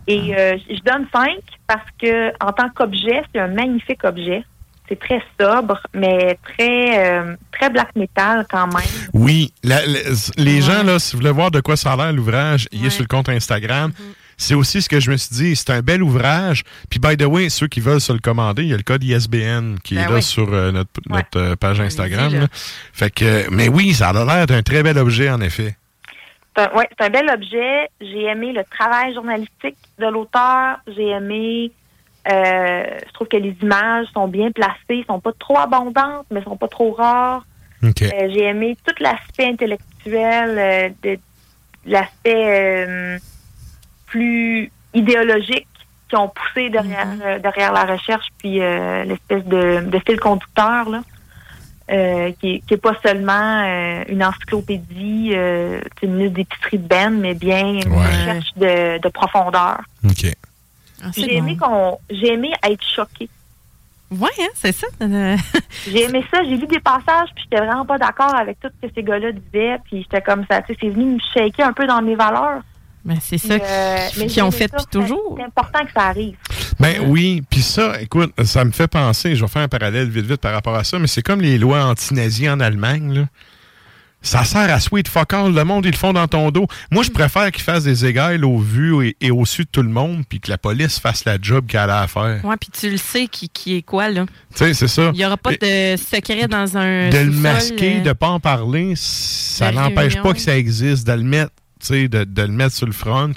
[0.07, 4.43] Et euh, je donne cinq parce que en tant qu'objet, c'est un magnifique objet.
[4.88, 8.84] C'est très sobre, mais très euh, très black metal quand même.
[9.14, 10.00] Oui, la- la-
[10.36, 12.90] les gens, là, si vous voulez voir de quoi ça a l'air, l'ouvrage, il est
[12.90, 13.92] sur le compte Instagram.
[14.36, 15.56] C'est aussi ce que je me suis dit.
[15.56, 16.64] C'est un bel ouvrage.
[16.90, 19.04] Puis, by the way, ceux qui veulent se le commander, il y a le code
[19.04, 20.22] ISBN qui Ben est là oui.
[20.22, 22.48] sur euh, notre, notre euh, page Instagram.
[22.92, 25.76] Fait que, mais oui, ça a l'air d'un très bel objet, en effet.
[26.74, 27.88] Ouais, c'est un bel objet.
[28.00, 30.78] J'ai aimé le travail journalistique de l'auteur.
[30.88, 31.70] J'ai aimé.
[32.31, 36.57] Euh, je trouve que les images sont bien placées, sont pas trop abondantes, mais sont
[36.57, 37.44] pas trop rares.
[37.82, 41.19] Euh, J'ai aimé tout l'aspect intellectuel, euh, de,
[41.85, 43.19] l'aspect
[44.07, 45.66] plus idéologique
[46.09, 51.03] qui ont poussé derrière, euh, derrière la recherche, puis l'espèce de, de fil conducteur là,
[52.39, 53.65] qui, est, qui est pas seulement
[54.09, 55.32] une encyclopédie,
[56.03, 59.81] une liste d'épicerie de Ben, mais bien une recherche de, de profondeur.
[60.05, 60.32] OK.
[61.03, 63.29] Ah, J'ai aimé qu'on, j'ai aimé être choquée.
[64.11, 64.87] Ouais, hein, c'est ça.
[65.01, 66.45] J'ai aimé ça.
[66.45, 69.33] J'ai lu des passages, puis j'étais vraiment pas d'accord avec tout ce que ces gars-là
[69.33, 69.79] disaient.
[69.85, 72.61] Puis j'étais comme ça, tu sais, c'est venu me shaker un peu dans mes valeurs.
[73.05, 75.35] ben, c'est ça euh, mais qu'ils ont fait depuis toujours.
[75.39, 76.37] C'est important que ça arrive.
[76.79, 80.27] Ben oui, puis ça, écoute, ça me fait penser, je vais faire un parallèle vite
[80.27, 83.23] vite par rapport à ça, mais c'est comme les lois anti-nazis en Allemagne, là.
[84.24, 86.66] Ça sert à sweet fuck all, le monde, ils le font dans ton dos.
[86.93, 89.82] Moi, je préfère qu'ils fassent des égales au vu et, et au su de tout
[89.82, 92.40] le monde, puis que la police fasse la job qu'elle a à faire.
[92.44, 94.24] Ouais, puis tu le sais qui, qui est quoi, là.
[94.55, 95.11] Tu sais, c'est ça.
[95.12, 97.09] Il n'y aura pas de secret dans un.
[97.11, 101.12] de le masquer, euh, de pas en parler, ça n'empêche pas que ça existe, de
[101.15, 101.51] le mettre.
[101.81, 103.32] tu sais, De, de le mettre sur le front.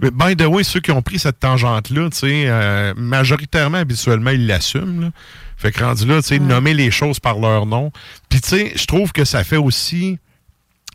[0.00, 4.30] Mais by the way, ceux qui ont pris cette tangente-là, tu sais, euh, majoritairement, habituellement,
[4.30, 5.10] ils l'assument.
[5.58, 7.92] Fait que rendu là, tu sais, nommer les choses par leur nom.
[8.30, 10.18] Puis, tu sais, je trouve que ça fait aussi.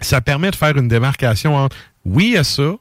[0.01, 2.75] Ça permet de faire une démarcation entre oui, il y a ça,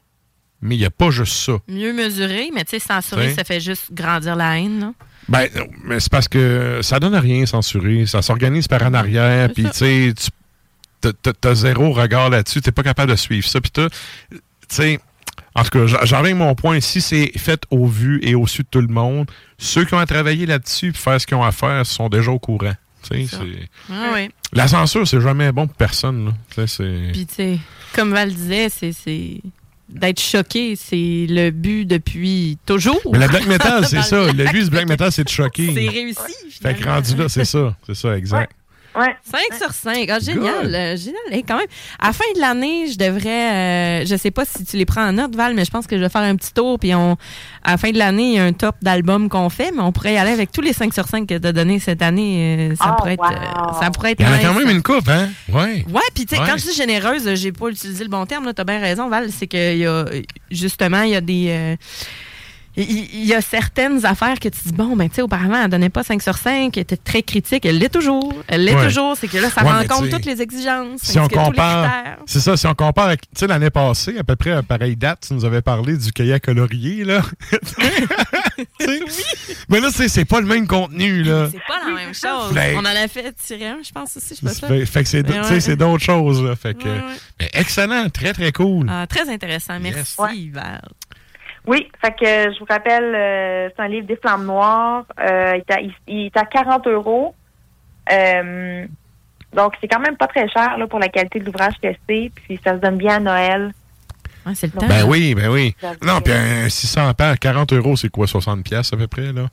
[0.61, 1.53] mais il n'y a pas juste ça.
[1.67, 4.93] Mieux mesuré, mais tu sais, censurer, ça fait juste grandir la haine.
[5.27, 8.05] Ben, non, mais c'est parce que ça donne à rien censurer.
[8.05, 9.49] Ça s'organise par en arrière.
[9.51, 10.13] Puis, tu sais,
[11.41, 12.61] t'as- zéro regard là-dessus.
[12.61, 13.59] T'es pas capable de suivre ça.
[13.61, 13.87] Puis, tu
[14.69, 14.99] sais,
[15.55, 16.79] en tout cas, j'en- mon point.
[16.79, 19.99] Si c'est fait au vu et au su de tout le monde, ceux qui ont
[19.99, 22.73] à travailler là-dessus puis faire ce qu'ils ont à faire sont déjà au courant.
[23.91, 24.15] Ah.
[24.53, 26.33] La censure, c'est jamais bon pour personne.
[26.57, 26.65] là.
[27.13, 27.59] Puis,
[27.93, 29.41] comme Val disait, c'est-.
[29.87, 32.99] D'être choqué, c'est le but depuis toujours.
[33.11, 34.31] Mais la black metal, c'est ça.
[34.31, 35.71] Le but du black metal, c'est de choquer.
[35.75, 36.59] C'est réussi.
[36.59, 37.77] Fait que rendu là, c'est ça.
[37.85, 38.49] C'est ça, exact.
[38.51, 38.64] Ouais.
[38.95, 40.09] 5 sur 5.
[40.09, 40.73] Ah, génial.
[40.73, 41.21] Euh, génial.
[41.31, 41.67] Et quand même,
[41.99, 43.53] à la fin de l'année, je devrais.
[44.01, 45.97] euh, je sais pas si tu les prends en note, Val, mais je pense que
[45.97, 46.79] je vais faire un petit tour.
[46.79, 47.17] Puis on,
[47.63, 49.91] à la fin de l'année, il y a un top d'albums qu'on fait, mais on
[49.91, 52.69] pourrait y aller avec tous les 5 sur 5 que tu as donné cette année.
[52.71, 54.19] euh, ça, Oh, pourrait être, euh, ça pourrait être.
[54.21, 55.29] Il y en a quand même une coupe, hein?
[55.51, 55.85] Ouais.
[55.91, 56.47] Ouais, puis tu sais, Ouais.
[56.49, 59.27] quand je dis généreuse, j'ai pas utilisé le bon terme, là, t'as bien raison, Val,
[59.31, 60.05] c'est qu'il y a,
[60.51, 61.75] justement, il y a des, euh,
[62.77, 65.89] il y, a certaines affaires que tu dis, bon, ben, tu sais, auparavant, elle donnait
[65.89, 68.33] pas 5 sur 5, elle était très critique, elle l'est toujours.
[68.47, 68.87] Elle l'est Ouais.
[68.87, 71.01] toujours, c'est que là, ça Ouais, sais, toutes les exigences.
[71.01, 74.35] Si on compare, c'est ça, si on compare avec, tu sais, l'année passée, à peu
[74.35, 77.21] près à pareille date, tu nous avais parlé du kayak colorier, là.
[78.79, 78.99] Sais?
[79.69, 81.49] Mais là, c'est c'est pas le même contenu, là.
[81.51, 82.53] C'est pas la même chose.
[82.53, 84.67] Ben- On en a fait tirer un, je pense aussi, je sais pas ça.
[84.67, 85.75] Fait, fait que c'est ouais.
[85.75, 86.55] d'autres choses, là.
[86.55, 87.01] Fait que, Ouais, ouais.
[87.39, 88.87] mais excellent, très, très cool.
[88.89, 89.79] Ah, très intéressant.
[89.79, 90.81] Merci, Val.
[91.67, 95.05] Oui, fait que je vous rappelle, euh, c'est un livre des flammes noires.
[95.19, 97.33] Euh, il, est à, il- il est à 40 euros.
[98.11, 98.85] Euh,
[99.53, 102.31] donc, c'est quand même pas très cher là, pour la qualité de l'ouvrage que c'est.
[102.35, 103.71] Puis, ça se donne bien à Noël.
[104.53, 104.87] c'est le temps.
[104.87, 105.75] Ben oui, ben oui.
[106.03, 109.47] Non, puis un 600 paires, 40 euros, c'est quoi, 60 pièces à peu près, là?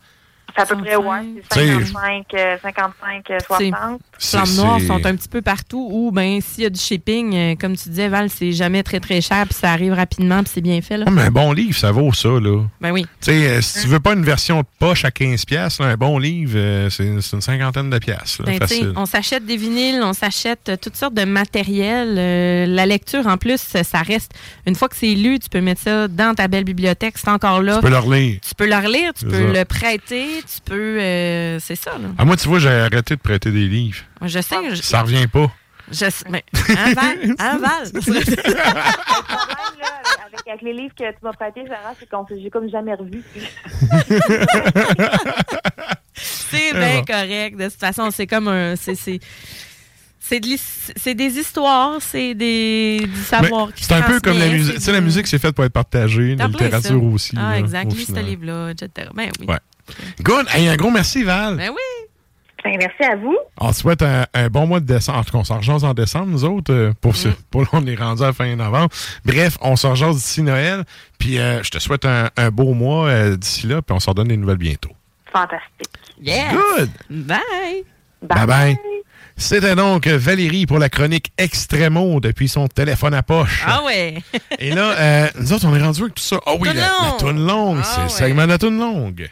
[0.54, 1.20] C'est à peu près, ouais,
[1.50, 4.00] c'est Tu sais, 55, euh, 55, euh, 60.
[4.18, 7.34] C'est- flammes noires sont un petit peu partout ou ben s'il y a du shipping,
[7.34, 10.52] euh, comme tu disais, Val, c'est jamais très très cher puis ça arrive rapidement puis
[10.54, 11.04] c'est bien fait là.
[11.08, 12.62] Ah, mais un bon livre, ça vaut ça, là.
[12.80, 13.02] Ben oui.
[13.20, 16.18] Tu sais, euh, si tu veux pas une version poche à 15 pièces, un bon
[16.18, 18.92] livre, euh, c'est une cinquantaine de pièces, là, Ben, facile.
[18.96, 22.14] on s'achète des vinyles, on s'achète euh, toutes sortes de matériel.
[22.18, 24.32] Euh, la lecture, en plus, ça reste.
[24.66, 27.14] Une fois que c'est lu, tu peux mettre ça dans ta belle bibliothèque.
[27.16, 27.76] C'est encore là.
[27.76, 28.38] Tu peux le relire.
[28.46, 29.58] Tu peux le relire, tu peux ça.
[29.60, 30.98] le prêter, tu peux.
[31.00, 32.08] euh, c'est ça, là.
[32.18, 33.98] Ah, moi, tu vois, j'ai arrêté de prêter des livres.
[34.22, 34.56] Je sais.
[34.70, 35.50] Je, Ça revient pas.
[35.90, 36.24] je sais.
[36.30, 37.34] Mais, un Val.
[37.38, 37.84] Un Val.
[37.92, 38.24] Le problème,
[39.80, 39.86] là,
[40.26, 43.22] avec, avec les livres que tu m'as prêtés, Sarah, c'est qu'on j'ai comme jamais revu.
[46.14, 47.04] C'est Ah bien bon.
[47.04, 47.56] correct.
[47.56, 48.76] De toute façon, c'est comme un.
[48.76, 48.94] C'est.
[48.94, 49.20] c'est-
[50.20, 54.48] de des histoires, c'est des, du Mais savoir qui se C'est un peu comme la
[54.48, 54.74] musique.
[54.74, 56.36] c'est Tu sais, la musique, c'est fait pour être partagée.
[56.36, 56.94] La littérature ça.
[56.96, 57.34] aussi.
[57.36, 57.92] Ah, là, exact.
[57.92, 59.08] Lis ce livre-là, etc.
[59.14, 59.46] Ben oui.
[59.48, 59.58] Ouais.
[60.22, 60.46] Good.
[60.52, 61.56] Hey, un gros merci, Val.
[61.56, 62.08] Ben oui.
[62.64, 63.36] Ben, merci à vous.
[63.58, 65.18] On te souhaite un, un bon mois de décembre.
[65.18, 66.72] En tout cas, on s'en en décembre, nous autres.
[66.72, 67.16] euh, Pour, Mm.
[67.16, 68.88] ce, pour là, on est rendu à la fin novembre.
[69.24, 70.84] Bref, on s'en d'ici Noël.
[71.18, 73.82] Puis euh, je te souhaite un, un beau mois euh, d'ici là.
[73.82, 74.90] Puis on s'en donne des nouvelles bientôt.
[75.32, 75.88] Fantastique.
[76.22, 76.52] Yes.
[76.52, 76.90] Good.
[77.10, 77.84] Bye.
[78.22, 78.78] Bye bye.
[79.36, 83.64] C'était donc Valérie pour la chronique Extremo depuis son téléphone à poche.
[83.66, 84.22] Ah ouais.
[84.60, 86.38] Et là, euh, nous autres, on est rendu avec tout ça.
[86.46, 87.18] Ah oui, la, la longue.
[87.18, 87.78] toune longue.
[87.80, 89.28] Ah c'est le segment de la toune longue.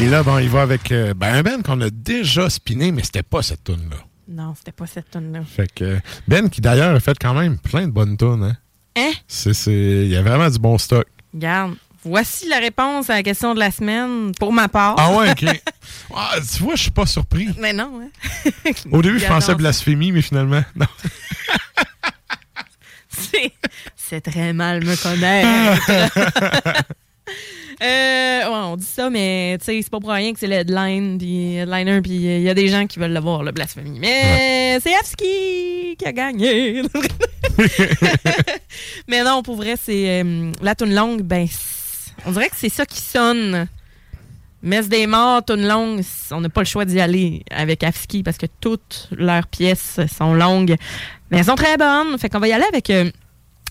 [0.00, 3.02] Et là, bon, il va avec euh, ben, un Ben qu'on a déjà spiné, mais
[3.02, 3.98] c'était pas cette toune-là.
[4.28, 5.42] Non, c'était pas cette tonne-là.
[5.44, 8.56] Fait que Ben, qui d'ailleurs a fait quand même plein de bonnes tunes, hein?
[8.96, 9.12] Hein?
[9.28, 11.06] C'est, c'est, il y a vraiment du bon stock.
[11.34, 11.74] Regarde.
[12.02, 14.94] Voici la réponse à la question de la semaine pour ma part.
[14.98, 15.44] Ah ouais, ok.
[16.16, 17.48] Ah, tu vois, je suis pas surpris.
[17.58, 18.08] Mais non, hein?
[18.90, 20.86] Au début, je pensais blasphémie, mais finalement, non.
[23.10, 23.52] C'est,
[23.96, 26.84] c'est très mal me connaître.
[27.82, 30.54] Euh, ouais, on dit ça, mais tu sais, c'est pas pour rien que c'est le
[30.56, 33.98] headline, puis headliner, puis il y a des gens qui veulent le voir, le blasphémie.
[33.98, 36.82] Mais c'est Afski qui a gagné.
[39.08, 41.46] mais non, pour vrai, c'est euh, la tune longue, ben,
[42.26, 43.66] on dirait que c'est ça qui sonne.
[44.62, 46.02] Messe des morts, tune longue,
[46.32, 50.34] on n'a pas le choix d'y aller avec Afski parce que toutes leurs pièces sont
[50.34, 50.76] longues,
[51.30, 52.18] mais elles sont très bonnes.
[52.18, 52.90] Fait qu'on va y aller avec.
[52.90, 53.10] euh,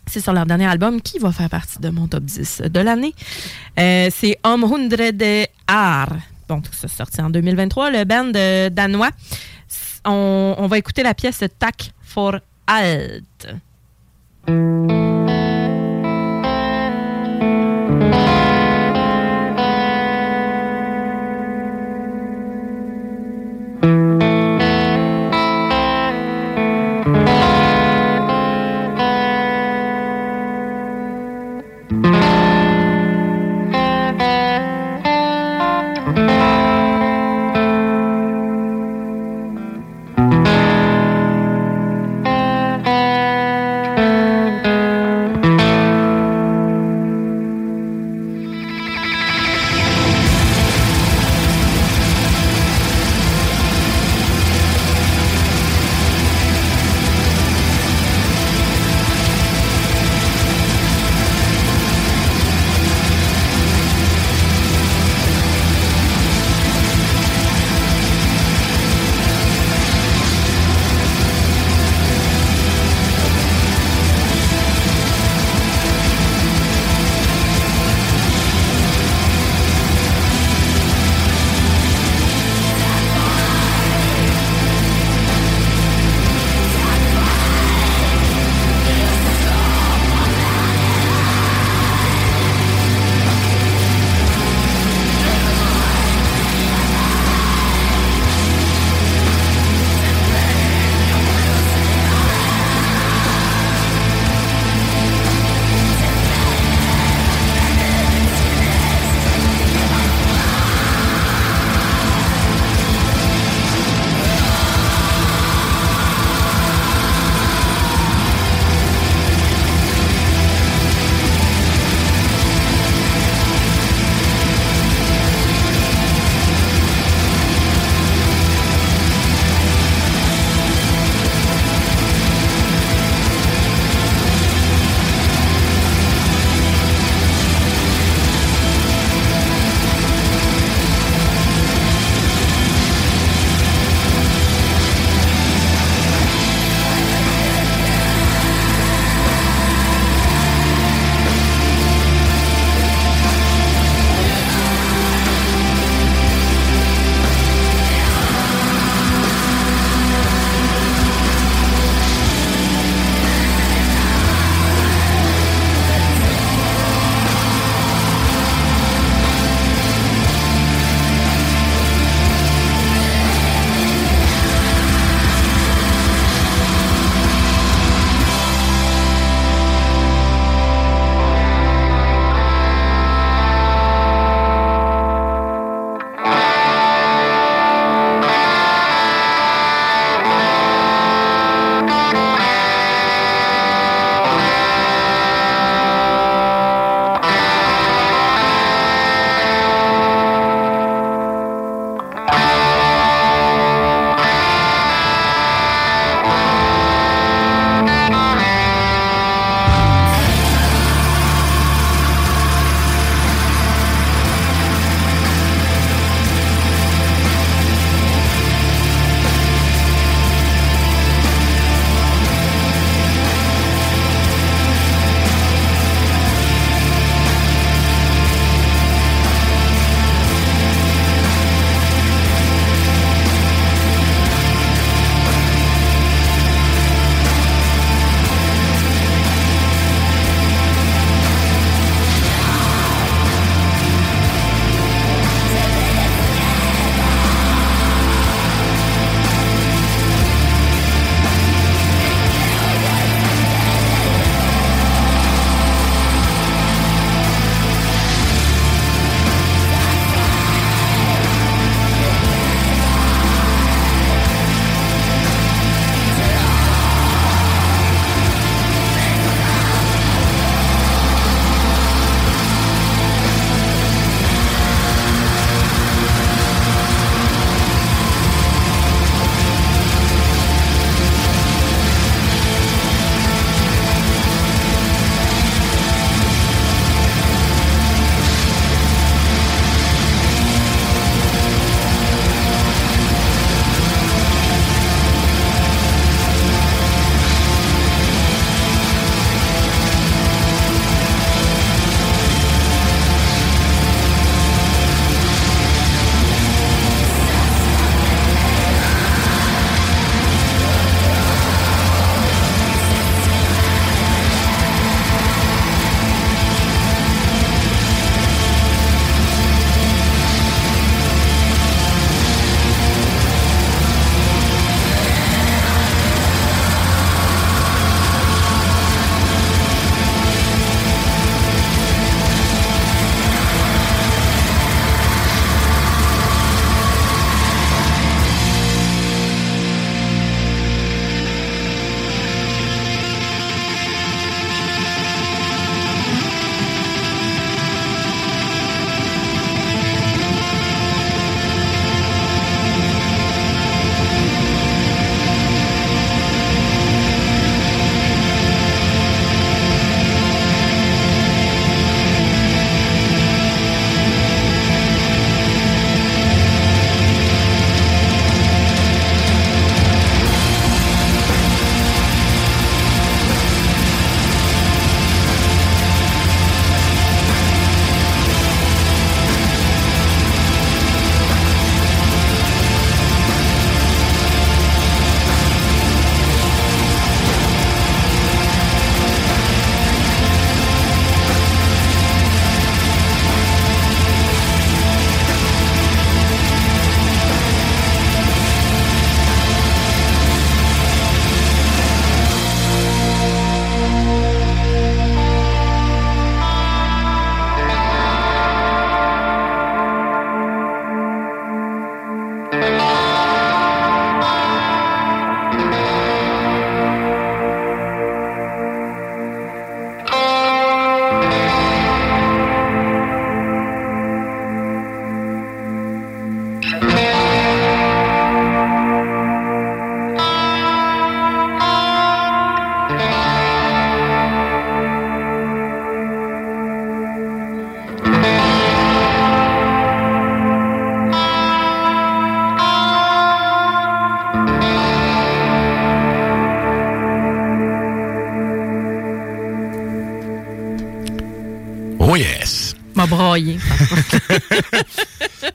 [0.09, 3.13] c'est sur leur dernier album qui va faire partie de mon top 10 de l'année.
[3.79, 5.23] Euh, c'est Om Hundred
[5.67, 6.09] Ar.
[6.47, 9.11] Bon, ça sorti en 2023, le band euh, danois.
[10.05, 13.47] On, va écouter la pièce Tack for Alt.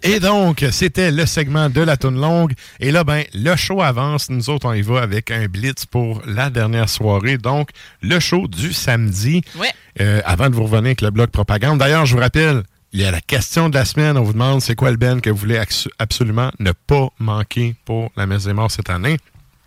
[0.02, 2.52] Et donc, c'était le segment de la toune longue.
[2.81, 4.28] Et là, ben, le show avance.
[4.31, 7.39] Nous autres, on y va avec un blitz pour la dernière soirée.
[7.39, 7.70] Donc,
[8.02, 9.43] le show du samedi.
[9.56, 9.70] Ouais.
[10.01, 11.78] Euh, avant de vous revenir avec le bloc propagande.
[11.78, 14.16] D'ailleurs, je vous rappelle, il y a la question de la semaine.
[14.16, 15.61] On vous demande c'est quoi le Ben que vous voulez
[15.98, 19.19] absolument ne pas manquer pour la messe des morts cette année?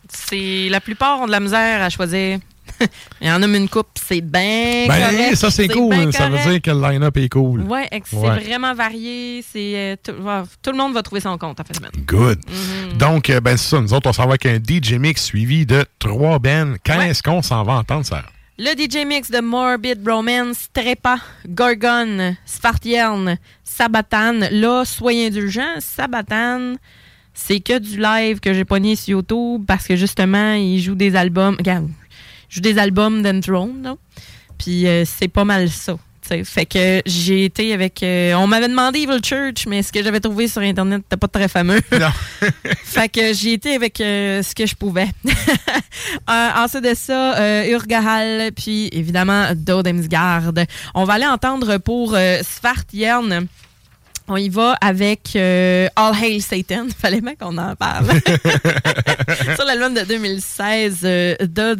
[0.09, 2.39] C'est la plupart ont de la misère à choisir.
[3.21, 5.35] Il y en a une coupe, c'est bien Ben, correct.
[5.35, 6.13] ça, c'est cool.
[6.13, 7.63] Ça veut dire que le line-up est cool.
[7.67, 8.39] Que c'est Ouais.
[8.39, 9.43] vraiment varié.
[9.51, 11.79] C'est euh, tout, le monde va trouver son compte en fait.
[12.05, 12.39] Good.
[12.47, 12.97] Mhm.
[12.97, 13.81] Donc, euh, ben, c'est ça.
[13.81, 16.77] Nous autres, on s'en va avec un DJ mix suivi de trois Ben.
[16.85, 18.23] Quand est-ce qu'on s'en va entendre ça?
[18.59, 21.17] Le DJ mix de Morbid Romance, Trepa,
[21.47, 24.39] Gorgon, Spartierne, Sabatan.
[24.51, 26.75] Là, soyez indulgents, Sabatan,
[27.35, 31.15] c'est que du live que j'ai pogné sur YouTube parce que justement, il joue des
[31.15, 31.55] albums.
[31.59, 31.87] Regarde,
[32.49, 33.95] joue des albums d'Enthrone.
[34.57, 35.97] Puis euh, c'est pas mal ça.
[36.43, 38.03] Fait que j'ai été avec.
[38.03, 41.27] euh, on m'avait demandé Evil Church, mais ce que j'avais trouvé sur Internet n'était pas
[41.27, 41.79] très fameux.
[42.83, 45.07] fait que j'ai été avec euh, ce que je pouvais.
[46.27, 50.51] Ensuite de ça, euh, Urgahal, puis évidemment Dodemsgard.
[50.93, 53.47] On va aller entendre pour Svartjern.
[54.29, 56.87] On y va avec euh, All Hail Satan.
[56.97, 58.07] Fallait bien qu'on en parle.
[59.55, 61.79] Sur l'album de 2016, euh, Dodds.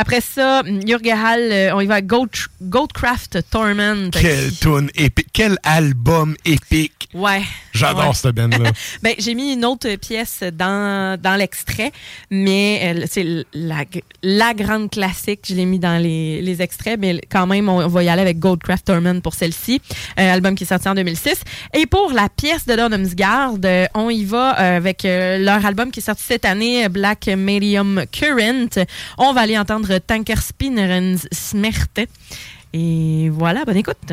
[0.00, 2.28] Après ça, Urgahal, euh, on y va avec Goat,
[2.62, 4.10] Goatcraft Torment.
[4.12, 5.26] Quelle tune épique.
[5.32, 7.08] Quel album épique.
[7.14, 7.42] Ouais.
[7.72, 8.14] J'adore Ouais.
[8.14, 8.70] cette band-là.
[9.02, 11.90] ben, j'ai mis une autre pièce dans, dans l'extrait,
[12.30, 13.84] mais euh, c'est la,
[14.22, 15.40] la grande classique.
[15.48, 18.38] Je l'ai mis dans les, les extraits, mais quand même, on va y aller avec
[18.38, 19.80] Goldcraft Torment pour celle-ci,
[20.20, 21.40] euh, album qui est sorti en 2006.
[21.74, 26.02] Et pour la pièce de Donumsgard, euh, on y va avec leur album qui est
[26.04, 28.84] sorti cette année, Black Medium Current.
[29.18, 32.00] On va aller entendre Tanker Spinnerens Smerte.
[32.72, 34.12] Et voilà, bonne écoute.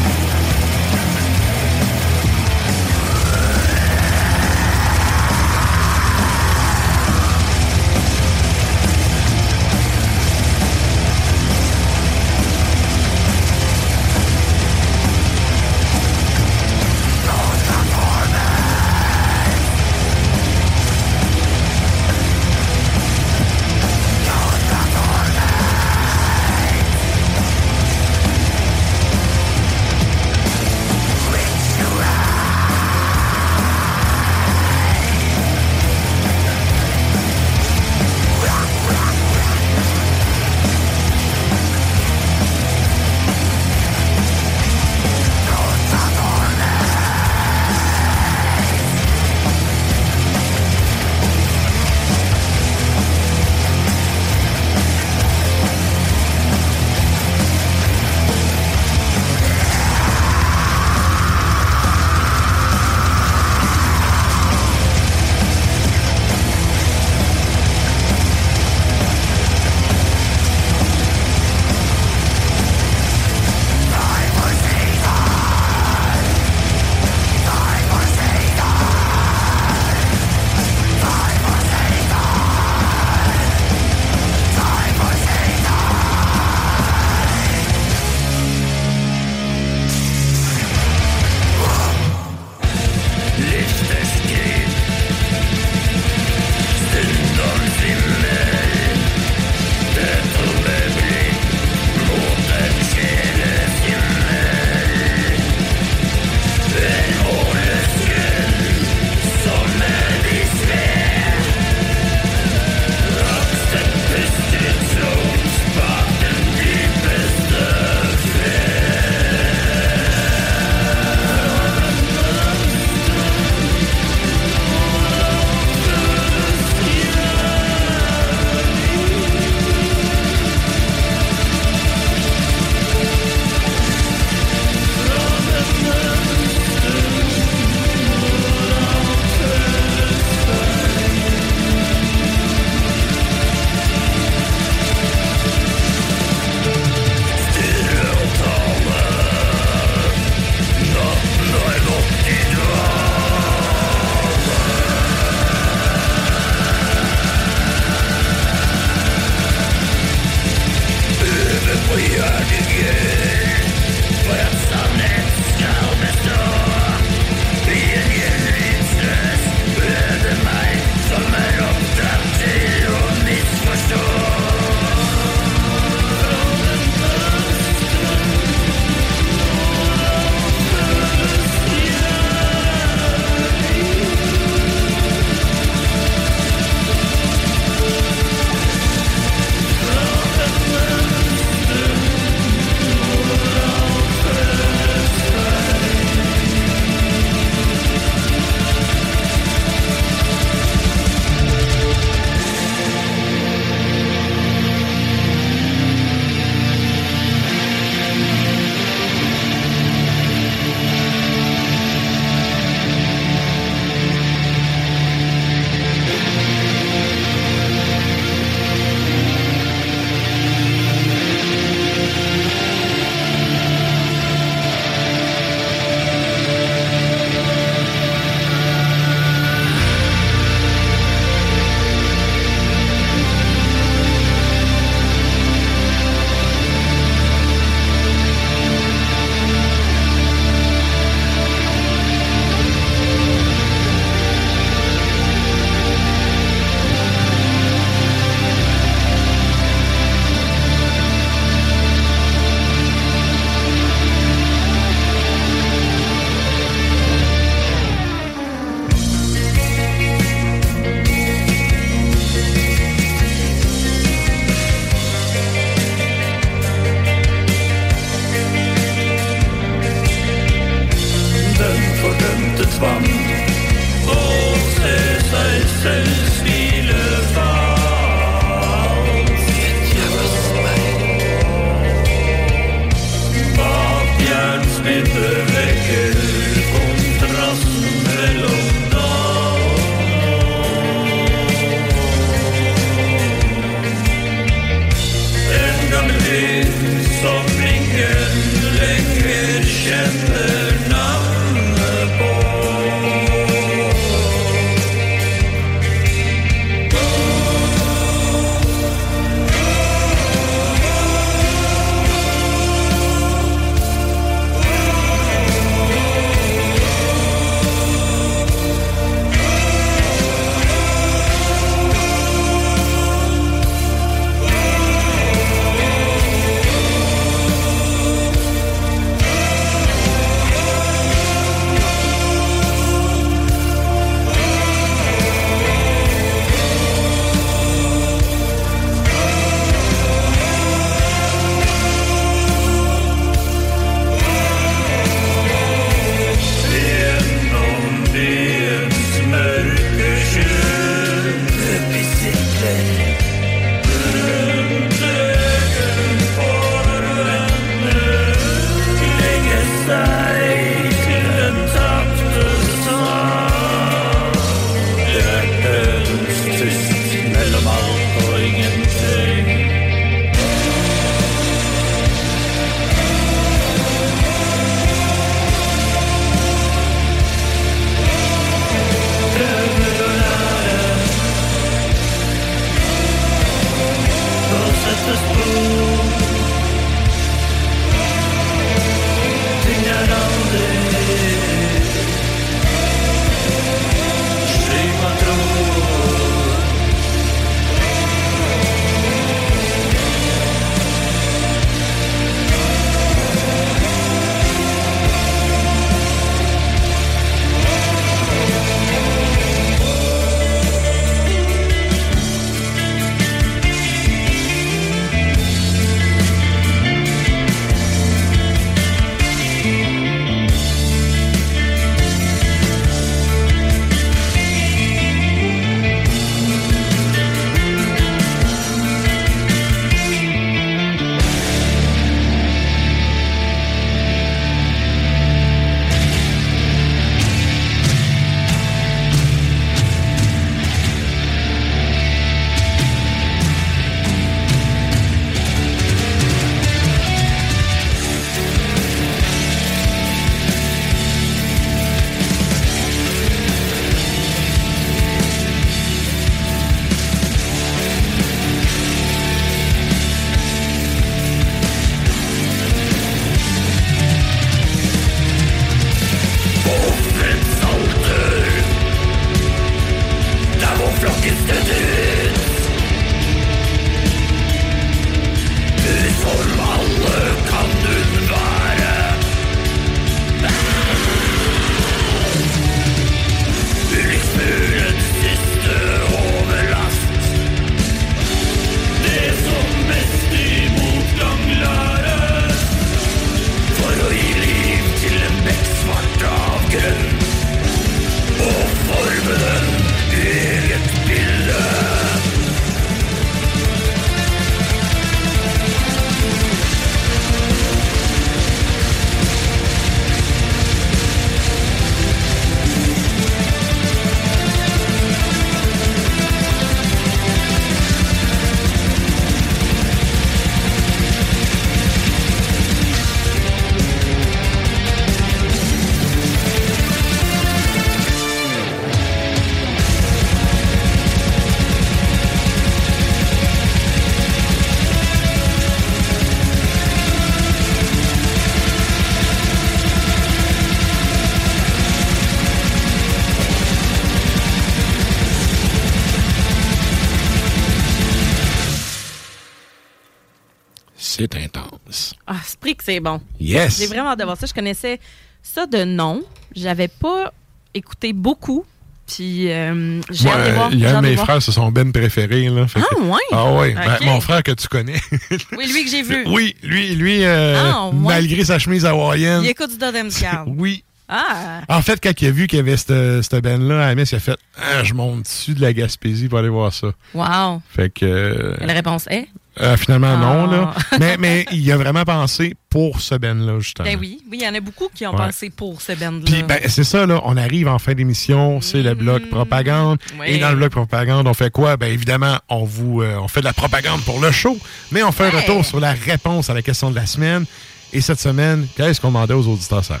[552.84, 553.20] Que c'est bon.
[553.40, 553.78] Yes.
[553.78, 554.46] J'ai vraiment hâte de voir ça.
[554.46, 555.00] Je connaissais
[555.42, 556.22] ça de nom.
[556.54, 557.32] J'avais pas
[557.74, 558.64] écouté beaucoup.
[559.06, 560.68] Puis euh, j'ai Moi, euh, voir.
[560.72, 561.26] il y a un de mes voir.
[561.26, 562.48] frères, c'est son Ben préféré.
[562.48, 563.18] Là, Fait Ah, que- ouais?
[563.32, 563.74] Ah ouais.
[563.74, 565.00] Ben, mon frère que tu connais.
[565.56, 566.24] Oui, lui que j'ai vu.
[566.28, 567.92] oui, lui, lui euh, Ah, ouais.
[567.94, 569.42] malgré sa chemise hawaïenne.
[569.42, 570.28] Il écoute du Dodem Scout.
[570.46, 570.84] Oui.
[571.08, 571.60] Ah!
[571.68, 574.16] En fait, quand il a vu qu'il y avait cette, cette band-là à messe, il
[574.16, 576.92] a fait ah, Je monte dessus de la Gaspésie pour aller voir ça.
[577.12, 577.60] Wow!
[577.68, 578.06] Fait que.
[578.06, 579.26] euh, La réponse est?
[579.62, 580.46] Euh, finalement, non.
[580.50, 580.74] Là.
[580.76, 580.96] Ah.
[581.00, 583.88] mais, mais il a vraiment pensé pour ce band-là, justement.
[583.88, 585.26] Ben oui, oui, il y en a beaucoup qui ont Ouais.
[585.26, 586.22] pensé pour ce band-là.
[586.24, 589.98] Puis ben, c'est ça, là, on arrive en fin d'émission, c'est le bloc propagande.
[590.14, 590.20] Mm.
[590.20, 590.32] Ouais.
[590.32, 591.76] Et dans le bloc propagande, on fait quoi?
[591.76, 594.58] Ben évidemment, on vous euh, on fait de la propagande pour le show,
[594.90, 597.44] mais on fait un retour sur la réponse à la question de la semaine.
[597.92, 600.00] Et cette semaine, qu'est-ce qu'on demandait aux auditeurs, Sarah?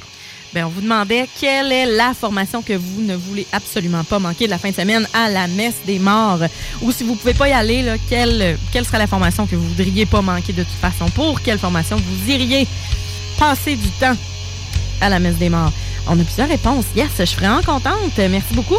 [0.54, 4.44] Ben, on vous demandait quelle est la formation que vous ne voulez absolument pas manquer
[4.44, 6.40] de la fin de semaine à la messe des morts.
[6.82, 9.66] Ou si vous pouvez pas y aller, là, quelle, quelle serait la formation que vous
[9.68, 11.08] voudriez pas manquer de toute façon?
[11.10, 12.66] Pour quelle formation vous iriez
[13.38, 14.16] passer du temps
[15.00, 15.72] à la messe des morts?
[16.06, 16.84] On a plusieurs réponses.
[16.94, 18.18] Yes, je suis vraiment contente.
[18.18, 18.78] Merci beaucoup.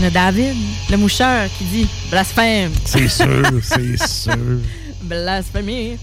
[0.00, 0.54] On a David,
[0.88, 2.70] le moucheur, qui dit blasphème.
[2.84, 4.36] C'est sûr, c'est sûr.
[5.02, 5.96] Blasphémie.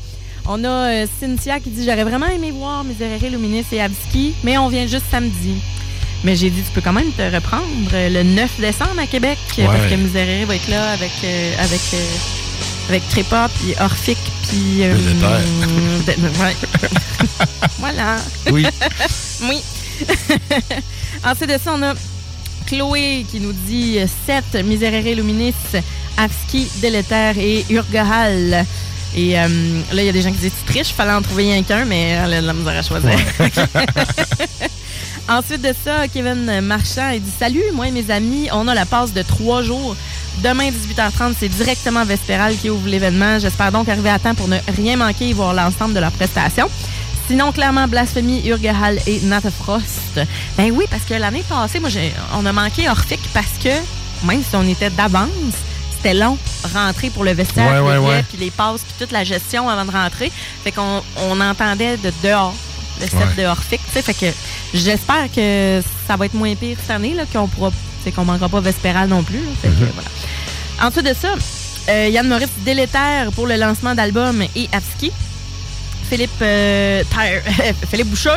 [0.52, 4.58] On a euh, Cynthia qui dit J'aurais vraiment aimé voir Miserere Luminis et Abski, mais
[4.58, 5.56] on vient juste samedi.
[6.24, 7.64] Mais j'ai dit Tu peux quand même te reprendre
[7.94, 9.68] euh, le 9 décembre à Québec, euh, Ouais.
[9.78, 12.06] parce que Miserere va être là avec, euh, avec, euh,
[12.90, 14.18] avec Trépa, puis Orphic,
[14.50, 14.84] puis.
[14.84, 14.96] euh,
[16.08, 16.56] de- ouais.
[17.78, 18.18] voilà.
[18.52, 18.66] Oui.
[19.44, 19.62] oui.
[21.24, 21.94] Ensuite de ça, on a
[22.66, 25.54] Chloé qui nous dit 7 Miserere Luminis,
[26.18, 28.66] Avski, Délétère et Urgahal.
[29.16, 29.48] Et euh,
[29.92, 31.86] là, il y a des gens qui disent tu triches, fallait en trouver rien qu'un,
[31.86, 33.12] mais elle a de la misère à choisir.
[35.30, 38.86] Ensuite de ça, Kevin Marchand, il dit Salut, moi et mes amis, on a la
[38.86, 39.96] passe de trois jours.
[40.44, 43.40] Demain, 18h30, c'est directement Vespéral qui ouvre l'événement.
[43.40, 46.70] J'espère donc arriver à temps pour ne rien manquer et voir l'ensemble de leurs prestations.
[47.28, 50.20] Sinon, clairement, Blasphémie, Urgahal et Natafrost.
[50.58, 51.90] Ben oui, parce que l'année passée, moi,
[52.34, 53.70] on a manqué Orphic parce que,
[54.26, 55.30] même si on était d'avance,
[56.02, 56.38] c'était long
[56.74, 58.24] rentrer pour le vestiaire, Ouais, puis les billets, ouais.
[58.30, 60.32] puis les passes, puis toute la gestion avant de rentrer.
[60.64, 62.54] Fait qu'on on entendait de dehors
[63.02, 63.80] le set de Orphic.
[63.88, 64.26] Fait que
[64.74, 67.72] j'espère que ça va être moins pire cette année, là, qu'on pourra,
[68.04, 69.38] c'est qu'on manquera pas Vespéral non plus.
[69.38, 69.52] là.
[69.62, 69.90] Fait que, Mhm.
[69.94, 70.10] voilà.
[70.88, 71.34] Ensuite de ça,
[71.90, 75.12] euh, Yann Moritz délétère pour le lancement d'album et Apski.
[76.10, 77.04] Philippe, euh,
[77.92, 78.30] Philippe Boucher,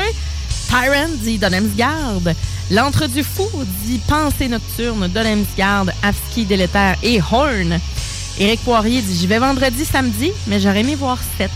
[0.72, 2.22] Tyrant dit Donemsgard.
[2.70, 3.46] L'entre du fou
[3.84, 7.78] dit Pensée nocturne, Donemsgard, Apski, délétère et Horn.
[8.38, 11.50] Éric Poirier dit J'y vais vendredi, samedi, mais j'aurais aimé voir 7.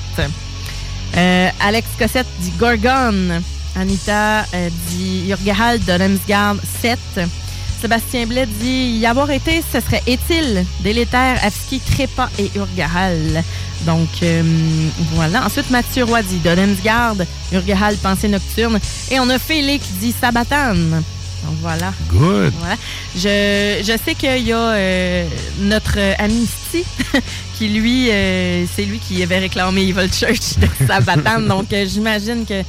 [1.17, 3.41] Euh, Alex Cossette dit Gorgon.
[3.75, 6.99] Anita euh, dit Urgahal, Donemsgard, 7.
[7.81, 13.43] Sébastien Blais dit y avoir été, ce serait Étile, Délétère, Afski, Trépa et Urgahal.
[13.85, 14.43] Donc, euh,
[15.13, 15.45] voilà.
[15.45, 17.17] Ensuite, Mathieu Roy dit Donemsgard,
[17.53, 18.79] Urgahal, Pensée nocturne.
[19.11, 21.03] Et on a Félix qui dit Sabatane.
[21.45, 21.93] Donc, voilà.
[22.09, 22.53] Good.
[22.59, 22.77] Voilà.
[23.15, 25.29] Je, je sais qu'il y a euh,
[25.61, 26.85] notre ami Sty
[27.59, 31.47] qui, lui, euh, c'est lui qui avait réclamé Evil Church de Sabatane.
[31.49, 32.63] Donc, j'imagine que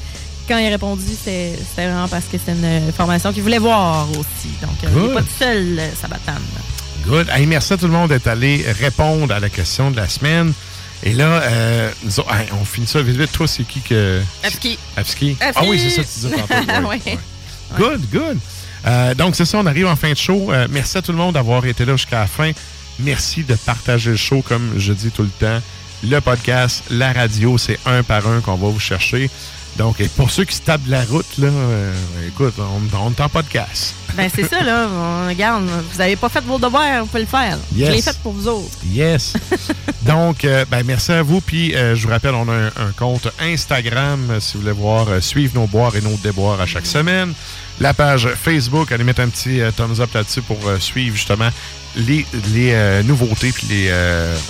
[0.47, 4.07] quand il a répondu, c'est- c'était vraiment parce que c'est une formation qu'il voulait voir
[4.11, 4.49] aussi.
[4.61, 6.41] Donc, euh, il n'est pas tout seul, euh, Sabatane.
[7.05, 7.27] Good.
[7.33, 10.53] Hey, merci à tout le monde d'être allé répondre à la question de la semaine.
[11.03, 13.31] Et là, euh, nous autres- hey, on finit ça vite vite.
[13.31, 14.21] Toi, c'est qui que.
[14.43, 14.77] Afski.
[14.95, 15.37] Afski.
[15.41, 16.53] Ah oui, c'est ça que tu disais tantôt.
[16.87, 17.01] Ouais, Ouais.
[17.05, 17.17] ouais.
[17.77, 18.37] Good, good.
[18.85, 20.51] Euh, donc, c'est ça, on arrive en fin de show.
[20.51, 22.51] Euh, merci à tout le monde d'avoir été là jusqu'à la fin.
[22.99, 25.61] Merci de partager le show, comme je dis tout le temps.
[26.03, 29.29] Le podcast, la radio, c'est un par un qu'on va vous chercher.
[29.77, 31.93] Donc, et pour ceux qui se tapent de la route, là, euh,
[32.27, 33.93] écoute, on on est en podcast.
[34.15, 34.87] Ben, c'est ça, là.
[34.91, 37.59] On, regarde, vous n'avez pas fait vos devoirs, vous pouvez le faire.
[37.75, 37.89] Yes.
[37.89, 38.75] Je l'ai fait pour vous autres.
[38.87, 39.33] Yes.
[40.01, 41.41] Donc, euh, ben, merci à vous.
[41.41, 45.21] Puis, euh, je vous rappelle, on a un, un compte Instagram si vous voulez voir,
[45.21, 47.33] suivre nos boires et nos déboires à chaque semaine.
[47.79, 51.49] La page Facebook, allez mettre un petit thumbs up là-dessus pour suivre justement
[51.95, 52.25] les,
[52.55, 53.91] les nouveautés puis les,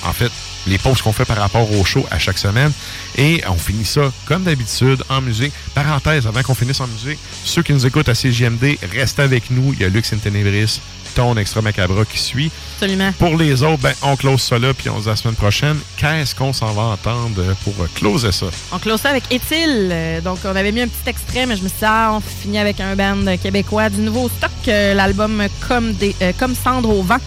[0.05, 0.31] en fait,
[0.67, 2.71] les posts qu'on fait par rapport au show à chaque semaine.
[3.17, 5.53] Et on finit ça, comme d'habitude, en musique.
[5.73, 9.73] Parenthèse, avant qu'on finisse en musique, ceux qui nous écoutent à CGMD, restez avec nous.
[9.73, 10.79] Il y a Lux Tenebris,
[11.15, 12.51] ton extra macabre qui suit.
[12.75, 13.11] Absolument.
[13.13, 15.35] Pour les autres, ben, on close ça là, puis on se dit à la semaine
[15.35, 15.77] prochaine.
[15.97, 18.45] Qu'est-ce qu'on s'en va entendre pour euh, closer ça?
[18.71, 19.89] On close ça avec Étile.
[19.91, 22.19] Euh, Donc, on avait mis un petit extrait, mais je me suis dit, ah, on
[22.19, 26.89] finit avec un band québécois du nouveau stock, euh, l'album Comme, des, euh, Comme Cendre
[26.89, 27.17] au vent.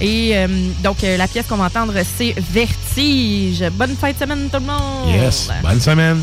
[0.00, 0.46] Et euh,
[0.82, 3.64] donc, euh, la pièce qu'on va entendre, c'est Vertige.
[3.72, 5.14] Bonne fin de semaine, tout le monde!
[5.14, 5.50] Yes.
[5.62, 6.22] Bonne semaine.